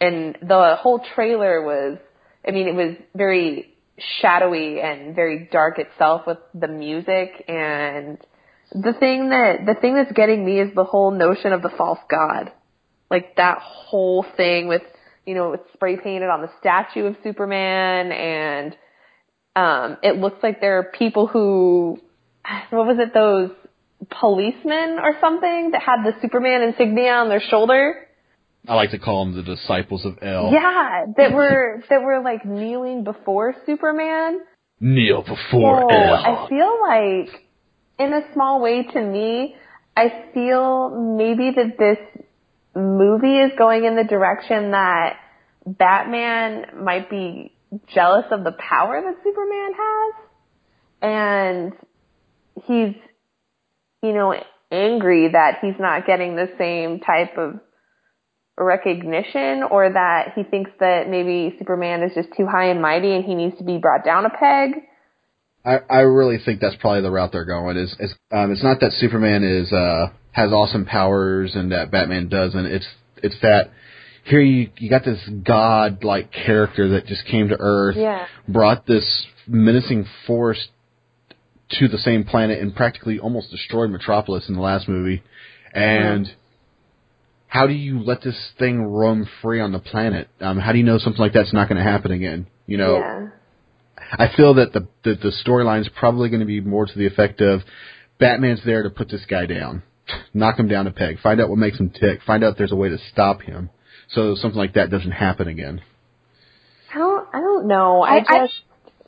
and 0.00 0.36
the 0.42 0.76
whole 0.80 1.00
trailer 1.14 1.62
was. 1.62 1.98
I 2.46 2.52
mean, 2.52 2.68
it 2.68 2.74
was 2.74 2.96
very 3.14 3.74
shadowy 4.20 4.80
and 4.80 5.14
very 5.14 5.48
dark 5.52 5.78
itself 5.78 6.22
with 6.26 6.38
the 6.54 6.68
music 6.68 7.44
and 7.48 8.16
the 8.72 8.92
thing 8.98 9.30
that 9.30 9.66
the 9.66 9.74
thing 9.80 9.94
that's 9.94 10.12
getting 10.12 10.44
me 10.44 10.60
is 10.60 10.74
the 10.74 10.84
whole 10.84 11.10
notion 11.10 11.52
of 11.52 11.62
the 11.62 11.70
false 11.76 11.98
god. 12.08 12.52
Like 13.10 13.36
that 13.36 13.58
whole 13.58 14.24
thing 14.36 14.68
with 14.68 14.82
you 15.30 15.36
know, 15.36 15.52
it's 15.52 15.72
spray 15.72 15.96
painted 15.96 16.28
on 16.28 16.42
the 16.42 16.50
statue 16.58 17.06
of 17.06 17.14
Superman 17.22 18.10
and 18.10 18.76
um 19.54 19.96
it 20.02 20.16
looks 20.16 20.42
like 20.42 20.60
there 20.60 20.78
are 20.80 20.90
people 20.98 21.28
who 21.28 21.98
what 22.70 22.86
was 22.86 22.98
it, 22.98 23.14
those 23.14 23.50
policemen 24.20 24.98
or 25.00 25.12
something 25.20 25.70
that 25.70 25.82
had 25.82 26.02
the 26.04 26.12
Superman 26.20 26.62
insignia 26.62 27.12
on 27.12 27.28
their 27.28 27.40
shoulder? 27.40 28.08
I 28.66 28.74
like 28.74 28.90
to 28.90 28.98
call 28.98 29.24
them 29.24 29.36
the 29.36 29.42
disciples 29.42 30.04
of 30.04 30.18
El. 30.20 30.50
Yeah, 30.52 31.04
that 31.16 31.32
were 31.32 31.82
that 31.90 32.02
were 32.02 32.20
like 32.22 32.44
kneeling 32.44 33.04
before 33.04 33.54
Superman. 33.66 34.40
Kneel 34.80 35.22
before 35.22 35.84
Oh, 35.84 35.88
El. 35.88 36.14
I 36.14 36.48
feel 36.48 36.80
like, 36.80 37.42
in 37.98 38.12
a 38.14 38.32
small 38.32 38.60
way 38.60 38.82
to 38.82 39.00
me, 39.00 39.54
I 39.96 40.24
feel 40.34 41.14
maybe 41.16 41.52
that 41.54 41.78
this 41.78 41.98
movie 42.74 43.38
is 43.38 43.52
going 43.58 43.84
in 43.84 43.96
the 43.96 44.04
direction 44.04 44.72
that 44.72 45.16
Batman 45.66 46.84
might 46.84 47.10
be 47.10 47.52
jealous 47.94 48.26
of 48.30 48.44
the 48.44 48.52
power 48.52 49.00
that 49.00 49.14
Superman 49.22 49.72
has. 49.76 50.14
And 51.02 51.72
he's, 52.66 52.94
you 54.02 54.12
know, 54.12 54.34
angry 54.70 55.28
that 55.32 55.58
he's 55.60 55.78
not 55.78 56.06
getting 56.06 56.36
the 56.36 56.48
same 56.58 57.00
type 57.00 57.36
of 57.36 57.60
recognition 58.56 59.62
or 59.62 59.90
that 59.92 60.32
he 60.36 60.42
thinks 60.42 60.70
that 60.80 61.08
maybe 61.08 61.56
Superman 61.58 62.02
is 62.02 62.12
just 62.14 62.28
too 62.36 62.46
high 62.46 62.66
and 62.70 62.82
mighty 62.82 63.14
and 63.14 63.24
he 63.24 63.34
needs 63.34 63.56
to 63.58 63.64
be 63.64 63.78
brought 63.78 64.04
down 64.04 64.26
a 64.26 64.30
peg. 64.30 64.82
I, 65.64 65.78
I 65.90 66.00
really 66.00 66.38
think 66.42 66.60
that's 66.60 66.76
probably 66.76 67.02
the 67.02 67.10
route 67.10 67.32
they're 67.32 67.44
going. 67.44 67.76
Is, 67.76 67.94
is 67.98 68.14
um, 68.30 68.50
it's 68.50 68.62
not 68.62 68.80
that 68.80 68.92
Superman 68.92 69.44
is 69.44 69.72
uh, 69.72 70.08
has 70.32 70.52
awesome 70.52 70.84
powers 70.86 71.54
and 71.54 71.72
that 71.72 71.90
Batman 71.90 72.28
doesn't. 72.28 72.66
It's 72.66 72.86
it's 73.22 73.36
that 73.42 73.70
here 74.24 74.40
you 74.40 74.70
you 74.78 74.88
got 74.90 75.04
this 75.04 75.20
god 75.44 76.04
like 76.04 76.30
character 76.32 76.90
that 76.90 77.06
just 77.06 77.24
came 77.26 77.48
to 77.48 77.56
Earth, 77.58 77.96
Yeah. 77.96 78.26
brought 78.48 78.86
this 78.86 79.26
menacing 79.46 80.06
force 80.26 80.68
to 81.78 81.88
the 81.88 81.98
same 81.98 82.24
planet 82.24 82.60
and 82.60 82.74
practically 82.74 83.18
almost 83.18 83.50
destroyed 83.50 83.90
Metropolis 83.90 84.48
in 84.48 84.54
the 84.54 84.60
last 84.60 84.88
movie. 84.88 85.22
And 85.72 86.28
how 87.46 87.66
do 87.66 87.72
you 87.72 88.00
let 88.02 88.22
this 88.22 88.36
thing 88.58 88.82
roam 88.82 89.28
free 89.42 89.60
on 89.60 89.72
the 89.72 89.78
planet? 89.78 90.28
Um, 90.40 90.58
how 90.58 90.72
do 90.72 90.78
you 90.78 90.84
know 90.84 90.98
something 90.98 91.20
like 91.20 91.32
that's 91.32 91.52
not 91.52 91.68
going 91.68 91.78
to 91.78 91.88
happen 91.88 92.10
again? 92.12 92.46
You 92.66 92.76
know, 92.78 92.98
Yeah. 92.98 93.26
I 94.12 94.28
feel 94.36 94.54
that 94.54 94.72
the 94.72 94.88
the, 95.04 95.14
the 95.14 95.32
storyline 95.44 95.80
is 95.82 95.88
probably 95.96 96.28
going 96.28 96.40
to 96.40 96.46
be 96.46 96.60
more 96.60 96.86
to 96.86 96.98
the 96.98 97.06
effect 97.06 97.40
of 97.40 97.60
Batman's 98.18 98.60
there 98.64 98.82
to 98.82 98.90
put 98.90 99.08
this 99.08 99.24
guy 99.28 99.46
down, 99.46 99.82
knock 100.34 100.58
him 100.58 100.68
down 100.68 100.86
a 100.86 100.90
peg, 100.90 101.20
find 101.20 101.40
out 101.40 101.48
what 101.48 101.58
makes 101.58 101.78
him 101.78 101.90
tick, 101.90 102.20
find 102.26 102.44
out 102.44 102.52
if 102.52 102.58
there's 102.58 102.72
a 102.72 102.76
way 102.76 102.88
to 102.88 102.98
stop 103.12 103.42
him, 103.42 103.70
so 104.10 104.34
something 104.34 104.58
like 104.58 104.74
that 104.74 104.90
doesn't 104.90 105.12
happen 105.12 105.48
again. 105.48 105.82
I 106.92 106.98
don't. 106.98 107.28
I 107.32 107.40
don't 107.40 107.66
know. 107.66 108.02
I, 108.02 108.16
I- 108.16 108.24
I- 108.28 108.46
just. 108.46 108.54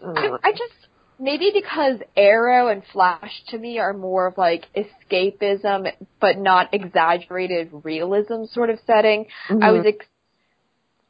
I, 0.05 0.31
I 0.43 0.51
just 0.51 0.83
maybe 1.23 1.53
because 1.55 1.99
Arrow 2.17 2.69
and 2.69 2.83
Flash 2.93 3.31
to 3.49 3.59
me 3.59 3.79
are 3.79 3.93
more 3.93 4.27
of 4.27 4.37
like 4.37 4.67
escapism, 4.77 5.93
but 6.21 6.39
not 6.39 6.75
exaggerated 6.75 7.71
realism 7.85 8.45
sort 8.53 8.71
of 8.71 8.79
setting. 8.87 9.27
I 9.49 9.53
mm-hmm. 9.53 9.77
was 9.77 9.87
ex- 9.87 10.07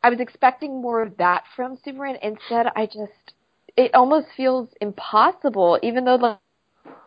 I 0.02 0.10
was 0.10 0.20
expecting 0.20 0.82
more 0.82 1.02
of 1.02 1.16
that 1.16 1.44
from 1.56 1.78
Superman. 1.84 2.16
Instead, 2.22 2.66
I 2.76 2.86
just 2.86 3.34
it 3.76 3.94
almost 3.94 4.26
feels 4.36 4.68
impossible, 4.80 5.78
even 5.82 6.04
though 6.04 6.16
like, 6.16 6.38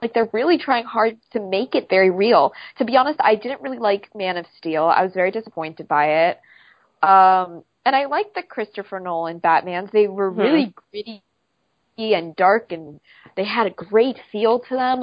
like 0.06 0.14
they're 0.14 0.30
really 0.34 0.58
trying 0.58 0.86
hard 0.86 1.18
to 1.34 1.40
make 1.40 1.74
it 1.74 1.88
very 1.90 2.12
real. 2.12 2.54
To 2.78 2.86
be 2.86 2.96
honest, 2.96 3.20
I 3.24 3.36
didn't 3.36 3.62
really 3.62 3.80
like 3.80 4.10
Man 4.14 4.38
of 4.38 4.46
Steel. 4.58 4.84
I 4.84 5.04
was 5.04 5.14
very 5.14 5.32
disappointed 5.32 5.88
by 5.88 6.30
it. 6.30 6.40
Um, 7.02 7.64
and 7.86 7.96
I 7.96 8.06
liked 8.06 8.36
the 8.36 8.44
Christopher 8.44 9.00
Nolan 9.00 9.40
Batmans. 9.40 9.92
They 9.92 10.08
were 10.08 10.30
really 10.30 10.74
gritty 10.92 11.24
and 11.98 12.36
dark, 12.36 12.72
and 12.72 13.00
they 13.36 13.46
had 13.46 13.68
a 13.68 13.72
great 13.72 14.18
feel 14.32 14.60
to 14.60 14.76
them. 14.76 15.02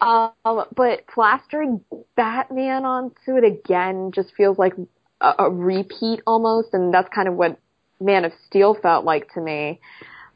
Um, 0.00 0.64
but 0.76 1.06
plastering 1.06 1.80
Batman 2.16 2.84
onto 2.84 3.36
it 3.36 3.44
again 3.44 4.10
just 4.14 4.32
feels 4.36 4.58
like 4.58 4.74
a, 5.20 5.34
a 5.38 5.50
repeat 5.50 6.20
almost, 6.26 6.68
and 6.72 6.92
that's 6.92 7.08
kind 7.14 7.28
of 7.28 7.34
what 7.34 7.58
Man 8.00 8.24
of 8.24 8.32
Steel 8.46 8.76
felt 8.80 9.04
like 9.04 9.32
to 9.34 9.40
me. 9.40 9.80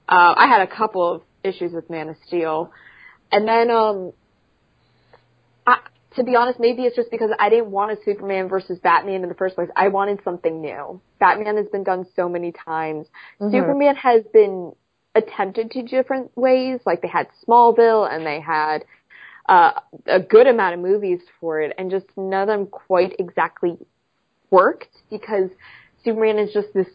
Uh, 0.08 0.34
I 0.36 0.46
had 0.46 0.62
a 0.62 0.66
couple 0.66 1.12
of 1.12 1.22
issues 1.44 1.72
with 1.72 1.90
Man 1.90 2.08
of 2.08 2.16
Steel, 2.26 2.72
and 3.30 3.46
then 3.46 3.70
um, 3.70 4.12
I, 5.66 5.78
to 6.16 6.24
be 6.24 6.36
honest, 6.36 6.58
maybe 6.58 6.82
it's 6.82 6.96
just 6.96 7.10
because 7.10 7.30
I 7.38 7.48
didn't 7.50 7.70
want 7.70 7.92
a 7.92 7.96
Superman 8.04 8.48
versus 8.48 8.78
Batman 8.78 9.22
in 9.22 9.28
the 9.28 9.34
first 9.34 9.54
place. 9.54 9.68
I 9.76 9.88
wanted 9.88 10.20
something 10.24 10.60
new. 10.60 11.00
Batman 11.20 11.56
has 11.56 11.66
been 11.68 11.84
done 11.84 12.06
so 12.16 12.28
many 12.28 12.52
times. 12.52 13.06
Superman 13.38 13.96
has 13.96 14.22
been 14.32 14.72
attempted 15.14 15.70
to 15.72 15.82
different 15.82 16.36
ways. 16.36 16.80
Like 16.86 17.02
they 17.02 17.08
had 17.08 17.28
Smallville 17.46 18.10
and 18.10 18.26
they 18.26 18.40
had 18.40 18.84
uh, 19.48 19.80
a 20.06 20.20
good 20.20 20.46
amount 20.46 20.74
of 20.74 20.80
movies 20.80 21.20
for 21.40 21.60
it, 21.60 21.74
and 21.78 21.90
just 21.90 22.06
none 22.16 22.42
of 22.42 22.48
them 22.48 22.66
quite 22.66 23.16
exactly 23.18 23.78
worked 24.50 24.88
because 25.10 25.50
Superman 26.04 26.38
is 26.38 26.52
just 26.52 26.68
this 26.74 26.88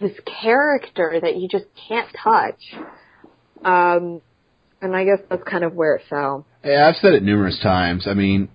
this 0.00 0.12
character 0.42 1.18
that 1.20 1.36
you 1.36 1.48
just 1.48 1.64
can't 1.88 2.08
touch. 2.22 2.60
Um, 3.64 4.20
and 4.82 4.94
I 4.94 5.04
guess 5.04 5.18
that's 5.28 5.42
kind 5.44 5.64
of 5.64 5.74
where 5.74 5.94
it 5.94 6.02
fell. 6.08 6.46
Yeah, 6.64 6.88
I've 6.88 6.96
said 6.96 7.14
it 7.14 7.22
numerous 7.22 7.58
times. 7.62 8.06
I 8.06 8.14
mean, 8.14 8.48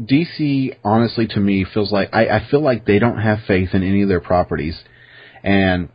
DC 0.00 0.76
honestly 0.84 1.26
to 1.28 1.40
me 1.40 1.66
feels 1.72 1.92
like 1.92 2.10
I, 2.12 2.28
I 2.28 2.46
feel 2.50 2.62
like 2.62 2.84
they 2.84 2.98
don't 2.98 3.18
have 3.18 3.38
faith 3.46 3.70
in 3.72 3.82
any 3.82 4.02
of 4.02 4.08
their 4.08 4.20
properties, 4.20 4.78
and 5.42 5.88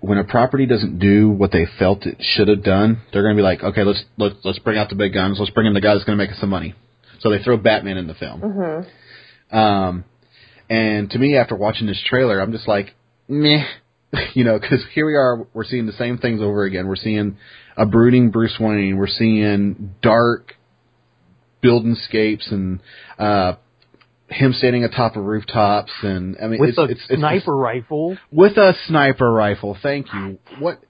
when 0.00 0.18
a 0.18 0.24
property 0.24 0.66
doesn't 0.66 0.98
do 0.98 1.28
what 1.28 1.52
they 1.52 1.66
felt 1.78 2.06
it 2.06 2.16
should 2.20 2.48
have 2.48 2.62
done, 2.62 3.02
they're 3.12 3.22
going 3.22 3.34
to 3.34 3.38
be 3.38 3.44
like, 3.44 3.62
okay, 3.62 3.82
let's 3.82 4.04
let's 4.18 4.36
let's 4.44 4.58
bring 4.60 4.78
out 4.78 4.88
the 4.88 4.94
big 4.94 5.12
guns. 5.12 5.38
Let's 5.38 5.50
bring 5.50 5.66
in 5.66 5.74
the 5.74 5.80
guy 5.80 5.94
that's 5.94 6.04
going 6.04 6.18
to 6.18 6.22
make 6.24 6.32
us 6.32 6.40
some 6.40 6.50
money. 6.50 6.74
So 7.20 7.30
they 7.30 7.42
throw 7.42 7.56
Batman 7.56 7.96
in 7.96 8.06
the 8.06 8.14
film. 8.14 8.42
Um, 9.50 10.04
and 10.68 11.10
to 11.10 11.18
me, 11.18 11.36
after 11.36 11.56
watching 11.56 11.86
this 11.86 12.02
trailer, 12.04 12.40
I'm 12.40 12.52
just 12.52 12.68
like, 12.68 12.94
meh, 13.28 13.64
you 14.34 14.44
know, 14.44 14.58
because 14.58 14.84
here 14.94 15.06
we 15.06 15.14
are, 15.14 15.46
we're 15.54 15.64
seeing 15.64 15.86
the 15.86 15.92
same 15.92 16.18
things 16.18 16.40
over 16.40 16.64
again. 16.64 16.86
We're 16.86 16.96
seeing 16.96 17.36
a 17.76 17.86
brooding 17.86 18.30
Bruce 18.30 18.56
Wayne. 18.58 18.96
We're 18.96 19.06
seeing 19.06 19.94
dark 20.02 20.54
building 21.62 21.96
buildingscapes 22.12 22.52
and 22.52 22.80
uh, 23.18 23.54
him 24.28 24.52
standing 24.52 24.84
atop 24.84 25.16
of 25.16 25.24
rooftops, 25.24 25.90
and 26.02 26.36
I 26.42 26.46
mean, 26.48 26.60
with 26.60 26.70
it's, 26.70 26.78
a 26.78 26.84
it's, 26.84 27.00
it's 27.08 27.18
sniper 27.20 27.56
rifle. 27.56 28.16
with 28.30 28.56
a 28.56 28.74
sniper 28.86 29.32
rifle. 29.32 29.76
Thank 29.82 30.06
you. 30.12 30.38
What? 30.58 30.80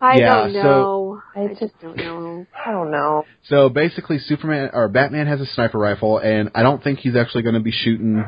I 0.00 0.18
Yeah, 0.18 0.34
don't 0.44 0.52
know. 0.52 1.22
I 1.34 1.40
I 1.42 1.48
just- 1.48 1.60
just 1.60 1.80
don't 1.80 1.96
know. 1.96 2.46
I 2.64 2.70
don't 2.70 2.90
know. 2.90 3.24
So 3.48 3.68
basically, 3.68 4.18
Superman 4.18 4.70
or 4.72 4.88
Batman 4.88 5.26
has 5.26 5.40
a 5.40 5.46
sniper 5.46 5.78
rifle, 5.78 6.18
and 6.18 6.50
I 6.54 6.62
don't 6.62 6.82
think 6.82 7.00
he's 7.00 7.16
actually 7.16 7.42
going 7.42 7.54
to 7.56 7.60
be 7.60 7.72
shooting 7.72 8.24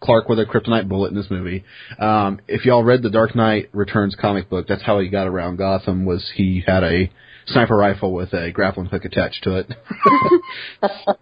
Clark 0.00 0.28
with 0.28 0.38
a 0.38 0.44
kryptonite 0.44 0.88
bullet 0.88 1.10
in 1.10 1.16
this 1.16 1.30
movie. 1.30 1.64
Um, 1.98 2.40
if 2.48 2.64
y'all 2.64 2.84
read 2.84 3.02
the 3.02 3.10
Dark 3.10 3.34
Knight 3.34 3.68
Returns 3.72 4.14
comic 4.14 4.48
book, 4.48 4.66
that's 4.68 4.82
how 4.82 4.98
he 5.00 5.08
got 5.08 5.26
around 5.26 5.56
Gotham. 5.56 6.04
Was 6.04 6.30
he 6.34 6.62
had 6.66 6.84
a 6.84 7.10
sniper 7.46 7.76
rifle 7.76 8.12
with 8.12 8.32
a 8.32 8.50
grappling 8.52 8.86
hook 8.86 9.04
attached 9.04 9.42
to 9.44 9.58
it. 9.58 9.74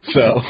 so. 0.13 0.41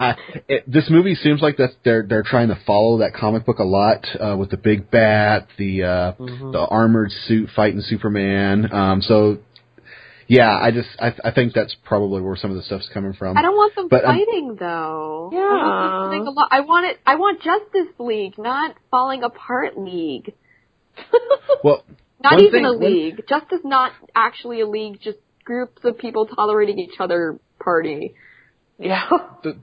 I, 0.00 0.16
it, 0.48 0.64
this 0.66 0.90
movie 0.90 1.14
seems 1.14 1.40
like 1.42 1.58
that 1.58 1.70
they're 1.84 2.04
they're 2.08 2.24
trying 2.24 2.48
to 2.48 2.58
follow 2.66 2.98
that 2.98 3.14
comic 3.14 3.46
book 3.46 3.60
a 3.60 3.64
lot 3.64 4.04
uh, 4.18 4.36
with 4.36 4.50
the 4.50 4.56
big 4.56 4.90
bat, 4.90 5.46
the 5.58 5.84
uh, 5.84 6.12
the 6.18 6.66
armored 6.68 7.12
suit 7.28 7.50
fighting 7.54 7.80
Superman. 7.80 8.72
Um, 8.72 9.00
so 9.00 9.38
yeah, 10.30 10.56
I 10.56 10.70
just 10.70 10.88
I, 11.00 11.12
I 11.24 11.30
think 11.32 11.52
that's 11.54 11.74
probably 11.84 12.22
where 12.22 12.36
some 12.36 12.50
of 12.52 12.56
the 12.56 12.62
stuff's 12.62 12.88
coming 12.94 13.12
from. 13.14 13.36
I 13.36 13.42
don't 13.42 13.56
want 13.56 13.74
them 13.74 13.88
But, 13.88 14.04
um, 14.04 14.14
fighting 14.14 14.56
though. 14.58 15.30
Yeah. 15.32 15.40
I, 15.40 16.08
want 16.08 16.10
them 16.12 16.26
a 16.28 16.30
lot- 16.30 16.48
I 16.52 16.60
want 16.60 16.86
it. 16.86 16.98
I 17.04 17.14
want 17.16 17.42
Justice 17.42 17.92
League, 17.98 18.38
not 18.38 18.76
falling 18.90 19.22
apart 19.24 19.76
League. 19.78 20.34
Well, 21.64 21.84
Not 22.22 22.40
even 22.40 22.52
thing- 22.52 22.64
a 22.64 22.72
one- 22.72 22.80
league. 22.80 23.22
Justice 23.28 23.60
not 23.64 23.92
actually 24.14 24.60
a 24.60 24.66
league. 24.68 25.00
Just 25.02 25.18
groups 25.44 25.82
of 25.84 25.98
people 25.98 26.26
tolerating 26.26 26.78
each 26.78 26.98
other. 27.00 27.38
Party. 27.62 28.14
Yeah. 28.78 29.06
the 29.42 29.58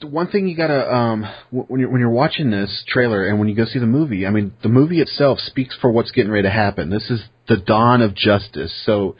the 0.00 0.08
one 0.08 0.26
thing 0.26 0.48
you 0.48 0.56
gotta 0.56 0.92
um 0.92 1.24
when 1.52 1.78
you're 1.80 1.88
when 1.88 2.00
you're 2.00 2.10
watching 2.10 2.50
this 2.50 2.82
trailer 2.88 3.28
and 3.28 3.38
when 3.38 3.48
you 3.48 3.54
go 3.54 3.64
see 3.64 3.78
the 3.78 3.86
movie, 3.86 4.26
I 4.26 4.30
mean 4.30 4.52
the 4.64 4.68
movie 4.68 5.00
itself 5.00 5.38
speaks 5.38 5.76
for 5.80 5.92
what's 5.92 6.10
getting 6.10 6.32
ready 6.32 6.48
to 6.48 6.50
happen. 6.52 6.90
This 6.90 7.08
is 7.10 7.22
the 7.46 7.56
dawn 7.58 8.02
of 8.02 8.16
justice. 8.16 8.72
So 8.84 9.14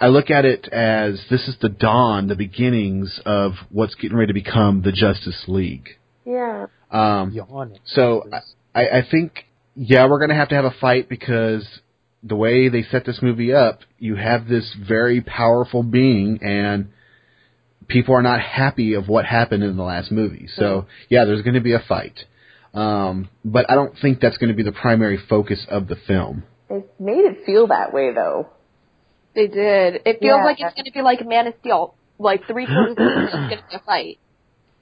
I 0.00 0.08
look 0.08 0.30
at 0.30 0.44
it 0.44 0.68
as 0.68 1.24
this 1.30 1.48
is 1.48 1.56
the 1.60 1.68
dawn, 1.68 2.28
the 2.28 2.36
beginnings 2.36 3.20
of 3.24 3.52
what's 3.70 3.94
getting 3.94 4.16
ready 4.16 4.28
to 4.28 4.34
become 4.34 4.82
the 4.82 4.92
Justice 4.92 5.44
League. 5.48 5.88
Yeah. 6.24 6.66
Um, 6.90 7.32
Yawn. 7.32 7.78
so 7.86 8.28
I, 8.74 8.80
I 8.88 9.02
think 9.10 9.46
yeah, 9.74 10.08
we're 10.08 10.20
gonna 10.20 10.34
have 10.34 10.50
to 10.50 10.54
have 10.54 10.64
a 10.64 10.74
fight 10.80 11.08
because 11.08 11.66
the 12.22 12.36
way 12.36 12.68
they 12.68 12.82
set 12.82 13.04
this 13.06 13.20
movie 13.22 13.52
up, 13.52 13.80
you 13.98 14.16
have 14.16 14.48
this 14.48 14.74
very 14.86 15.20
powerful 15.20 15.82
being 15.82 16.40
and 16.42 16.90
people 17.88 18.14
are 18.14 18.22
not 18.22 18.40
happy 18.40 18.94
of 18.94 19.08
what 19.08 19.24
happened 19.24 19.62
in 19.62 19.76
the 19.76 19.82
last 19.82 20.10
movie. 20.10 20.48
So 20.56 20.86
yeah, 21.08 21.24
there's 21.24 21.42
gonna 21.42 21.60
be 21.60 21.74
a 21.74 21.82
fight. 21.88 22.18
Um, 22.76 23.30
but 23.42 23.70
I 23.70 23.74
don't 23.74 23.94
think 24.00 24.20
that's 24.20 24.36
going 24.36 24.50
to 24.50 24.54
be 24.54 24.62
the 24.62 24.70
primary 24.72 25.18
focus 25.30 25.66
of 25.70 25.88
the 25.88 25.96
film. 26.06 26.42
They 26.68 26.84
made 27.00 27.24
it 27.24 27.46
feel 27.46 27.68
that 27.68 27.94
way 27.94 28.12
though. 28.12 28.50
They 29.36 29.46
did. 29.48 30.00
It 30.06 30.18
feels 30.18 30.40
Yeah. 30.40 30.44
like 30.44 30.56
it's 30.58 30.74
going 30.74 30.86
to 30.86 30.92
be 30.92 31.02
like 31.02 31.24
Man 31.24 31.46
of 31.46 31.54
Steel. 31.60 31.94
Like 32.18 32.46
three 32.46 32.66
quarters 32.72 32.96
of 32.98 33.04
is 33.04 33.30
going 33.32 33.48
to 33.50 33.64
be 33.70 33.76
a 33.76 33.78
fight. 33.80 34.18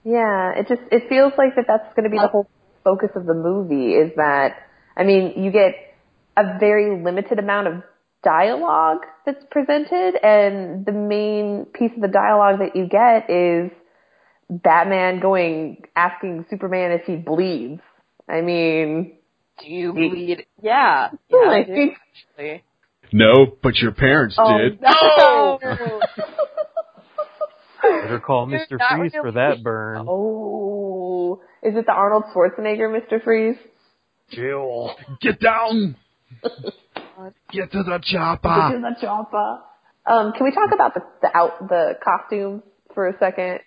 Yeah, 0.04 0.52
it 0.56 0.68
just 0.68 0.82
it 0.92 1.08
feels 1.08 1.32
like 1.36 1.56
that 1.56 1.64
that's 1.66 1.92
going 1.96 2.04
to 2.04 2.10
be 2.10 2.18
the 2.18 2.28
whole 2.28 2.46
focus 2.84 3.10
of 3.16 3.26
the 3.26 3.34
movie 3.34 3.94
is 3.94 4.12
that 4.16 4.56
I 4.96 5.02
mean, 5.04 5.42
you 5.42 5.50
get 5.50 5.74
a 6.36 6.58
very 6.60 7.02
limited 7.02 7.38
amount 7.38 7.66
of 7.66 7.82
dialogue 8.22 9.00
that's 9.26 9.44
presented 9.50 10.14
and 10.22 10.86
the 10.86 10.92
main 10.92 11.66
piece 11.74 11.90
of 11.96 12.00
the 12.02 12.08
dialogue 12.08 12.60
that 12.60 12.76
you 12.76 12.86
get 12.86 13.28
is 13.28 13.70
Batman 14.48 15.20
going 15.20 15.82
asking 15.96 16.46
Superman 16.48 16.92
if 16.92 17.02
he 17.06 17.16
bleeds. 17.16 17.80
I 18.28 18.40
mean, 18.40 19.16
Do 19.60 19.66
you 19.66 19.92
bleed? 19.92 20.46
Yeah. 20.62 21.10
Yeah, 21.28 21.38
I 21.38 21.66
like. 22.38 22.64
No, 23.16 23.46
but 23.62 23.76
your 23.76 23.92
parents 23.92 24.34
oh, 24.36 24.58
did. 24.58 24.80
no. 24.82 25.60
Better 27.82 28.18
call 28.18 28.46
Dude, 28.46 28.60
Mr. 28.60 28.78
Freeze 28.96 29.12
really- 29.14 29.22
for 29.22 29.32
that 29.32 29.62
burn. 29.62 30.04
oh, 30.08 31.40
is 31.62 31.76
it 31.76 31.86
the 31.86 31.92
Arnold 31.92 32.24
Schwarzenegger 32.34 32.88
Mr. 32.90 33.22
Freeze? 33.22 33.56
Jill. 34.30 34.96
Get 35.20 35.38
down. 35.40 35.96
Get 37.52 37.70
to 37.72 37.82
the 37.84 37.98
This 37.98 38.08
chopper. 38.10 38.76
is 38.76 38.82
a 38.82 39.00
chopper. 39.00 39.58
Um, 40.06 40.32
can 40.36 40.44
we 40.44 40.50
talk 40.52 40.70
about 40.74 40.94
the 40.94 41.02
the 41.22 41.36
out 41.36 41.68
the 41.68 41.96
costumes 42.02 42.62
for 42.94 43.06
a 43.08 43.16
second? 43.18 43.60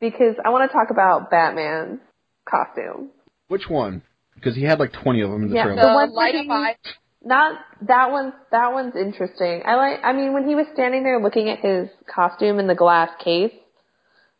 Because 0.00 0.34
I 0.44 0.48
want 0.50 0.68
to 0.70 0.72
talk 0.76 0.88
about 0.90 1.30
Batman's 1.30 2.00
costume. 2.48 3.10
Which 3.48 3.68
one? 3.68 4.02
Because 4.34 4.54
he 4.56 4.62
had 4.62 4.78
like 4.80 4.92
20 4.92 5.20
of 5.20 5.30
them 5.30 5.42
in 5.44 5.50
the 5.50 5.56
Yeah, 5.56 5.64
trailer. 5.64 5.82
the 5.82 5.88
The 5.88 5.94
one 5.94 6.12
light 6.12 6.34
where 6.34 6.40
of 6.40 6.46
he- 6.46 6.52
eye. 6.52 6.76
Not 7.24 7.58
that 7.82 8.10
one's 8.10 8.34
that 8.50 8.72
one's 8.72 8.94
interesting. 8.96 9.62
I 9.64 9.76
like. 9.76 10.00
I 10.04 10.12
mean, 10.12 10.34
when 10.34 10.46
he 10.46 10.54
was 10.54 10.66
standing 10.74 11.02
there 11.02 11.22
looking 11.22 11.48
at 11.48 11.60
his 11.60 11.88
costume 12.12 12.58
in 12.58 12.66
the 12.66 12.74
glass 12.74 13.10
case, 13.22 13.54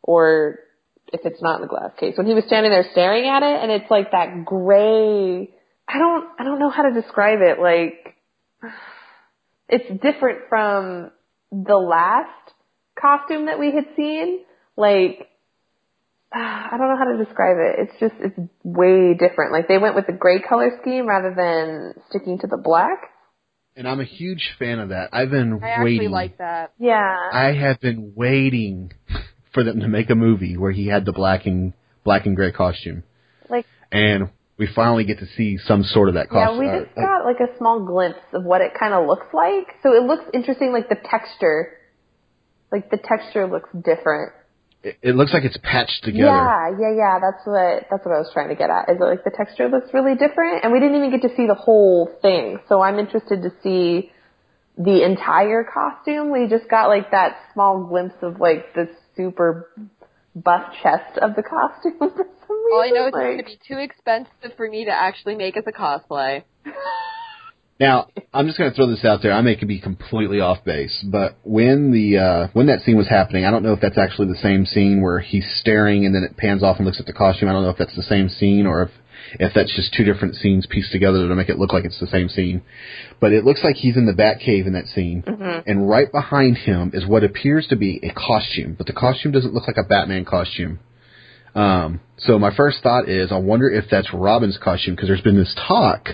or 0.02 0.58
if 1.12 1.20
it's 1.24 1.40
not 1.40 1.56
in 1.56 1.62
the 1.62 1.68
glass 1.68 1.92
case, 1.98 2.14
when 2.18 2.26
he 2.26 2.34
was 2.34 2.44
standing 2.46 2.70
there 2.70 2.86
staring 2.92 3.28
at 3.28 3.42
it, 3.42 3.62
and 3.62 3.72
it's 3.72 3.90
like 3.90 4.10
that 4.10 4.44
gray. 4.44 5.50
I 5.88 5.98
don't. 5.98 6.28
I 6.38 6.44
don't 6.44 6.58
know 6.58 6.70
how 6.70 6.82
to 6.82 6.92
describe 7.00 7.38
it. 7.40 7.58
Like, 7.58 8.16
it's 9.68 10.02
different 10.02 10.40
from 10.50 11.10
the 11.50 11.76
last 11.76 12.28
costume 13.00 13.46
that 13.46 13.58
we 13.58 13.72
had 13.72 13.86
seen. 13.96 14.40
Like, 14.76 15.28
I 16.36 16.76
don't 16.76 16.88
know 16.88 16.96
how 16.96 17.16
to 17.16 17.24
describe 17.24 17.56
it. 17.58 17.76
It's 17.78 18.00
just 18.00 18.14
it's 18.18 18.50
way 18.64 19.14
different. 19.14 19.52
Like 19.52 19.68
they 19.68 19.78
went 19.78 19.94
with 19.94 20.06
the 20.06 20.12
gray 20.12 20.40
color 20.40 20.76
scheme 20.82 21.06
rather 21.06 21.32
than 21.34 21.94
sticking 22.10 22.38
to 22.40 22.46
the 22.48 22.56
black. 22.56 23.10
And 23.76 23.88
I'm 23.88 24.00
a 24.00 24.04
huge 24.04 24.54
fan 24.58 24.78
of 24.78 24.88
that. 24.90 25.10
I've 25.12 25.30
been 25.30 25.60
I 25.62 25.68
actually 25.70 25.98
waiting. 25.98 26.10
like 26.10 26.38
that. 26.38 26.72
Yeah. 26.78 27.16
I 27.32 27.52
have 27.52 27.80
been 27.80 28.12
waiting 28.14 28.92
for 29.52 29.64
them 29.64 29.80
to 29.80 29.88
make 29.88 30.10
a 30.10 30.14
movie 30.14 30.56
where 30.56 30.72
he 30.72 30.86
had 30.88 31.04
the 31.04 31.12
black 31.12 31.46
and 31.46 31.72
black 32.04 32.26
and 32.26 32.34
gray 32.36 32.52
costume. 32.52 33.04
Like- 33.48 33.66
and 33.92 34.30
we 34.56 34.68
finally 34.72 35.04
get 35.04 35.18
to 35.18 35.26
see 35.36 35.58
some 35.58 35.82
sort 35.82 36.08
of 36.08 36.14
that 36.14 36.30
costume. 36.30 36.64
yeah, 36.64 36.78
we 36.78 36.84
just 36.84 36.94
got 36.94 37.24
like 37.24 37.40
a 37.40 37.56
small 37.58 37.84
glimpse 37.84 38.20
of 38.32 38.44
what 38.44 38.60
it 38.60 38.72
kind 38.78 38.94
of 38.94 39.06
looks 39.06 39.26
like. 39.32 39.66
So 39.82 39.92
it 39.92 40.02
looks 40.04 40.24
interesting, 40.32 40.72
like 40.72 40.88
the 40.88 40.96
texture. 40.96 41.78
Like 42.70 42.90
the 42.90 42.96
texture 42.98 43.46
looks 43.46 43.68
different. 43.72 44.32
It, 44.84 44.98
it 45.02 45.16
looks 45.16 45.32
like 45.32 45.44
it's 45.44 45.56
patched 45.62 46.04
together. 46.04 46.26
Yeah, 46.26 46.70
yeah, 46.78 46.92
yeah. 46.94 47.18
That's 47.18 47.44
what 47.46 47.86
that's 47.90 48.04
what 48.04 48.14
I 48.14 48.18
was 48.20 48.30
trying 48.32 48.48
to 48.48 48.54
get 48.54 48.68
at. 48.68 48.90
Is 48.90 48.98
that 48.98 49.06
like 49.06 49.24
the 49.24 49.32
texture 49.34 49.68
looks 49.68 49.92
really 49.94 50.14
different, 50.14 50.62
and 50.62 50.72
we 50.72 50.78
didn't 50.78 50.96
even 50.96 51.10
get 51.10 51.22
to 51.22 51.34
see 51.34 51.46
the 51.46 51.54
whole 51.54 52.12
thing. 52.20 52.58
So 52.68 52.82
I'm 52.82 52.98
interested 52.98 53.42
to 53.42 53.50
see 53.62 54.12
the 54.76 55.04
entire 55.04 55.64
costume. 55.64 56.30
We 56.30 56.46
just 56.48 56.68
got 56.68 56.88
like 56.88 57.10
that 57.12 57.36
small 57.54 57.84
glimpse 57.84 58.16
of 58.22 58.40
like 58.40 58.74
the 58.74 58.88
super 59.16 59.70
buff 60.36 60.74
chest 60.82 61.16
of 61.18 61.34
the 61.34 61.42
costume 61.42 61.96
for 61.98 62.10
some 62.46 62.64
reason. 62.64 62.72
All 62.72 62.82
I 62.82 62.90
know 62.90 63.06
is 63.06 63.08
it's 63.08 63.16
going 63.16 63.38
to 63.38 63.44
be 63.44 63.58
too 63.66 63.78
expensive 63.78 64.56
for 64.56 64.68
me 64.68 64.84
to 64.84 64.92
actually 64.92 65.36
make 65.36 65.56
as 65.56 65.64
a 65.66 65.72
cosplay. 65.72 66.44
Now, 67.80 68.06
I'm 68.32 68.46
just 68.46 68.56
going 68.56 68.70
to 68.70 68.76
throw 68.76 68.86
this 68.86 69.04
out 69.04 69.20
there. 69.22 69.32
I 69.32 69.40
may 69.40 69.56
be 69.56 69.80
completely 69.80 70.40
off 70.40 70.64
base, 70.64 71.04
but 71.10 71.36
when 71.42 71.90
the 71.90 72.18
uh, 72.18 72.48
when 72.52 72.66
that 72.66 72.82
scene 72.82 72.96
was 72.96 73.08
happening, 73.08 73.44
I 73.44 73.50
don't 73.50 73.64
know 73.64 73.72
if 73.72 73.80
that's 73.80 73.98
actually 73.98 74.28
the 74.28 74.38
same 74.38 74.64
scene 74.64 75.02
where 75.02 75.18
he's 75.18 75.44
staring 75.58 76.06
and 76.06 76.14
then 76.14 76.22
it 76.22 76.36
pans 76.36 76.62
off 76.62 76.76
and 76.76 76.86
looks 76.86 77.00
at 77.00 77.06
the 77.06 77.12
costume. 77.12 77.48
I 77.48 77.52
don't 77.52 77.64
know 77.64 77.70
if 77.70 77.78
that's 77.78 77.96
the 77.96 78.02
same 78.04 78.28
scene 78.28 78.66
or 78.66 78.82
if 78.82 78.90
if 79.40 79.52
that's 79.54 79.74
just 79.74 79.92
two 79.92 80.04
different 80.04 80.36
scenes 80.36 80.66
pieced 80.66 80.92
together 80.92 81.26
to 81.26 81.34
make 81.34 81.48
it 81.48 81.58
look 81.58 81.72
like 81.72 81.84
it's 81.84 81.98
the 81.98 82.06
same 82.06 82.28
scene. 82.28 82.62
But 83.20 83.32
it 83.32 83.44
looks 83.44 83.64
like 83.64 83.74
he's 83.74 83.96
in 83.96 84.06
the 84.06 84.12
Batcave 84.12 84.66
in 84.66 84.74
that 84.74 84.86
scene, 84.86 85.24
and 85.66 85.88
right 85.88 86.10
behind 86.12 86.58
him 86.58 86.92
is 86.94 87.06
what 87.06 87.24
appears 87.24 87.66
to 87.68 87.76
be 87.76 88.00
a 88.04 88.12
costume, 88.12 88.74
but 88.76 88.86
the 88.86 88.92
costume 88.92 89.32
doesn't 89.32 89.52
look 89.52 89.66
like 89.66 89.78
a 89.78 89.88
Batman 89.88 90.24
costume. 90.24 90.78
Um, 91.54 92.00
so 92.18 92.38
my 92.38 92.54
first 92.54 92.82
thought 92.82 93.08
is, 93.08 93.32
I 93.32 93.38
wonder 93.38 93.68
if 93.68 93.86
that's 93.90 94.12
Robin's 94.12 94.58
costume 94.62 94.94
because 94.94 95.08
there's 95.08 95.20
been 95.20 95.38
this 95.38 95.54
talk 95.68 96.10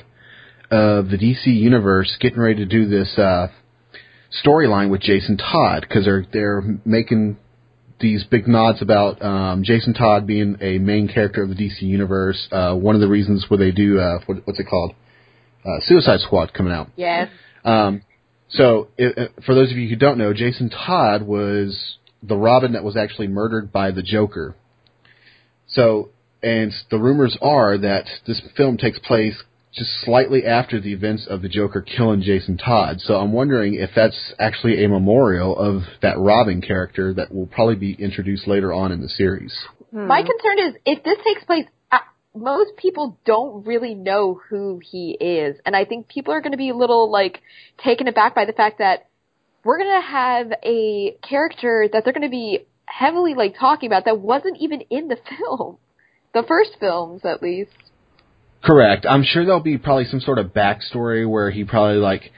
of 0.70 1.08
the 1.08 1.16
DC 1.16 1.46
universe 1.46 2.16
getting 2.20 2.40
ready 2.40 2.56
to 2.56 2.66
do 2.66 2.88
this 2.88 3.18
uh, 3.18 3.48
storyline 4.44 4.90
with 4.90 5.00
Jason 5.00 5.36
Todd 5.36 5.84
because 5.88 6.04
they're 6.04 6.26
they're 6.32 6.62
making 6.84 7.36
these 8.00 8.24
big 8.24 8.48
nods 8.48 8.80
about 8.80 9.20
um, 9.22 9.62
Jason 9.62 9.94
Todd 9.94 10.26
being 10.26 10.56
a 10.60 10.78
main 10.78 11.08
character 11.08 11.42
of 11.42 11.50
the 11.50 11.54
DC 11.54 11.82
universe. 11.82 12.48
Uh, 12.50 12.74
one 12.74 12.94
of 12.94 13.00
the 13.00 13.08
reasons 13.08 13.44
where 13.48 13.58
they 13.58 13.70
do 13.70 13.98
uh, 13.98 14.20
what, 14.26 14.38
what's 14.46 14.58
it 14.58 14.66
called, 14.68 14.94
uh, 15.64 15.80
Suicide 15.80 16.20
Squad 16.20 16.54
coming 16.54 16.72
out. 16.72 16.88
Yes. 16.96 17.28
Um, 17.64 18.02
so, 18.48 18.88
it, 18.96 19.32
for 19.46 19.54
those 19.54 19.70
of 19.70 19.76
you 19.76 19.88
who 19.88 19.96
don't 19.96 20.18
know, 20.18 20.32
Jason 20.32 20.70
Todd 20.70 21.22
was 21.22 21.96
the 22.22 22.36
Robin 22.36 22.72
that 22.72 22.82
was 22.82 22.96
actually 22.96 23.28
murdered 23.28 23.70
by 23.70 23.90
the 23.90 24.02
Joker. 24.02 24.56
So, 25.68 26.08
and 26.42 26.72
the 26.90 26.98
rumors 26.98 27.36
are 27.40 27.78
that 27.78 28.06
this 28.26 28.40
film 28.56 28.76
takes 28.76 28.98
place 28.98 29.40
just 29.72 29.90
slightly 30.04 30.44
after 30.44 30.80
the 30.80 30.92
events 30.92 31.26
of 31.28 31.42
the 31.42 31.48
Joker 31.48 31.80
killing 31.80 32.22
Jason 32.22 32.56
Todd. 32.56 33.00
So 33.00 33.14
I'm 33.14 33.32
wondering 33.32 33.74
if 33.74 33.90
that's 33.94 34.34
actually 34.38 34.84
a 34.84 34.88
memorial 34.88 35.56
of 35.56 35.82
that 36.02 36.18
Robin 36.18 36.60
character 36.60 37.14
that 37.14 37.32
will 37.32 37.46
probably 37.46 37.76
be 37.76 37.92
introduced 37.92 38.48
later 38.48 38.72
on 38.72 38.90
in 38.90 39.00
the 39.00 39.08
series. 39.08 39.56
My 39.92 40.22
concern 40.22 40.68
is 40.68 40.74
if 40.86 41.02
this 41.02 41.18
takes 41.24 41.44
place, 41.44 41.64
uh, 41.90 41.98
most 42.34 42.76
people 42.76 43.18
don't 43.24 43.66
really 43.66 43.94
know 43.94 44.40
who 44.48 44.80
he 44.84 45.16
is, 45.20 45.56
and 45.66 45.74
I 45.74 45.84
think 45.84 46.08
people 46.08 46.32
are 46.32 46.40
going 46.40 46.52
to 46.52 46.58
be 46.58 46.70
a 46.70 46.76
little 46.76 47.10
like 47.10 47.42
taken 47.82 48.06
aback 48.06 48.34
by 48.34 48.44
the 48.44 48.52
fact 48.52 48.78
that 48.78 49.08
we're 49.64 49.78
going 49.78 50.00
to 50.00 50.06
have 50.06 50.52
a 50.64 51.16
character 51.28 51.88
that 51.92 52.04
they're 52.04 52.12
going 52.12 52.22
to 52.22 52.28
be 52.28 52.66
heavily 52.86 53.34
like 53.34 53.56
talking 53.58 53.88
about 53.88 54.04
that 54.04 54.20
wasn't 54.20 54.58
even 54.60 54.82
in 54.90 55.08
the 55.08 55.16
film, 55.38 55.78
the 56.34 56.44
first 56.46 56.70
films 56.78 57.22
at 57.24 57.42
least. 57.42 57.70
Correct. 58.62 59.06
I'm 59.08 59.22
sure 59.22 59.44
there'll 59.44 59.61
be 59.61 59.78
probably 59.78 60.04
some 60.04 60.20
sort 60.20 60.38
of 60.38 60.48
backstory 60.52 61.28
where 61.28 61.50
he 61.50 61.64
probably 61.64 61.96
like, 61.96 62.30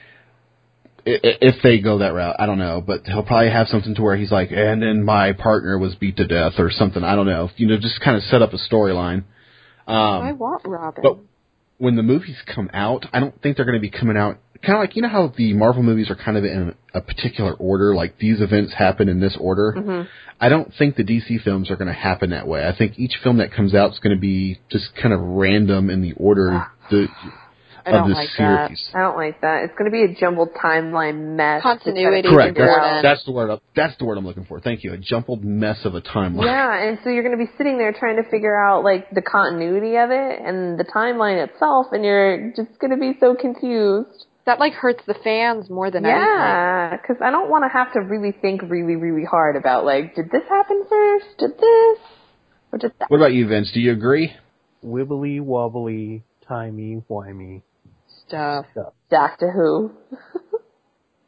i- 1.05 1.19
i- 1.23 1.37
if 1.41 1.61
they 1.61 1.79
go 1.79 1.97
that 1.97 2.13
route, 2.13 2.37
I 2.39 2.45
don't 2.45 2.59
know, 2.59 2.81
but 2.85 3.05
he'll 3.05 3.23
probably 3.23 3.49
have 3.49 3.67
something 3.67 3.93
to 3.95 4.01
where 4.01 4.15
he's 4.15 4.31
like, 4.31 4.51
and 4.51 4.81
then 4.81 5.03
my 5.03 5.33
partner 5.33 5.77
was 5.77 5.95
beat 5.95 6.15
to 6.17 6.25
death 6.25 6.59
or 6.59 6.69
something. 6.71 7.03
I 7.03 7.15
don't 7.15 7.25
know. 7.25 7.49
You 7.57 7.67
know, 7.67 7.77
just 7.77 7.99
kind 8.01 8.15
of 8.15 8.23
set 8.23 8.41
up 8.41 8.53
a 8.53 8.57
storyline. 8.57 9.23
I 9.85 10.29
Um, 10.29 10.37
want 10.37 10.61
Robin. 10.65 11.01
but 11.03 11.17
when 11.77 11.95
the 11.97 12.03
movies 12.03 12.37
come 12.45 12.69
out, 12.73 13.05
I 13.11 13.19
don't 13.19 13.39
think 13.41 13.57
they're 13.57 13.65
going 13.65 13.77
to 13.77 13.81
be 13.81 13.89
coming 13.89 14.15
out 14.15 14.37
kind 14.63 14.77
of 14.77 14.79
like 14.79 14.95
you 14.95 15.01
know 15.01 15.09
how 15.09 15.33
the 15.35 15.53
Marvel 15.53 15.83
movies 15.83 16.09
are 16.09 16.15
kind 16.15 16.37
of 16.37 16.45
in 16.45 16.75
a 16.93 17.01
particular 17.01 17.53
order, 17.53 17.93
like 17.93 18.17
these 18.17 18.41
events 18.41 18.73
happen 18.73 19.09
in 19.09 19.19
this 19.19 19.37
order. 19.39 19.75
Mm-hmm. 19.77 20.07
I 20.39 20.49
don't 20.49 20.73
think 20.77 20.95
the 20.95 21.03
DC 21.03 21.43
films 21.43 21.69
are 21.69 21.75
going 21.75 21.87
to 21.87 21.93
happen 21.93 22.31
that 22.31 22.47
way. 22.47 22.65
I 22.67 22.75
think 22.75 22.97
each 22.97 23.17
film 23.23 23.37
that 23.37 23.53
comes 23.53 23.73
out 23.73 23.91
is 23.91 23.99
going 23.99 24.15
to 24.15 24.19
be 24.19 24.59
just 24.69 24.95
kind 25.01 25.13
of 25.13 25.19
random 25.21 25.89
in 25.89 26.01
the 26.01 26.13
order 26.13 26.67
the, 26.89 27.07
I 27.85 27.89
of 27.89 27.93
don't 27.93 28.09
the 28.09 28.15
like 28.15 28.29
that. 28.37 28.71
I 28.93 28.99
don't 28.99 29.17
like 29.17 29.41
that. 29.41 29.63
It's 29.63 29.73
going 29.77 29.91
to 29.91 29.91
be 29.91 30.03
a 30.03 30.15
jumbled 30.19 30.49
timeline 30.53 31.35
mess. 31.35 31.61
Continuity 31.61 32.23
Correct. 32.23 32.57
That's, 32.57 33.03
that's 33.03 33.25
the 33.25 33.31
word. 33.31 33.59
That's 33.75 33.97
the 33.97 34.05
word 34.05 34.17
I'm 34.17 34.25
looking 34.25 34.45
for. 34.45 34.59
Thank 34.59 34.83
you. 34.83 34.93
A 34.93 34.97
jumbled 34.97 35.43
mess 35.43 35.79
of 35.83 35.95
a 35.95 36.01
timeline. 36.01 36.45
Yeah, 36.45 36.87
and 36.87 36.99
so 37.03 37.09
you're 37.09 37.23
going 37.23 37.37
to 37.37 37.45
be 37.45 37.51
sitting 37.57 37.77
there 37.77 37.93
trying 37.93 38.21
to 38.23 38.29
figure 38.29 38.55
out 38.55 38.83
like 38.83 39.09
the 39.11 39.21
continuity 39.21 39.97
of 39.97 40.11
it 40.11 40.39
and 40.39 40.79
the 40.79 40.85
timeline 40.85 41.45
itself, 41.45 41.87
and 41.91 42.05
you're 42.05 42.53
just 42.55 42.79
going 42.79 42.91
to 42.91 42.97
be 42.97 43.13
so 43.19 43.35
confused. 43.35 44.25
That 44.45 44.59
like 44.59 44.73
hurts 44.73 45.03
the 45.07 45.13
fans 45.23 45.69
more 45.69 45.89
than 45.91 46.05
anything. 46.05 46.21
Yeah, 46.21 46.97
because 46.97 47.17
I 47.21 47.31
don't 47.31 47.49
want 47.49 47.63
to 47.63 47.69
have 47.69 47.93
to 47.93 47.99
really 48.01 48.31
think 48.31 48.61
really, 48.63 48.95
really 48.95 49.25
hard 49.25 49.55
about 49.55 49.85
like, 49.85 50.15
did 50.15 50.29
this 50.31 50.43
happen 50.49 50.83
first? 50.89 51.25
Did 51.39 51.51
this? 51.57 51.99
Or 52.71 52.79
did 52.79 52.91
that? 52.99 53.09
What 53.09 53.17
about 53.17 53.33
you, 53.33 53.47
Vince? 53.47 53.71
Do 53.73 53.79
you 53.79 53.91
agree? 53.93 54.33
Wibbly 54.83 55.39
wobbly, 55.41 56.23
timey 56.47 57.01
wimey 57.09 57.61
Stuff. 58.27 58.65
stuff. 58.71 58.93
Doctor 59.09 59.51
Who. 59.51 59.91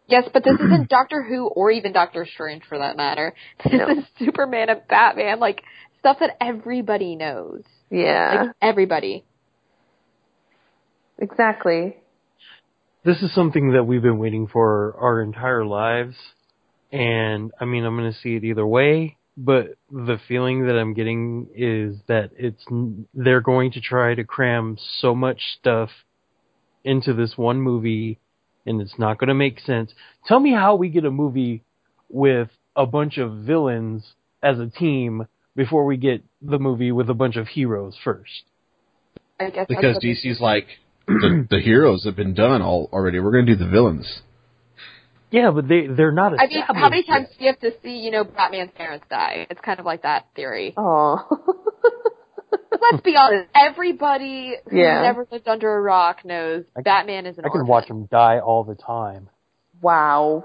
Yes, 0.08 0.26
but 0.32 0.44
this 0.44 0.54
isn't 0.60 0.88
Doctor 0.88 1.24
Who 1.24 1.48
or 1.48 1.72
even 1.72 1.92
Doctor 1.92 2.28
Strange 2.32 2.62
for 2.70 2.78
that 2.78 2.96
matter. 2.96 3.34
This 3.64 3.74
No. 3.74 3.90
is 3.90 4.06
Superman 4.20 4.70
and 4.70 4.82
Batman, 4.88 5.40
like 5.40 5.64
stuff 5.98 6.18
that 6.20 6.38
everybody 6.40 7.16
knows. 7.16 7.64
Yeah, 7.90 8.44
Like 8.44 8.52
everybody. 8.62 9.26
exactly. 11.18 11.96
This 13.06 13.22
is 13.22 13.32
something 13.36 13.74
that 13.74 13.84
we've 13.84 14.02
been 14.02 14.18
waiting 14.18 14.48
for 14.48 14.96
our 15.00 15.22
entire 15.22 15.64
lives. 15.64 16.16
And 16.92 17.52
I 17.60 17.66
mean, 17.66 17.86
I'm 17.86 17.96
going 17.96 18.12
to 18.12 18.18
see 18.18 18.36
it 18.36 18.44
either 18.44 18.66
way, 18.66 19.18
but 19.38 19.76
the 19.92 20.18
feeling 20.28 20.66
that 20.66 20.76
I'm 20.76 20.96
getting 20.96 21.48
is 21.56 21.98
that 22.08 22.32
it's, 22.36 22.66
they're 23.14 23.42
going 23.42 23.74
to 23.74 23.80
try 23.80 24.16
to 24.16 24.24
cram 24.24 24.78
so 25.00 25.14
much 25.14 25.40
stuff 25.60 25.92
into 26.84 27.14
this 27.14 27.38
one 27.38 27.62
movie 27.62 28.18
and 28.66 28.82
it's 28.82 28.98
not 28.98 29.20
going 29.20 29.28
to 29.28 29.36
make 29.36 29.60
sense. 29.60 29.94
Tell 30.28 30.40
me 30.40 30.52
how 30.52 30.74
we 30.74 30.90
get 30.90 31.06
a 31.06 31.12
movie 31.12 31.64
with 32.10 32.50
a 32.76 32.88
bunch 32.88 33.20
of 33.20 33.32
villains 33.40 34.04
as 34.42 34.58
a 34.58 34.66
team 34.66 35.28
before 35.56 35.86
we 35.86 35.98
get 35.98 36.24
the 36.42 36.58
movie 36.58 36.92
with 36.92 37.12
a 37.12 37.14
bunch 37.14 37.36
of 37.36 37.50
heroes 37.50 37.96
first. 38.04 38.46
I 39.40 39.52
guess 39.52 39.68
Because 39.70 39.98
DC's 39.98 40.40
like 40.40 40.66
the, 41.08 41.48
the 41.50 41.60
heroes 41.60 42.04
have 42.06 42.16
been 42.16 42.34
done 42.34 42.62
all 42.62 42.90
already. 42.94 43.20
We're 43.20 43.32
going 43.32 43.46
to 43.46 43.56
do 43.56 43.64
the 43.64 43.70
villains. 43.70 44.22
Yeah, 45.32 45.52
but 45.52 45.68
they 45.68 45.88
they're 45.88 46.12
not 46.14 46.34
as 46.34 46.40
I 46.42 46.48
mean, 46.48 46.62
how 46.68 46.74
many 46.90 47.02
established 47.02 47.08
times 47.10 47.28
do 47.38 47.44
you 47.46 47.52
have 47.52 47.60
to 47.60 47.72
see, 47.84 47.98
you 47.98 48.12
know, 48.12 48.24
Batman's 48.24 48.72
parents 48.76 49.06
die? 49.10 49.48
It's 49.50 49.60
kind 49.62 49.80
of 49.80 49.86
like 49.86 50.04
that 50.04 50.28
theory. 50.36 50.74
Oh. 50.78 51.18
Let's 52.92 53.02
be 53.04 53.16
honest. 53.18 53.50
Everybody 53.56 54.54
who 54.70 54.78
Yeah. 54.78 55.02
never 55.02 55.26
lived 55.32 55.48
under 55.48 55.74
a 55.76 55.82
rock 55.82 56.24
knows 56.26 56.66
I 56.76 56.80
can- 56.80 56.84
Batman 56.84 57.26
is 57.26 57.38
an 57.38 57.46
I 57.46 57.50
can 57.50 57.62
orphan. 57.62 57.68
watch 57.68 57.86
him 57.90 58.06
die 58.12 58.40
all 58.40 58.64
the 58.64 58.76
time. 58.76 59.30
wow. 59.82 60.44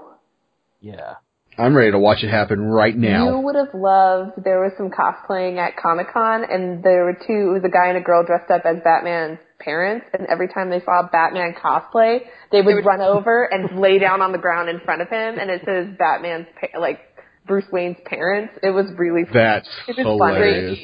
Yeah. 0.79 1.15
I'm 1.57 1.75
ready 1.75 1.91
to 1.91 1.99
watch 1.99 2.23
it 2.23 2.29
happen 2.29 2.61
right 2.61 2.95
now. 2.95 3.25
You 3.29 3.39
would 3.39 3.55
have 3.55 3.73
loved. 3.75 4.43
There 4.43 4.61
was 4.61 4.71
some 4.77 4.89
cosplaying 4.89 5.57
at 5.57 5.75
Comic 5.75 6.07
Con, 6.11 6.43
and 6.49 6.81
there 6.81 7.03
were 7.03 7.13
two. 7.13 7.51
It 7.51 7.53
was 7.53 7.63
a 7.65 7.69
guy 7.69 7.89
and 7.89 7.97
a 7.97 8.01
girl 8.01 8.23
dressed 8.25 8.49
up 8.49 8.61
as 8.65 8.77
Batman's 8.83 9.37
parents. 9.63 10.05
And 10.13 10.27
every 10.27 10.47
time 10.47 10.69
they 10.69 10.81
saw 10.83 11.01
a 11.01 11.09
Batman 11.11 11.53
cosplay, 11.53 12.19
they 12.51 12.61
would, 12.61 12.85
run 12.85 13.01
over 13.15 13.45
and 13.45 13.79
lay 13.79 13.99
down 13.99 14.21
on 14.21 14.31
the 14.31 14.37
ground 14.37 14.69
in 14.69 14.79
front 14.81 15.01
of 15.01 15.09
him, 15.09 15.37
and 15.39 15.49
it 15.49 15.61
says 15.65 15.87
Batman's 15.97 16.47
pa- 16.59 16.79
like 16.79 16.99
Bruce 17.47 17.65
Wayne's 17.71 17.97
parents. 18.05 18.53
It 18.63 18.71
was 18.71 18.85
really. 18.97 19.23
That's 19.33 19.67
It 19.87 19.97
was 19.97 20.05
funny. 20.19 20.35
hilarious. 20.35 20.79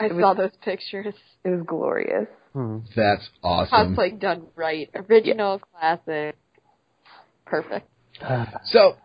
I 0.00 0.06
was- 0.08 0.20
saw 0.20 0.34
those 0.34 0.52
pictures. 0.62 1.14
It 1.44 1.48
was 1.50 1.62
glorious. 1.66 2.26
Hmm. 2.52 2.78
That's 2.94 3.28
awesome. 3.42 3.94
Cosplay 3.96 4.18
done 4.18 4.46
right. 4.56 4.88
Original, 4.94 5.58
classic. 5.60 6.36
Perfect. 7.44 7.86
So, 8.64 8.96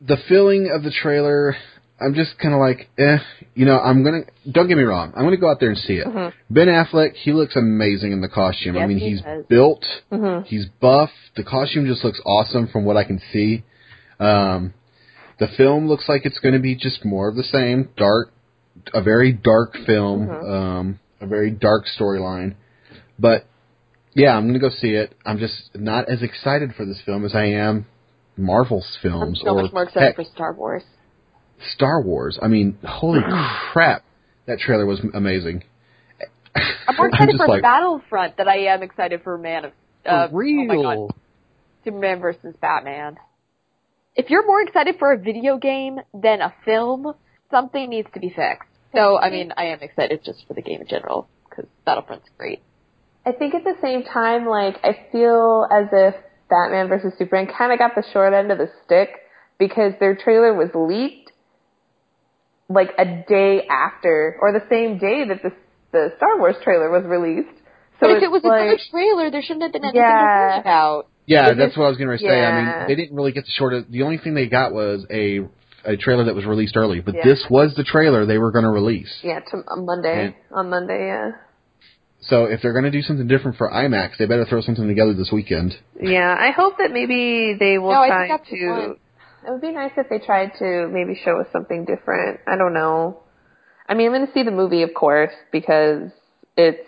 the 0.00 0.16
filling 0.28 0.70
of 0.72 0.82
the 0.82 0.90
trailer, 0.92 1.56
I'm 2.00 2.14
just 2.14 2.38
kind 2.38 2.54
of 2.54 2.60
like, 2.60 2.88
eh. 2.98 3.18
You 3.54 3.66
know, 3.66 3.78
I'm 3.78 4.02
gonna. 4.04 4.20
Don't 4.50 4.68
get 4.68 4.76
me 4.76 4.84
wrong. 4.84 5.12
I'm 5.14 5.24
gonna 5.24 5.36
go 5.36 5.50
out 5.50 5.60
there 5.60 5.68
and 5.68 5.78
see 5.78 5.94
it. 5.94 6.06
Mhm. 6.06 6.32
Ben 6.48 6.68
Affleck, 6.68 7.14
he 7.14 7.32
looks 7.32 7.56
amazing 7.56 8.12
in 8.12 8.20
the 8.20 8.28
costume. 8.28 8.78
I 8.78 8.86
mean, 8.86 8.98
he 8.98 9.10
he's 9.10 9.22
does. 9.22 9.44
built. 9.46 9.84
Mhm. 10.10 10.46
He's 10.46 10.66
buff. 10.80 11.10
The 11.36 11.44
costume 11.44 11.86
just 11.86 12.02
looks 12.04 12.20
awesome 12.24 12.68
from 12.68 12.84
what 12.84 12.96
I 12.96 13.04
can 13.04 13.20
see. 13.32 13.64
Um, 14.18 14.72
the 15.38 15.48
film 15.48 15.88
looks 15.88 16.08
like 16.08 16.24
it's 16.24 16.38
going 16.38 16.54
to 16.54 16.60
be 16.60 16.74
just 16.74 17.04
more 17.04 17.28
of 17.28 17.34
the 17.36 17.42
same, 17.44 17.88
dark, 17.96 18.30
a 18.94 19.02
very 19.02 19.32
dark 19.32 19.76
film, 19.86 20.26
Mhm. 20.28 20.50
um, 20.50 20.98
a 21.20 21.26
very 21.26 21.50
dark 21.50 21.84
storyline. 21.98 22.54
But 23.18 23.44
yeah, 24.14 24.36
I'm 24.36 24.44
going 24.44 24.54
to 24.54 24.60
go 24.60 24.70
see 24.70 24.94
it. 24.94 25.12
I'm 25.26 25.38
just 25.38 25.70
not 25.74 26.08
as 26.08 26.22
excited 26.22 26.74
for 26.74 26.84
this 26.84 27.00
film 27.02 27.24
as 27.24 27.34
I 27.34 27.44
am 27.46 27.86
Marvel's 28.36 28.98
I'm 29.02 29.10
films 29.10 29.40
so 29.44 29.50
or 29.56 29.62
much 29.62 29.72
more 29.72 29.82
excited 29.84 30.06
heck, 30.08 30.16
for 30.16 30.24
Star 30.24 30.52
Wars. 30.52 30.82
Star 31.74 32.02
Wars. 32.02 32.38
I 32.40 32.48
mean, 32.48 32.78
holy 32.84 33.20
crap, 33.72 34.02
that 34.46 34.58
trailer 34.58 34.86
was 34.86 35.00
amazing. 35.14 35.64
I'm 36.54 36.96
more 36.96 37.08
excited 37.10 37.32
just 37.32 37.42
for 37.42 37.48
like, 37.48 37.62
Battlefront 37.62 38.36
than 38.36 38.48
I 38.48 38.56
am 38.72 38.82
excited 38.82 39.22
for 39.22 39.38
Man 39.38 39.66
of 39.66 39.72
uh, 40.06 40.28
For 40.28 40.36
real. 40.36 40.60
Oh 40.70 40.82
my 40.82 40.96
God, 40.96 41.14
Superman 41.84 42.20
versus 42.20 42.54
Batman. 42.60 43.16
If 44.16 44.28
you're 44.28 44.46
more 44.46 44.62
excited 44.62 44.96
for 44.98 45.12
a 45.12 45.18
video 45.18 45.56
game 45.56 45.98
than 46.12 46.40
a 46.40 46.52
film, 46.64 47.14
something 47.50 47.88
needs 47.88 48.08
to 48.14 48.20
be 48.20 48.28
fixed. 48.28 48.68
So, 48.92 49.18
I 49.18 49.30
mean, 49.30 49.52
I 49.56 49.66
am 49.66 49.80
excited 49.80 50.20
just 50.24 50.44
for 50.48 50.54
the 50.54 50.62
game 50.62 50.80
in 50.80 50.88
general 50.88 51.28
because 51.48 51.66
Battlefront's 51.86 52.28
great. 52.36 52.60
I 53.24 53.32
think 53.32 53.54
at 53.54 53.64
the 53.64 53.76
same 53.80 54.02
time, 54.02 54.46
like 54.46 54.76
I 54.82 55.06
feel 55.12 55.66
as 55.70 55.86
if 55.92 56.14
Batman 56.48 56.88
versus 56.88 57.12
Superman 57.18 57.46
kind 57.56 57.72
of 57.72 57.78
got 57.78 57.94
the 57.94 58.04
short 58.12 58.32
end 58.32 58.50
of 58.50 58.58
the 58.58 58.68
stick 58.84 59.10
because 59.58 59.92
their 60.00 60.16
trailer 60.16 60.54
was 60.54 60.70
leaked 60.74 61.29
like 62.70 62.90
a 62.98 63.04
day 63.28 63.66
after, 63.68 64.36
or 64.40 64.52
the 64.52 64.64
same 64.70 64.98
day 64.98 65.24
that 65.28 65.42
the 65.42 65.52
the 65.92 66.12
Star 66.16 66.38
Wars 66.38 66.54
trailer 66.62 66.88
was 66.90 67.04
released. 67.04 67.48
So 67.98 68.06
but 68.06 68.10
if 68.18 68.22
it 68.22 68.30
was 68.30 68.42
like, 68.44 68.62
a 68.62 68.70
good 68.76 68.80
trailer, 68.90 69.30
there 69.30 69.42
shouldn't 69.42 69.62
have 69.64 69.72
been 69.72 69.82
anything 69.84 70.00
to 70.00 70.06
Yeah. 70.06 70.50
worry 70.54 70.60
about. 70.60 71.06
Yeah, 71.26 71.50
It 71.50 71.56
that's 71.56 71.70
just- 71.70 71.78
what 71.78 71.86
I 71.86 71.88
was 71.88 71.98
going 71.98 72.10
to 72.16 72.18
say. 72.18 72.44
I 72.44 72.52
mean, 72.78 72.88
they 72.88 72.94
didn't 72.94 73.14
really 73.16 73.32
get 73.32 73.44
the 73.44 73.50
short. 73.50 73.74
Of, 73.74 73.90
the 73.90 74.02
only 74.02 74.16
thing 74.18 74.34
they 74.34 74.46
got 74.46 74.72
was 74.72 75.04
a 75.10 75.40
a 75.84 75.96
trailer 75.96 76.24
that 76.24 76.34
was 76.34 76.44
released 76.44 76.76
early, 76.76 77.00
but 77.00 77.14
Yeah. 77.14 77.24
this 77.24 77.42
was 77.50 77.74
the 77.74 77.84
trailer 77.84 78.24
they 78.26 78.36
were 78.38 78.52
going 78.52 78.64
to 78.64 78.70
release. 78.70 79.10
yeah, 79.22 79.40
to, 79.40 79.64
on 79.68 79.86
Monday, 79.86 80.26
And- 80.26 80.34
on 80.52 80.68
Monday, 80.70 81.06
yeah, 81.06 81.32
So 82.20 82.44
if 82.44 82.60
they're 82.60 82.72
going 82.74 82.84
to 82.84 82.90
do 82.90 83.00
something 83.00 83.26
different 83.26 83.56
for 83.56 83.70
IMAX, 83.70 84.18
they 84.18 84.26
better 84.26 84.44
throw 84.44 84.60
something 84.60 84.86
together 84.86 85.14
this 85.14 85.32
weekend. 85.32 85.74
yeah. 85.98 86.36
I 86.38 86.50
hope 86.50 86.76
that 86.78 86.92
maybe 86.92 87.54
they 87.58 87.78
will 87.78 87.92
No, 87.92 88.00
I 88.02 88.08
try 88.08 88.28
think 88.28 88.40
that's 88.40 88.50
the 88.50 88.56
to. 88.58 88.96
It 89.46 89.50
would 89.50 89.60
be 89.60 89.72
nice 89.72 89.92
if 89.96 90.08
they 90.08 90.18
tried 90.18 90.52
to 90.58 90.88
maybe 90.88 91.18
show 91.24 91.40
us 91.40 91.46
something 91.52 91.84
different. 91.84 92.40
I 92.46 92.56
don't 92.56 92.74
know. 92.74 93.20
I 93.88 93.94
mean, 93.94 94.06
I'm 94.06 94.12
going 94.12 94.26
to 94.26 94.32
see 94.32 94.42
the 94.42 94.50
movie, 94.50 94.82
of 94.82 94.94
course, 94.94 95.32
because 95.50 96.10
it's. 96.56 96.86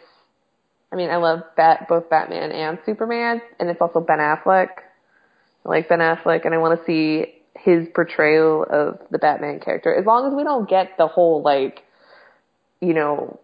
I 0.92 0.96
mean, 0.96 1.08
I 1.08 1.16
love 1.16 1.40
Bat, 1.56 1.86
both 1.88 2.10
Batman 2.10 2.52
and 2.52 2.78
Superman, 2.84 3.40
and 3.58 3.70
it's 3.70 3.80
also 3.80 4.00
Ben 4.00 4.18
Affleck. 4.18 4.68
I 5.64 5.68
like 5.68 5.88
Ben 5.88 6.00
Affleck, 6.00 6.44
and 6.44 6.54
I 6.54 6.58
want 6.58 6.78
to 6.78 6.84
see 6.84 7.32
his 7.56 7.88
portrayal 7.94 8.66
of 8.68 8.98
the 9.10 9.18
Batman 9.18 9.60
character. 9.60 9.94
As 9.94 10.04
long 10.04 10.26
as 10.26 10.34
we 10.36 10.44
don't 10.44 10.68
get 10.68 10.98
the 10.98 11.06
whole 11.06 11.42
like, 11.42 11.82
you 12.80 12.92
know, 12.92 13.40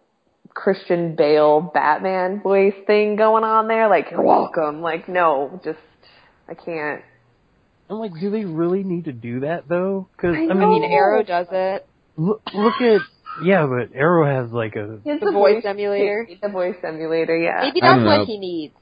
Christian 0.53 1.15
Bale 1.15 1.61
Batman 1.61 2.41
voice 2.43 2.75
thing 2.87 3.17
going 3.17 3.45
on 3.45 3.69
there, 3.69 3.89
like 3.89 4.11
you're 4.11 4.23
welcome. 4.23 4.83
Like, 4.83 5.09
no, 5.09 5.61
just 5.65 5.79
I 6.49 6.55
can't. 6.55 7.03
I'm 7.91 7.99
like, 7.99 8.13
do 8.21 8.31
they 8.31 8.45
really 8.45 8.85
need 8.85 9.07
to 9.07 9.13
do 9.13 9.41
that 9.41 9.69
though? 9.69 10.09
Because 10.17 10.37
I 10.37 10.41
I, 10.47 10.51
I 10.51 10.55
mean, 10.55 10.83
mean, 10.83 10.85
Arrow 10.93 11.23
does 11.23 11.47
it. 11.51 11.87
look, 12.17 12.43
look 12.55 12.81
at 12.81 13.01
yeah, 13.43 13.67
but 13.67 13.97
Arrow 13.97 14.27
has 14.27 14.53
like 14.53 14.75
a 14.77 14.99
He 15.05 15.19
The 15.19 15.31
voice 15.33 15.65
emulator. 15.65 16.29
The 16.43 16.49
voice 16.49 16.77
emulator, 16.83 17.37
yeah. 17.37 17.61
Maybe 17.63 17.81
that's 17.81 18.05
what 18.05 18.27
he 18.27 18.39
needs. 18.39 18.75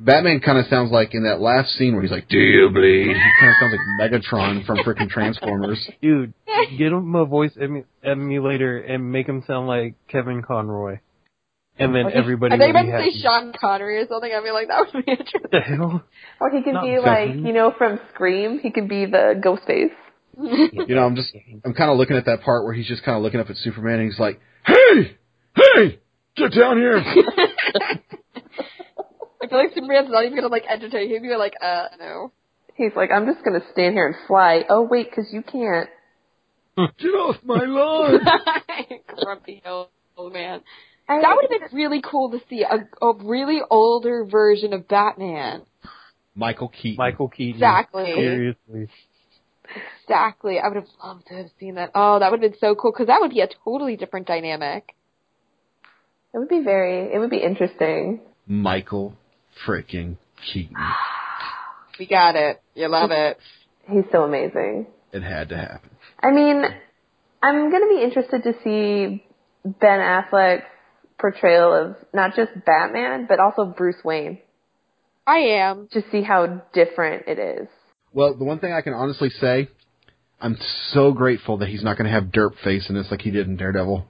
Batman 0.00 0.40
kind 0.40 0.58
of 0.58 0.66
sounds 0.66 0.90
like 0.90 1.14
in 1.14 1.24
that 1.24 1.40
last 1.40 1.70
scene 1.76 1.92
where 1.92 2.02
he's 2.02 2.10
like, 2.10 2.26
"Do 2.28 2.36
you 2.38 2.70
bleed?" 2.70 3.06
He 3.06 3.30
kind 3.38 3.50
of 3.50 3.56
sounds 3.60 3.74
like 3.76 4.10
Megatron 4.12 4.66
from 4.66 4.78
freaking 4.78 5.08
Transformers. 5.08 5.78
dude. 6.02 6.32
get 6.76 6.88
him 6.92 7.14
a 7.14 7.24
voice 7.24 7.52
emu- 7.56 7.84
emulator 8.02 8.78
and 8.78 9.12
make 9.12 9.28
him 9.28 9.44
sound 9.46 9.68
like 9.68 9.94
Kevin 10.08 10.42
Conroy, 10.42 10.98
and 11.78 11.94
then 11.94 12.10
everybody 12.12 12.54
I 12.54 12.58
think 12.58 12.72
will 12.74 12.80
I'm 12.80 12.86
be 12.86 12.90
about 12.92 12.98
to 12.98 13.04
say 13.04 13.10
happy. 13.18 13.22
Sean 13.22 13.52
Connery 13.58 13.98
or 13.98 14.06
something. 14.08 14.30
I'd 14.32 14.44
be 14.44 14.50
like, 14.50 14.68
that 14.68 14.86
would 14.94 15.04
be 15.04 15.10
interesting. 15.18 15.40
the 15.50 15.60
hell? 15.60 16.02
Or 16.40 16.50
he 16.50 16.62
could 16.62 16.74
Not 16.74 16.84
be 16.84 16.98
like, 16.98 17.30
you 17.34 17.52
know, 17.52 17.72
from 17.76 17.98
Scream. 18.14 18.58
He 18.58 18.70
could 18.70 18.88
be 18.88 19.06
the 19.06 19.40
Ghostface. 19.44 19.90
You 20.88 20.94
know, 20.94 21.04
I'm 21.04 21.14
just, 21.14 21.30
I'm 21.64 21.74
kind 21.74 21.90
of 21.90 21.98
looking 21.98 22.16
at 22.16 22.24
that 22.24 22.40
part 22.42 22.64
where 22.64 22.72
he's 22.72 22.86
just 22.88 23.02
kind 23.04 23.16
of 23.16 23.22
looking 23.22 23.38
up 23.40 23.50
at 23.50 23.56
Superman 23.56 24.00
and 24.00 24.10
he's 24.10 24.18
like, 24.18 24.40
"Hey, 24.64 25.16
hey, 25.54 25.98
get 26.36 26.52
down 26.54 26.78
here!" 26.78 26.96
I 29.42 29.46
feel 29.48 29.58
like 29.58 29.74
Superman's 29.74 30.08
not 30.10 30.24
even 30.24 30.36
gonna 30.36 30.48
like 30.48 30.64
entertain 30.68 31.10
him. 31.10 31.24
You're 31.24 31.36
like, 31.38 31.54
uh, 31.62 31.88
no. 31.98 32.32
He's 32.74 32.92
like, 32.96 33.10
I'm 33.10 33.26
just 33.26 33.44
gonna 33.44 33.60
stand 33.72 33.94
here 33.94 34.06
and 34.06 34.16
fly. 34.26 34.64
Oh 34.68 34.82
wait, 34.90 35.10
because 35.10 35.26
you 35.32 35.42
can't. 35.42 35.88
Get 36.98 37.08
off 37.10 37.36
my 37.44 37.64
lawn! 37.66 38.20
Grumpy 39.22 39.62
old, 39.66 39.88
old 40.16 40.32
man. 40.32 40.60
I, 41.08 41.20
That 41.20 41.36
would 41.36 41.50
have 41.50 41.70
been 41.70 41.76
really 41.76 42.02
cool 42.02 42.30
to 42.30 42.40
see 42.48 42.62
a, 42.62 42.88
a 43.04 43.14
really 43.24 43.60
older 43.70 44.24
version 44.24 44.72
of 44.72 44.88
Batman. 44.88 45.62
Michael 46.34 46.68
Keaton. 46.68 46.96
Michael 46.96 47.28
Keaton. 47.28 47.54
Exactly. 47.54 48.12
Seriously. 48.14 48.88
Exactly. 50.02 50.58
I 50.58 50.68
would 50.68 50.76
have 50.76 50.88
loved 51.02 51.26
to 51.28 51.34
have 51.34 51.46
seen 51.58 51.74
that. 51.76 51.90
Oh, 51.94 52.18
that 52.18 52.30
would 52.30 52.42
have 52.42 52.52
been 52.52 52.60
so 52.60 52.74
cool 52.74 52.92
because 52.92 53.06
that 53.08 53.20
would 53.20 53.30
be 53.30 53.40
a 53.40 53.48
totally 53.64 53.96
different 53.96 54.26
dynamic. 54.26 54.94
It 56.34 56.38
would 56.38 56.48
be 56.48 56.60
very. 56.60 57.12
It 57.12 57.18
would 57.18 57.30
be 57.30 57.42
interesting. 57.42 58.20
Michael 58.46 59.14
freaking 59.66 60.16
Keaton. 60.52 60.76
We 61.98 62.06
got 62.06 62.36
it. 62.36 62.60
You 62.74 62.88
love 62.88 63.10
it. 63.12 63.38
He's 63.86 64.04
so 64.10 64.22
amazing. 64.22 64.86
It 65.12 65.22
had 65.22 65.50
to 65.50 65.56
happen. 65.58 65.90
I 66.20 66.30
mean, 66.30 66.62
I'm 67.42 67.70
gonna 67.70 67.86
be 67.86 68.02
interested 68.02 68.42
to 68.44 68.54
see 68.64 69.22
Ben 69.62 70.00
Affleck's 70.00 70.64
portrayal 71.22 71.72
of 71.72 71.96
not 72.12 72.34
just 72.36 72.50
Batman, 72.66 73.24
but 73.26 73.40
also 73.40 73.64
Bruce 73.64 73.96
Wayne. 74.04 74.38
I 75.26 75.38
am. 75.38 75.88
To 75.92 76.02
see 76.12 76.20
how 76.22 76.60
different 76.74 77.28
it 77.28 77.38
is. 77.38 77.68
Well, 78.12 78.34
the 78.34 78.44
one 78.44 78.58
thing 78.58 78.72
I 78.74 78.82
can 78.82 78.92
honestly 78.92 79.30
say, 79.30 79.68
I'm 80.40 80.58
so 80.90 81.12
grateful 81.12 81.56
that 81.58 81.68
he's 81.70 81.82
not 81.82 81.96
going 81.96 82.06
to 82.06 82.12
have 82.12 82.24
derp 82.24 82.58
face 82.62 82.90
in 82.90 82.94
this 82.96 83.06
like 83.10 83.22
he 83.22 83.30
did 83.30 83.46
in 83.46 83.56
Daredevil. 83.56 84.04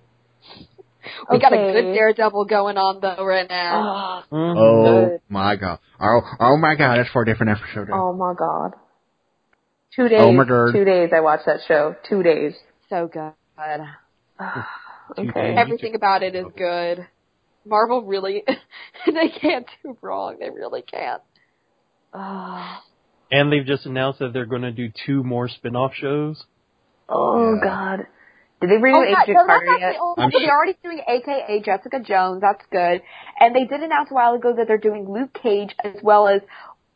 We 1.31 1.39
got 1.39 1.53
a 1.53 1.57
good 1.73 1.95
Daredevil 1.95 2.47
going 2.47 2.77
on 2.79 3.01
though 3.01 3.25
right 3.25 3.49
now. 3.49 4.25
Oh, 4.31 4.35
Mhm. 4.37 4.57
Oh 4.57 5.19
my 5.29 5.57
god! 5.57 5.79
Oh, 6.01 6.21
oh 6.41 6.57
my 6.57 6.75
god! 6.77 6.99
That's 6.99 7.11
for 7.11 7.23
a 7.23 7.27
different 7.27 7.59
episode. 7.59 7.89
oh 7.93 8.13
my 8.13 8.35
god. 8.39 8.73
Two 9.95 10.09
days. 10.09 10.19
Oh 10.21 10.33
my 10.33 10.45
God. 10.45 10.73
Two 10.73 10.85
days 10.85 11.11
I 11.15 11.21
watched 11.21 11.45
that 11.47 11.61
show. 11.69 11.95
Two 12.09 12.23
days. 12.23 12.55
So 12.89 13.09
good. 13.13 13.33
Okay. 15.19 15.55
Everything 15.57 15.95
about 15.95 16.23
it 16.23 16.35
is 16.35 16.47
good. 16.57 17.07
Marvel 17.65 18.03
really, 18.03 18.43
they 19.07 19.29
can't 19.41 19.67
do 19.83 19.97
wrong. 20.03 20.37
They 20.41 20.51
really 20.51 20.83
can't. 20.83 21.23
And 23.31 23.51
they've 23.53 23.65
just 23.65 23.87
announced 23.87 24.19
that 24.19 24.33
they're 24.33 24.47
going 24.47 24.63
to 24.63 24.73
do 24.73 24.91
two 25.07 25.23
more 25.23 25.49
spin-off 25.49 25.93
shows. 25.95 26.43
oh 27.09 27.55
Yeah. 27.55 27.61
god. 27.63 28.07
Did 28.61 28.71
they 28.71 28.79
bring 28.79 28.95
Oh, 28.95 29.03
yeah, 29.03 29.23
Agent 29.23 29.39
no, 29.39 29.45
Carter 29.47 29.67
that's 29.67 29.81
yet? 29.81 29.87
actually, 29.89 29.99
oh, 30.01 30.15
I'm 30.19 30.31
so 30.31 30.39
sure- 30.39 30.47
they're 30.47 30.57
already 30.57 30.77
doing 30.85 31.01
AKA 31.09 31.63
Jessica 31.65 31.99
Jones. 32.01 32.41
That's 32.43 32.63
good. 32.71 33.03
And 33.41 33.57
they 33.57 33.65
did 33.65 33.81
announce 33.83 34.11
a 34.13 34.15
while 34.15 34.35
ago 34.35 34.55
that 34.57 34.69
they're 34.69 34.79
doing 34.79 35.11
Luke 35.11 35.37
Cage 35.43 35.75
as 35.83 35.97
well 36.03 36.29
as 36.29 36.43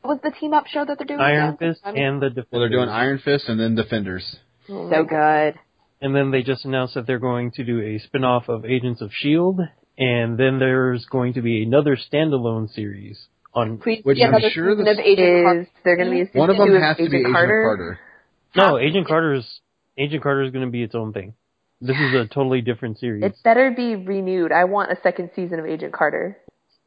what 0.02 0.22
was 0.22 0.32
the 0.32 0.38
team 0.38 0.52
up 0.52 0.66
show 0.68 0.84
that 0.84 0.96
they're 0.98 1.06
doing? 1.06 1.18
Iron 1.20 1.54
again? 1.54 1.72
Fist 1.72 1.80
I 1.84 1.90
mean, 1.90 2.02
and 2.04 2.22
the 2.22 2.28
Defenders. 2.28 2.46
Well, 2.52 2.60
they're 2.60 2.68
doing 2.70 2.88
Iron 2.88 3.18
Fist 3.18 3.48
and 3.48 3.58
then 3.58 3.74
Defenders. 3.74 4.36
Oh 4.68 4.88
so 4.90 5.02
good. 5.02 5.58
And 6.00 6.14
then 6.14 6.30
they 6.30 6.42
just 6.42 6.64
announced 6.64 6.94
that 6.94 7.06
they're 7.06 7.18
going 7.18 7.52
to 7.52 7.64
do 7.64 7.80
a 7.80 7.98
spin-off 7.98 8.48
of 8.48 8.64
Agents 8.64 9.00
of 9.00 9.08
S.H.I.E.L.D. 9.08 9.62
And 9.98 10.38
then 10.38 10.58
there's 10.58 11.06
going 11.06 11.32
to 11.34 11.42
be 11.42 11.62
another 11.62 11.96
standalone 11.96 12.70
series 12.72 13.18
on 13.54 13.78
Please 13.78 14.02
Which 14.04 14.16
be 14.18 14.24
I'm 14.24 14.34
another 14.34 14.50
sure 14.50 14.70
season 14.72 14.84
this 14.84 14.98
of 14.98 15.04
Agent 15.04 15.28
Is 15.28 15.44
Carter. 15.44 15.68
there 15.84 15.96
going 15.96 16.08
to 16.08 16.14
be 16.14 16.20
a 16.20 16.26
season 16.26 16.40
One 16.40 16.50
of 16.50 16.56
them 16.58 16.80
has 16.82 16.96
to 16.98 17.02
Agent 17.04 17.12
be 17.12 17.18
Agent 17.20 17.32
Carter? 17.34 17.62
Carter. 17.64 17.98
No, 18.54 18.78
Agent 18.78 19.06
Carter's 19.06 19.60
Agent 19.96 20.22
Carter 20.22 20.42
is 20.42 20.50
going 20.52 20.66
to 20.66 20.70
be 20.70 20.82
its 20.82 20.94
own 20.94 21.12
thing. 21.14 21.32
This 21.80 21.96
is 21.96 22.14
a 22.14 22.26
totally 22.26 22.60
different 22.60 22.98
series. 22.98 23.22
It 23.24 23.34
better 23.44 23.70
be 23.70 23.96
renewed. 23.96 24.52
I 24.52 24.64
want 24.64 24.90
a 24.92 24.96
second 25.02 25.30
season 25.34 25.58
of 25.58 25.66
Agent 25.66 25.92
Carter. 25.92 26.36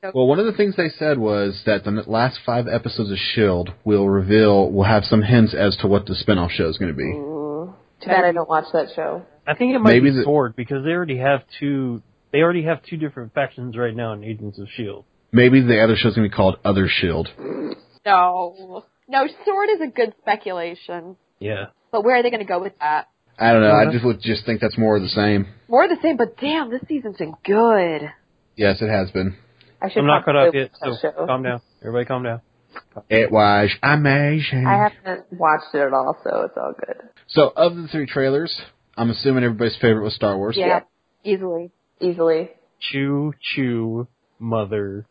Well, 0.01 0.28
one 0.28 0.39
of 0.39 0.45
the 0.45 0.53
things 0.53 0.76
they 0.78 0.89
said 0.89 1.18
was 1.18 1.62
that 1.66 1.84
the 1.84 1.91
last 2.07 2.39
five 2.45 2.68
episodes 2.68 3.12
of 3.12 3.18
Shield 3.18 3.72
will 3.84 4.07
reveal, 4.07 4.72
will 4.72 4.86
have 4.86 5.03
some 5.03 5.22
hints 5.22 5.53
as 5.53 5.76
to 5.78 5.88
what 5.88 6.05
the 6.05 6.14
spinoff 6.16 6.51
show 6.51 6.70
is 6.70 6.78
going 6.78 6.91
to 6.91 6.97
be. 6.97 7.03
Ooh, 7.03 7.39
too 8.02 8.08
bad 8.08 8.24
I 8.26 8.32
don't 8.32 8.50
watch 8.50 8.66
that 8.74 8.88
show. 8.95 9.24
I 9.47 9.56
think 9.56 9.74
it 9.76 9.80
might 9.80 9.91
Maybe 9.93 10.12
be 10.12 10.18
the- 10.18 10.24
Sword 10.24 10.56
because 10.56 10.84
they 10.86 10.91
already 10.91 11.18
have 11.18 11.41
two. 11.60 12.02
They 12.32 12.39
already 12.41 12.64
have 12.64 12.84
two 12.84 12.97
different 12.97 13.34
factions 13.34 13.76
right 13.78 13.95
now 13.95 14.14
in 14.14 14.24
Agents 14.24 14.60
of 14.60 14.68
Shield. 14.76 15.06
Maybe 15.32 15.62
the 15.62 15.82
other 15.82 15.95
show's 15.95 16.16
going 16.16 16.28
to 16.28 16.32
be 16.32 16.36
called 16.36 16.58
Other 16.64 16.88
Shield. 16.88 17.28
No. 18.06 18.84
No, 19.08 19.28
Sword 19.45 19.70
is 19.74 19.82
a 19.82 19.88
good 19.88 20.14
speculation. 20.22 21.16
Yeah. 21.39 21.66
But 21.91 22.04
where 22.04 22.18
are 22.18 22.24
they 22.24 22.30
going 22.30 22.45
to 22.45 22.47
go 22.47 22.62
with 22.62 22.78
that? 22.80 23.08
I 23.39 23.52
don't 23.54 23.62
know. 23.62 23.70
I 23.70 23.84
Uh-huh. 23.84 23.91
just 23.91 24.06
would 24.06 24.22
just 24.22 24.45
think 24.45 24.62
that's 24.62 24.78
more 24.78 24.97
of 24.97 25.02
the 25.02 25.10
same. 25.10 25.47
More 25.68 25.84
of 25.86 25.89
the 25.89 25.97
same, 26.02 26.18
but 26.18 26.38
damn, 26.38 26.70
this 26.70 26.82
season's 26.88 27.18
been 27.18 27.34
good. 27.43 28.12
Yes, 28.56 28.82
it 28.82 28.89
has 28.89 29.10
been. 29.12 29.36
I 29.82 29.89
should 29.89 30.00
I'm 30.00 30.08
not 30.08 30.26
caught 30.26 30.34
probably 30.34 30.62
up 30.64 30.72
yet, 30.72 30.72
so 30.84 30.95
show. 31.02 31.26
calm 31.26 31.43
down. 31.43 31.62
Everybody 31.82 32.06
calm 32.06 32.24
down. 32.24 32.41
It 33.10 33.32
was 33.32 33.70
amazing. 33.82 34.66
I 34.68 34.90
haven't 34.90 35.26
watched 35.32 35.74
it 35.74 35.80
at 35.80 35.94
all, 35.94 36.18
so 36.24 36.42
it's 36.44 36.58
all 36.58 36.74
good. 36.74 36.98
So, 37.28 37.52
of 37.56 37.76
the 37.76 37.88
three 37.88 38.06
trailers, 38.06 38.60
I'm 38.98 39.10
assuming 39.10 39.44
everybody's 39.44 39.78
favorite 39.80 40.04
was 40.04 40.16
Star 40.16 40.38
Wars. 40.38 40.56
Yeah, 40.58 40.82
easily. 41.24 41.72
Easily. 42.02 42.50
Choo 42.92 43.34
choo, 43.56 44.08
mother. 44.40 45.06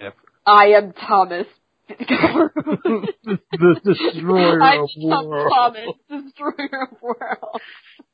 effer. 0.00 0.14
I 0.46 0.68
am 0.68 0.92
Thomas. 0.92 1.46
the 1.88 3.80
destroyer 3.84 4.62
I'm 4.62 4.80
of 4.82 4.90
worlds. 4.98 5.52
Thomas, 5.54 5.88
destroyer 6.08 6.88
of 6.90 7.02
worlds. 7.02 7.64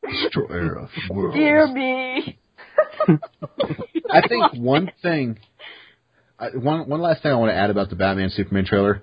Destroyer 0.02 0.74
of 0.78 0.88
worlds. 1.10 1.36
Dear 1.36 1.66
me. 1.66 2.38
I 4.10 4.26
think 4.28 4.54
one 4.54 4.90
thing, 5.02 5.38
I- 6.38 6.50
one 6.50 6.88
one 6.88 7.00
last 7.00 7.22
thing 7.22 7.32
I 7.32 7.36
want 7.36 7.50
to 7.50 7.56
add 7.56 7.70
about 7.70 7.90
the 7.90 7.96
Batman 7.96 8.30
Superman 8.30 8.64
trailer. 8.64 9.02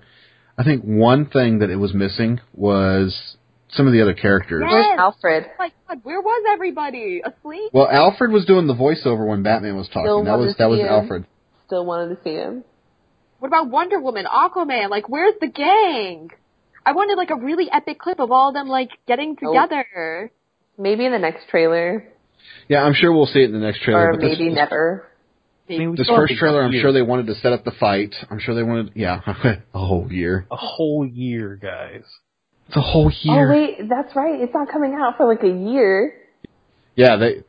I 0.56 0.62
think 0.64 0.82
one 0.84 1.26
thing 1.26 1.58
that 1.60 1.70
it 1.70 1.76
was 1.76 1.92
missing 1.92 2.40
was 2.54 3.36
some 3.70 3.86
of 3.88 3.92
the 3.92 4.02
other 4.02 4.14
characters. 4.14 4.62
Yes. 4.64 4.70
Where's 4.72 4.98
Alfred? 5.00 5.46
Oh 5.48 5.54
my 5.58 5.72
God, 5.88 6.00
where 6.04 6.20
was 6.20 6.44
everybody? 6.52 7.22
Asleep? 7.24 7.70
Well, 7.72 7.88
Alfred 7.90 8.30
was 8.30 8.44
doing 8.44 8.66
the 8.68 8.74
voiceover 8.74 9.26
when 9.26 9.42
Batman 9.42 9.76
was 9.76 9.88
talking. 9.88 10.02
Still 10.04 10.24
that 10.24 10.38
was 10.38 10.54
that 10.58 10.70
was 10.70 10.78
him. 10.80 10.86
Alfred. 10.86 11.26
Still 11.66 11.84
wanted 11.84 12.14
to 12.16 12.22
see 12.22 12.34
him. 12.34 12.62
What 13.40 13.48
about 13.48 13.68
Wonder 13.68 13.98
Woman, 14.00 14.26
Aquaman? 14.26 14.90
Like, 14.90 15.08
where's 15.08 15.34
the 15.40 15.48
gang? 15.48 16.30
I 16.86 16.92
wanted 16.92 17.16
like 17.16 17.30
a 17.30 17.36
really 17.36 17.68
epic 17.70 17.98
clip 17.98 18.20
of 18.20 18.30
all 18.30 18.48
of 18.48 18.54
them 18.54 18.68
like 18.68 18.90
getting 19.08 19.36
Nope. 19.42 19.54
together. 19.54 20.30
Maybe 20.78 21.04
in 21.04 21.12
the 21.12 21.18
next 21.18 21.48
trailer, 21.48 22.04
Yeah, 22.68 22.82
I'm 22.84 22.94
sure 22.94 23.12
we'll 23.12 23.26
see 23.26 23.40
it 23.40 23.46
in 23.46 23.52
the 23.52 23.58
next 23.58 23.80
trailer. 23.82 24.10
or 24.10 24.12
but 24.12 24.22
maybe 24.22 24.48
this, 24.50 24.54
never. 24.56 25.08
I 25.68 25.78
mean, 25.78 25.94
this 25.96 26.08
first 26.08 26.34
trailer, 26.34 26.62
I'm 26.62 26.72
sure 26.72 26.92
they 26.92 27.02
wanted 27.02 27.26
to 27.28 27.34
set 27.36 27.52
up 27.52 27.64
the 27.64 27.72
fight. 27.72 28.14
I'm 28.30 28.38
sure 28.38 28.54
they 28.54 28.62
wanted, 28.62 28.92
yeah, 28.94 29.20
a 29.74 29.78
whole 29.78 30.12
year. 30.12 30.46
a 30.50 30.56
whole 30.56 31.06
year, 31.06 31.56
guys. 31.56 32.04
It's 32.68 32.76
a 32.76 32.80
whole 32.80 33.10
year. 33.20 33.46
Oh 33.46 33.50
wait, 33.50 33.88
that's 33.88 34.14
right. 34.16 34.40
It's 34.40 34.54
not 34.54 34.68
coming 34.70 34.94
out 34.94 35.16
for 35.16 35.26
like 35.26 35.42
a 35.42 35.48
year. 35.48 36.14
Yeah, 36.96 37.16
they 37.16 37.44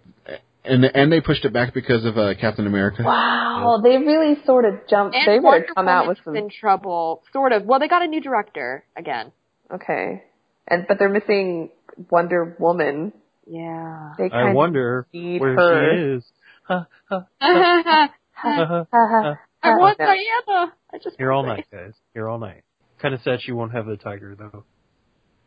and 0.65 0.83
and 0.85 1.11
they 1.11 1.21
pushed 1.21 1.45
it 1.45 1.53
back 1.53 1.73
because 1.73 2.05
of 2.05 2.17
uh, 2.17 2.33
Captain 2.39 2.67
America. 2.67 3.03
Wow, 3.03 3.79
they 3.83 3.97
really 3.97 4.35
sort 4.45 4.65
of 4.65 4.87
jumped. 4.89 5.15
And 5.15 5.27
they 5.27 5.37
better 5.37 5.43
Wonder 5.43 5.67
come 5.73 5.87
out 5.87 6.07
with 6.07 6.17
Woman's 6.25 6.41
some. 6.41 6.45
in 6.45 6.51
trouble, 6.59 7.23
sort 7.31 7.51
of. 7.51 7.63
Well, 7.65 7.79
they 7.79 7.87
got 7.87 8.01
a 8.01 8.07
new 8.07 8.21
director 8.21 8.83
again. 8.97 9.31
Okay, 9.73 10.23
and 10.67 10.85
but 10.87 10.99
they're 10.99 11.09
missing 11.09 11.69
Wonder 12.09 12.55
Woman. 12.59 13.13
Yeah. 13.47 14.13
They 14.17 14.29
I 14.31 14.53
wonder 14.53 15.07
where 15.11 15.55
her. 15.55 15.95
she 15.95 16.17
is. 16.17 16.23
Huh, 16.67 16.85
huh, 17.07 17.21
I 17.39 17.83
huh, 17.85 18.09
huh. 18.33 19.29
of. 19.29 19.37
want. 19.79 19.97
Diana. 19.99 20.73
I 20.91 20.97
just 21.03 21.15
Here 21.17 21.31
all 21.31 21.45
want 21.45 21.59
night, 21.59 21.67
guys. 21.71 21.93
Here 22.13 22.27
all 22.27 22.39
night. 22.39 22.63
Kind 22.99 23.13
of 23.13 23.21
sad 23.21 23.39
she 23.41 23.51
won't 23.51 23.71
have 23.73 23.85
the 23.85 23.97
tiger 23.97 24.35
though. 24.35 24.63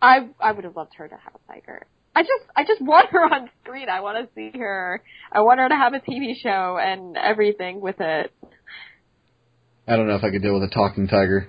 I 0.01 0.29
I 0.41 0.53
would 0.53 0.65
have 0.65 0.77
loved 0.77 0.95
her 0.95 1.09
to 1.09 1.17
have 1.17 1.35
a 1.35 1.53
tiger. 1.53 1.87
I 2.15 2.23
just 2.23 2.45
I 2.55 2.65
just 2.65 2.81
want 2.81 3.11
her 3.11 3.21
on 3.21 3.51
screen. 3.63 3.89
I 3.89 4.01
want 4.01 4.19
to 4.25 4.33
see 4.35 4.57
her. 4.59 5.03
I 5.33 5.41
want 5.41 5.59
her 5.59 5.69
to 5.69 5.75
have 5.75 5.93
a 5.95 5.99
TV 5.99 6.35
show 6.41 6.79
and 6.81 7.17
everything 7.17 7.81
with 7.81 7.97
it. 7.99 8.33
I 9.89 9.97
don't 9.97 10.07
know 10.07 10.17
if 10.17 10.23
I 10.23 10.31
could 10.31 10.43
deal 10.43 10.55
with 10.55 10.71
a 10.71 10.73
talking 10.73 11.09
tiger. 11.09 11.49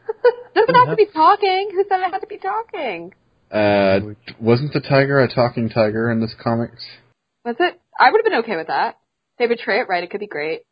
Doesn't 0.54 0.74
have 0.74 0.88
to 0.88 0.96
be 0.96 1.06
talking. 1.12 1.70
Who 1.74 1.84
said 1.88 2.00
it 2.00 2.10
had 2.10 2.20
to 2.20 2.26
be 2.26 2.38
talking? 2.38 3.12
Uh, 3.50 4.14
wasn't 4.40 4.72
the 4.72 4.80
tiger 4.80 5.20
a 5.20 5.32
talking 5.32 5.68
tiger 5.68 6.10
in 6.10 6.20
this 6.20 6.34
comics? 6.42 6.84
Was 7.44 7.56
it? 7.60 7.80
I 7.98 8.10
would 8.10 8.18
have 8.18 8.24
been 8.24 8.40
okay 8.40 8.56
with 8.56 8.66
that. 8.68 8.98
They 9.38 9.46
betray 9.46 9.80
it 9.80 9.88
right. 9.88 10.02
It 10.04 10.10
could 10.10 10.20
be 10.20 10.26
great. 10.26 10.62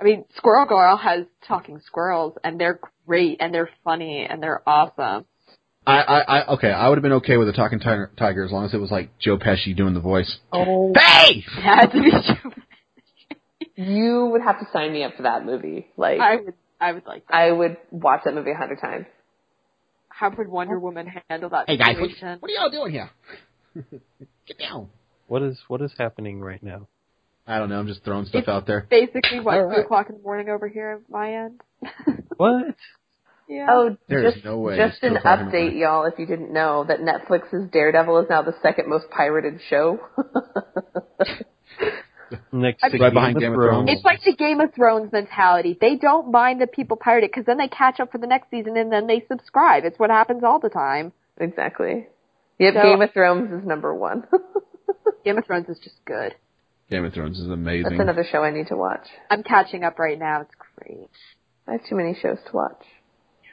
I 0.00 0.04
mean, 0.04 0.24
Squirrel 0.36 0.66
Girl 0.66 0.96
has 0.96 1.24
talking 1.46 1.80
squirrels, 1.84 2.34
and 2.44 2.58
they're 2.60 2.78
great, 3.06 3.38
and 3.40 3.52
they're 3.52 3.70
funny, 3.84 4.26
and 4.28 4.42
they're 4.42 4.62
awesome. 4.68 5.24
I, 5.86 6.00
I, 6.02 6.20
I 6.20 6.46
okay, 6.54 6.70
I 6.70 6.88
would 6.88 6.98
have 6.98 7.02
been 7.02 7.12
okay 7.14 7.36
with 7.36 7.48
a 7.48 7.52
talking 7.52 7.80
tiger, 7.80 8.10
tiger 8.16 8.44
as 8.44 8.52
long 8.52 8.64
as 8.66 8.74
it 8.74 8.76
was 8.76 8.90
like 8.90 9.18
Joe 9.18 9.38
Pesci 9.38 9.74
doing 9.76 9.94
the 9.94 10.00
voice. 10.00 10.38
Oh, 10.52 10.92
Hey! 10.96 11.42
It 11.56 11.62
had 11.62 11.86
to 11.86 12.02
be 12.02 12.10
true. 12.10 12.52
you 13.76 14.26
would 14.32 14.42
have 14.42 14.58
to 14.60 14.66
sign 14.72 14.92
me 14.92 15.02
up 15.04 15.14
for 15.16 15.22
that 15.22 15.44
movie. 15.44 15.86
Like 15.96 16.20
I 16.20 16.36
would. 16.36 16.54
I 16.80 16.92
would 16.92 17.06
like 17.06 17.26
that. 17.26 17.34
I 17.34 17.50
would 17.50 17.76
watch 17.90 18.20
that 18.24 18.34
movie 18.34 18.52
a 18.52 18.54
hundred 18.56 18.80
times. 18.80 19.06
How 20.10 20.30
would 20.36 20.48
Wonder 20.48 20.78
Woman 20.78 21.10
handle 21.28 21.50
that 21.50 21.68
Hey 21.68 21.76
guys, 21.76 21.96
what, 21.98 22.10
situation? 22.10 22.36
what 22.40 22.50
are 22.50 22.54
y'all 22.54 22.70
doing 22.70 22.92
here? 22.92 23.10
Get 24.46 24.58
down. 24.58 24.90
What 25.28 25.42
is 25.42 25.58
what 25.68 25.80
is 25.82 25.92
happening 25.96 26.40
right 26.40 26.62
now? 26.62 26.88
I 27.46 27.58
don't 27.58 27.68
know. 27.70 27.78
I'm 27.78 27.86
just 27.86 28.04
throwing 28.04 28.24
stuff 28.26 28.42
It's- 28.42 28.54
out 28.54 28.66
there. 28.66 28.86
Basically, 28.90 29.40
what 29.40 29.58
All 29.58 29.70
two 29.74 29.80
o'clock 29.82 30.08
in 30.10 30.16
the 30.16 30.22
morning 30.22 30.48
over 30.50 30.68
here 30.68 31.00
at 31.02 31.10
my 31.10 31.34
end. 31.34 31.60
What? 32.36 32.76
yeah. 33.48 33.66
Oh, 33.68 33.96
There 34.08 34.24
is 34.26 34.34
just, 34.34 34.44
no 34.44 34.58
way 34.58 34.76
just 34.76 35.02
an 35.02 35.10
still 35.12 35.22
talking 35.22 35.46
about 35.48 35.52
update, 35.54 35.76
y'all, 35.78 36.04
if 36.04 36.18
you 36.18 36.26
didn't 36.26 36.52
know, 36.52 36.84
that 36.86 37.00
Netflix's 37.00 37.68
Daredevil 37.72 38.18
is 38.20 38.26
now 38.30 38.42
the 38.42 38.54
second 38.62 38.88
most 38.88 39.10
pirated 39.10 39.60
show. 39.68 39.98
Next 42.52 42.84
I 42.84 42.88
mean- 42.90 43.02
Right 43.02 43.12
behind 43.12 43.38
Game 43.38 43.52
of 43.52 43.56
Thrones. 43.56 43.90
It's 43.90 44.04
like 44.04 44.20
the 44.22 44.34
Game 44.36 44.60
of 44.60 44.74
Thrones 44.74 45.10
mentality. 45.12 45.76
They 45.80 45.96
don't 45.96 46.30
mind 46.30 46.60
that 46.60 46.72
people 46.72 46.96
pirate 46.96 47.24
it 47.24 47.30
because 47.32 47.46
then 47.46 47.56
they 47.58 47.68
catch 47.68 47.98
up 48.00 48.12
for 48.12 48.18
the 48.18 48.26
next 48.26 48.50
season 48.50 48.76
and 48.76 48.92
then 48.92 49.06
they 49.06 49.24
subscribe. 49.28 49.84
It's 49.84 49.98
what 49.98 50.10
happens 50.10 50.44
all 50.44 50.60
the 50.60 50.68
time. 50.68 51.12
exactly. 51.38 52.06
Yep, 52.58 52.74
So- 52.74 52.82
Game 52.82 53.02
of 53.02 53.12
Thrones 53.12 53.50
is 53.52 53.66
number 53.66 53.94
one. 53.94 54.24
Game 55.24 55.38
of 55.38 55.46
Thrones 55.46 55.68
is 55.68 55.78
just 55.78 55.96
good. 56.04 56.34
Game 56.90 57.04
of 57.04 57.12
Thrones 57.12 57.38
is 57.38 57.48
amazing. 57.48 57.90
That's 57.90 58.00
another 58.00 58.26
show 58.30 58.42
I 58.42 58.50
need 58.50 58.68
to 58.68 58.76
watch. 58.76 59.06
I'm 59.30 59.42
catching 59.42 59.84
up 59.84 59.98
right 59.98 60.18
now. 60.18 60.42
It's 60.42 60.54
great. 60.76 61.10
I 61.66 61.72
have 61.72 61.86
too 61.88 61.96
many 61.96 62.16
shows 62.20 62.38
to 62.46 62.52
watch. 62.56 62.82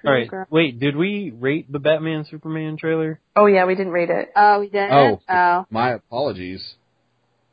All 0.05 0.13
right. 0.13 0.29
Girl. 0.29 0.45
Wait, 0.49 0.79
did 0.79 0.95
we 0.95 1.31
rate 1.31 1.71
the 1.71 1.79
Batman 1.79 2.25
Superman 2.29 2.77
trailer? 2.77 3.19
Oh 3.35 3.47
yeah, 3.47 3.65
we 3.65 3.75
didn't 3.75 3.91
rate 3.91 4.09
it. 4.09 4.29
Oh, 4.35 4.59
we 4.59 4.69
did. 4.69 4.89
Oh. 4.91 5.19
oh, 5.27 5.65
My 5.69 5.93
apologies. 5.93 6.75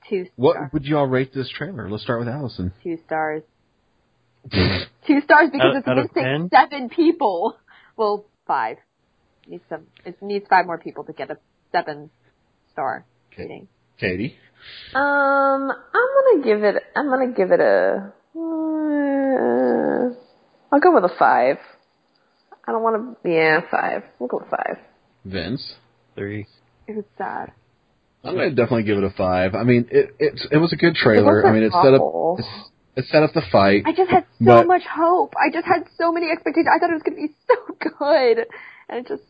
two 0.08 0.24
Stars. 0.24 0.30
What 0.36 0.72
would 0.72 0.84
y'all 0.84 1.06
rate 1.06 1.32
this 1.34 1.50
trailer? 1.50 1.90
Let's 1.90 2.04
start 2.04 2.20
with 2.20 2.28
Allison. 2.28 2.72
Two 2.82 2.98
stars. 3.06 3.42
Two 5.06 5.20
stars 5.22 5.50
because 5.52 5.66
Out- 5.66 5.76
it's 5.76 5.88
out 5.88 5.98
of 5.98 6.10
missing 6.16 6.48
seven 6.52 6.88
people. 6.88 7.56
Well, 7.96 8.24
five. 8.46 8.78
Needs 9.46 9.62
some. 9.68 9.86
It 10.04 10.20
needs 10.20 10.46
five 10.48 10.66
more 10.66 10.78
people 10.78 11.04
to 11.04 11.12
get 11.12 11.30
a 11.30 11.38
seven 11.70 12.10
star 12.72 13.04
Okay. 13.32 13.42
rating. 13.42 13.68
Katie. 13.98 14.36
Um, 14.94 15.70
I'm 15.72 15.72
gonna 15.92 16.44
give 16.44 16.62
it. 16.64 16.82
I'm 16.96 17.08
gonna 17.08 17.32
give 17.32 17.50
it 17.50 17.60
a. 17.60 18.12
Uh, 18.36 20.14
I'll 20.72 20.80
go 20.80 20.92
with 20.94 21.04
a 21.04 21.14
five. 21.18 21.58
I 22.66 22.72
don't 22.72 22.82
want 22.82 23.18
to. 23.22 23.28
Yeah, 23.30 23.60
five. 23.70 24.04
We'll 24.18 24.28
go 24.28 24.38
with 24.38 24.48
five. 24.50 24.78
Vince. 25.24 25.74
Three. 26.14 26.46
It 26.86 26.96
was 26.96 27.04
sad. 27.18 27.52
I'm 28.24 28.34
gonna 28.34 28.50
definitely 28.50 28.84
give 28.84 28.98
it 28.98 29.04
a 29.04 29.10
five. 29.10 29.54
I 29.54 29.64
mean, 29.64 29.88
it 29.90 30.14
it's 30.18 30.46
it 30.50 30.58
was 30.58 30.72
a 30.72 30.76
good 30.76 30.94
trailer. 30.94 31.44
I 31.46 31.52
mean, 31.52 31.64
it 31.64 31.72
set 31.72 31.94
up 31.94 32.38
it 32.94 33.04
set 33.06 33.22
up 33.22 33.32
the 33.34 33.42
fight. 33.50 33.82
I 33.86 33.92
just 33.92 34.10
had 34.10 34.26
so 34.38 34.44
But- 34.44 34.66
much 34.66 34.82
hope. 34.84 35.34
I 35.36 35.50
just 35.52 35.66
had 35.66 35.84
so 35.98 36.12
many 36.12 36.30
expectations. 36.30 36.68
I 36.72 36.78
thought 36.78 36.90
it 36.90 36.94
was 36.94 37.02
going 37.02 37.16
to 37.16 37.28
be 37.28 37.34
so 37.48 37.56
good, 37.98 38.46
and 38.88 38.98
it 39.00 39.08
just 39.08 39.22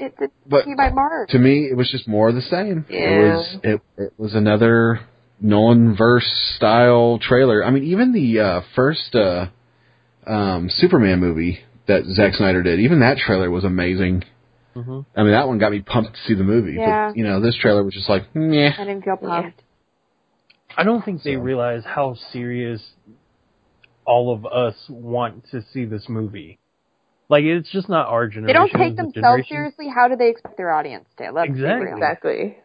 it 0.00 0.16
didn't 0.18 0.32
But 0.46 0.64
see 0.64 0.74
my 0.74 0.90
mark. 0.90 1.28
to 1.30 1.38
me, 1.38 1.68
it 1.70 1.76
was 1.76 1.90
just 1.90 2.08
more 2.08 2.28
of 2.28 2.34
the 2.34 2.42
same. 2.42 2.84
It 2.88 3.32
was 3.34 3.56
it 3.62 3.80
it 3.98 4.12
was 4.18 4.34
another 4.34 5.00
Nolan 5.40 5.96
verse 5.96 6.28
style 6.56 7.18
trailer. 7.20 7.64
I 7.64 7.70
mean, 7.70 7.84
even 7.84 8.12
the 8.12 8.40
uh, 8.40 8.60
first 8.76 9.14
uh, 9.14 9.46
um, 10.26 10.68
Superman 10.70 11.18
movie 11.20 11.60
that 11.88 12.04
Zack 12.04 12.34
Snyder 12.34 12.62
did, 12.62 12.80
even 12.80 13.00
that 13.00 13.16
trailer 13.18 13.50
was 13.50 13.64
amazing. 13.64 14.22
Mm-hmm. 14.76 15.00
I 15.18 15.22
mean, 15.24 15.32
that 15.32 15.48
one 15.48 15.58
got 15.58 15.72
me 15.72 15.80
pumped 15.80 16.12
to 16.14 16.20
see 16.28 16.34
the 16.34 16.44
movie. 16.44 16.74
Yeah. 16.78 17.08
But 17.08 17.16
you 17.16 17.24
know, 17.24 17.40
this 17.40 17.56
trailer 17.56 17.82
was 17.82 17.94
just 17.94 18.08
like, 18.08 18.34
meh. 18.36 18.70
I 18.78 18.84
didn't 18.84 19.02
feel 19.04 19.16
pumped. 19.16 19.62
I 20.76 20.84
don't 20.84 21.04
think 21.04 21.24
they 21.24 21.34
So- 21.34 21.40
realize 21.40 21.82
how 21.84 22.14
serious 22.32 22.80
all 24.04 24.32
of 24.32 24.46
us 24.46 24.74
want 24.88 25.44
to 25.50 25.62
see 25.72 25.84
this 25.84 26.04
movie. 26.08 26.59
Like 27.30 27.44
it's 27.44 27.70
just 27.70 27.88
not 27.88 28.08
our 28.08 28.26
generation. 28.26 28.46
They 28.46 28.52
don't 28.52 28.88
take 28.88 28.96
themselves 28.96 29.48
seriously. 29.48 29.86
How 29.88 30.08
do 30.08 30.16
they 30.16 30.28
expect 30.30 30.56
their 30.56 30.72
audience 30.72 31.06
to? 31.18 31.30
Let's 31.32 31.48
Exactly. 31.48 31.88
Exactly. 31.92 32.58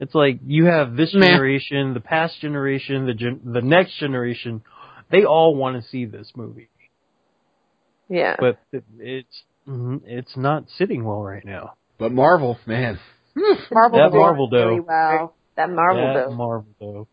It's 0.00 0.14
like 0.14 0.40
you 0.44 0.64
have 0.64 0.96
this 0.96 1.14
Meh. 1.14 1.28
generation, 1.28 1.94
the 1.94 2.00
past 2.00 2.40
generation, 2.40 3.06
the 3.06 3.14
gen- 3.14 3.40
the 3.44 3.60
next 3.62 3.96
generation. 3.98 4.62
They 5.12 5.24
all 5.24 5.54
want 5.54 5.80
to 5.80 5.88
see 5.88 6.04
this 6.06 6.32
movie, 6.34 6.68
Yeah. 8.08 8.34
but 8.40 8.58
it's 8.98 9.44
mhm, 9.68 10.00
it's 10.04 10.36
not 10.36 10.64
sitting 10.76 11.04
well 11.04 11.22
right 11.22 11.44
now. 11.44 11.74
But 11.98 12.10
Marvel, 12.10 12.58
man, 12.66 12.98
Marvel 13.70 13.98
That 14.00 14.10
doing 14.10 14.20
Marvel 14.24 14.48
dough. 14.48 14.68
really 14.68 14.80
well. 14.80 15.34
that 15.56 15.70
Marvel 15.70 16.02
That 16.12 16.28
though. 16.28 16.34
Marvel 16.34 17.06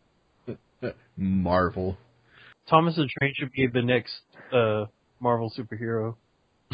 though. 0.82 0.94
Marvel. 1.18 1.98
Thomas 2.68 2.96
the 2.96 3.08
Train 3.20 3.34
should 3.38 3.52
be 3.52 3.68
the 3.68 3.84
next 3.84 4.14
uh, 4.52 4.86
Marvel 5.20 5.52
superhero. 5.58 6.16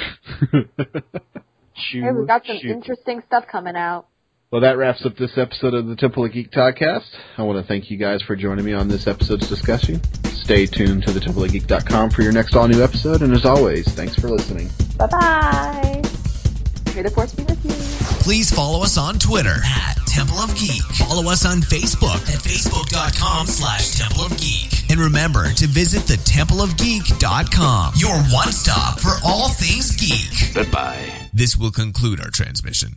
Shoot, 1.77 2.03
Hey, 2.03 2.11
we've 2.11 2.27
got 2.27 2.45
some 2.45 2.57
shoot. 2.61 2.71
interesting 2.71 3.21
stuff 3.27 3.45
coming 3.51 3.75
out. 3.75 4.07
Well, 4.51 4.61
that 4.61 4.77
wraps 4.77 5.05
up 5.05 5.17
this 5.17 5.37
episode 5.37 5.73
of 5.73 5.87
the 5.87 5.95
Temple 5.97 6.23
of 6.23 6.31
Geek 6.31 6.51
podcast. 6.51 7.07
I 7.37 7.41
want 7.43 7.61
to 7.61 7.67
thank 7.67 7.91
you 7.91 7.97
guys 7.97 8.21
for 8.21 8.35
joining 8.35 8.63
me 8.63 8.73
on 8.73 8.87
this 8.87 9.07
episode's 9.07 9.49
discussion. 9.49 10.01
Stay 10.43 10.65
tuned 10.67 11.03
to 11.05 11.11
the 11.11 11.19
templeofgeek.com 11.19 12.11
for 12.11 12.21
your 12.21 12.31
next 12.31 12.55
all 12.55 12.67
new 12.67 12.81
episode, 12.81 13.21
and 13.21 13.33
as 13.33 13.43
always, 13.45 13.85
thanks 13.95 14.15
for 14.15 14.29
listening. 14.29 14.69
Bye 14.97 15.07
bye. 15.07 16.01
May 16.95 17.01
the 17.01 17.11
force 17.11 17.33
be 17.33 17.43
with 17.43 17.65
you. 17.65 17.71
Please 18.23 18.49
follow 18.53 18.81
us 18.83 18.97
on 18.97 19.19
Twitter 19.19 19.49
at 19.65 19.97
Temple 20.07 20.37
of 20.37 20.55
Geek. 20.55 20.81
Follow 20.83 21.29
us 21.29 21.45
on 21.45 21.57
Facebook 21.57 22.21
at 22.31 22.39
facebook.com 22.39 23.47
slash 23.47 23.97
Temple 23.99 24.25
of 24.25 24.37
Geek. 24.37 24.84
And 24.95 25.03
remember 25.03 25.51
to 25.51 25.67
visit 25.67 26.07
the 26.07 26.13
templeofgeek.com, 26.13 27.93
your 27.97 28.15
one 28.31 28.53
stop 28.53 28.97
for 28.97 29.11
all 29.25 29.49
things 29.49 29.91
geek. 29.97 30.53
Goodbye. 30.53 31.11
This 31.33 31.57
will 31.57 31.71
conclude 31.71 32.21
our 32.21 32.29
transmission. 32.29 32.93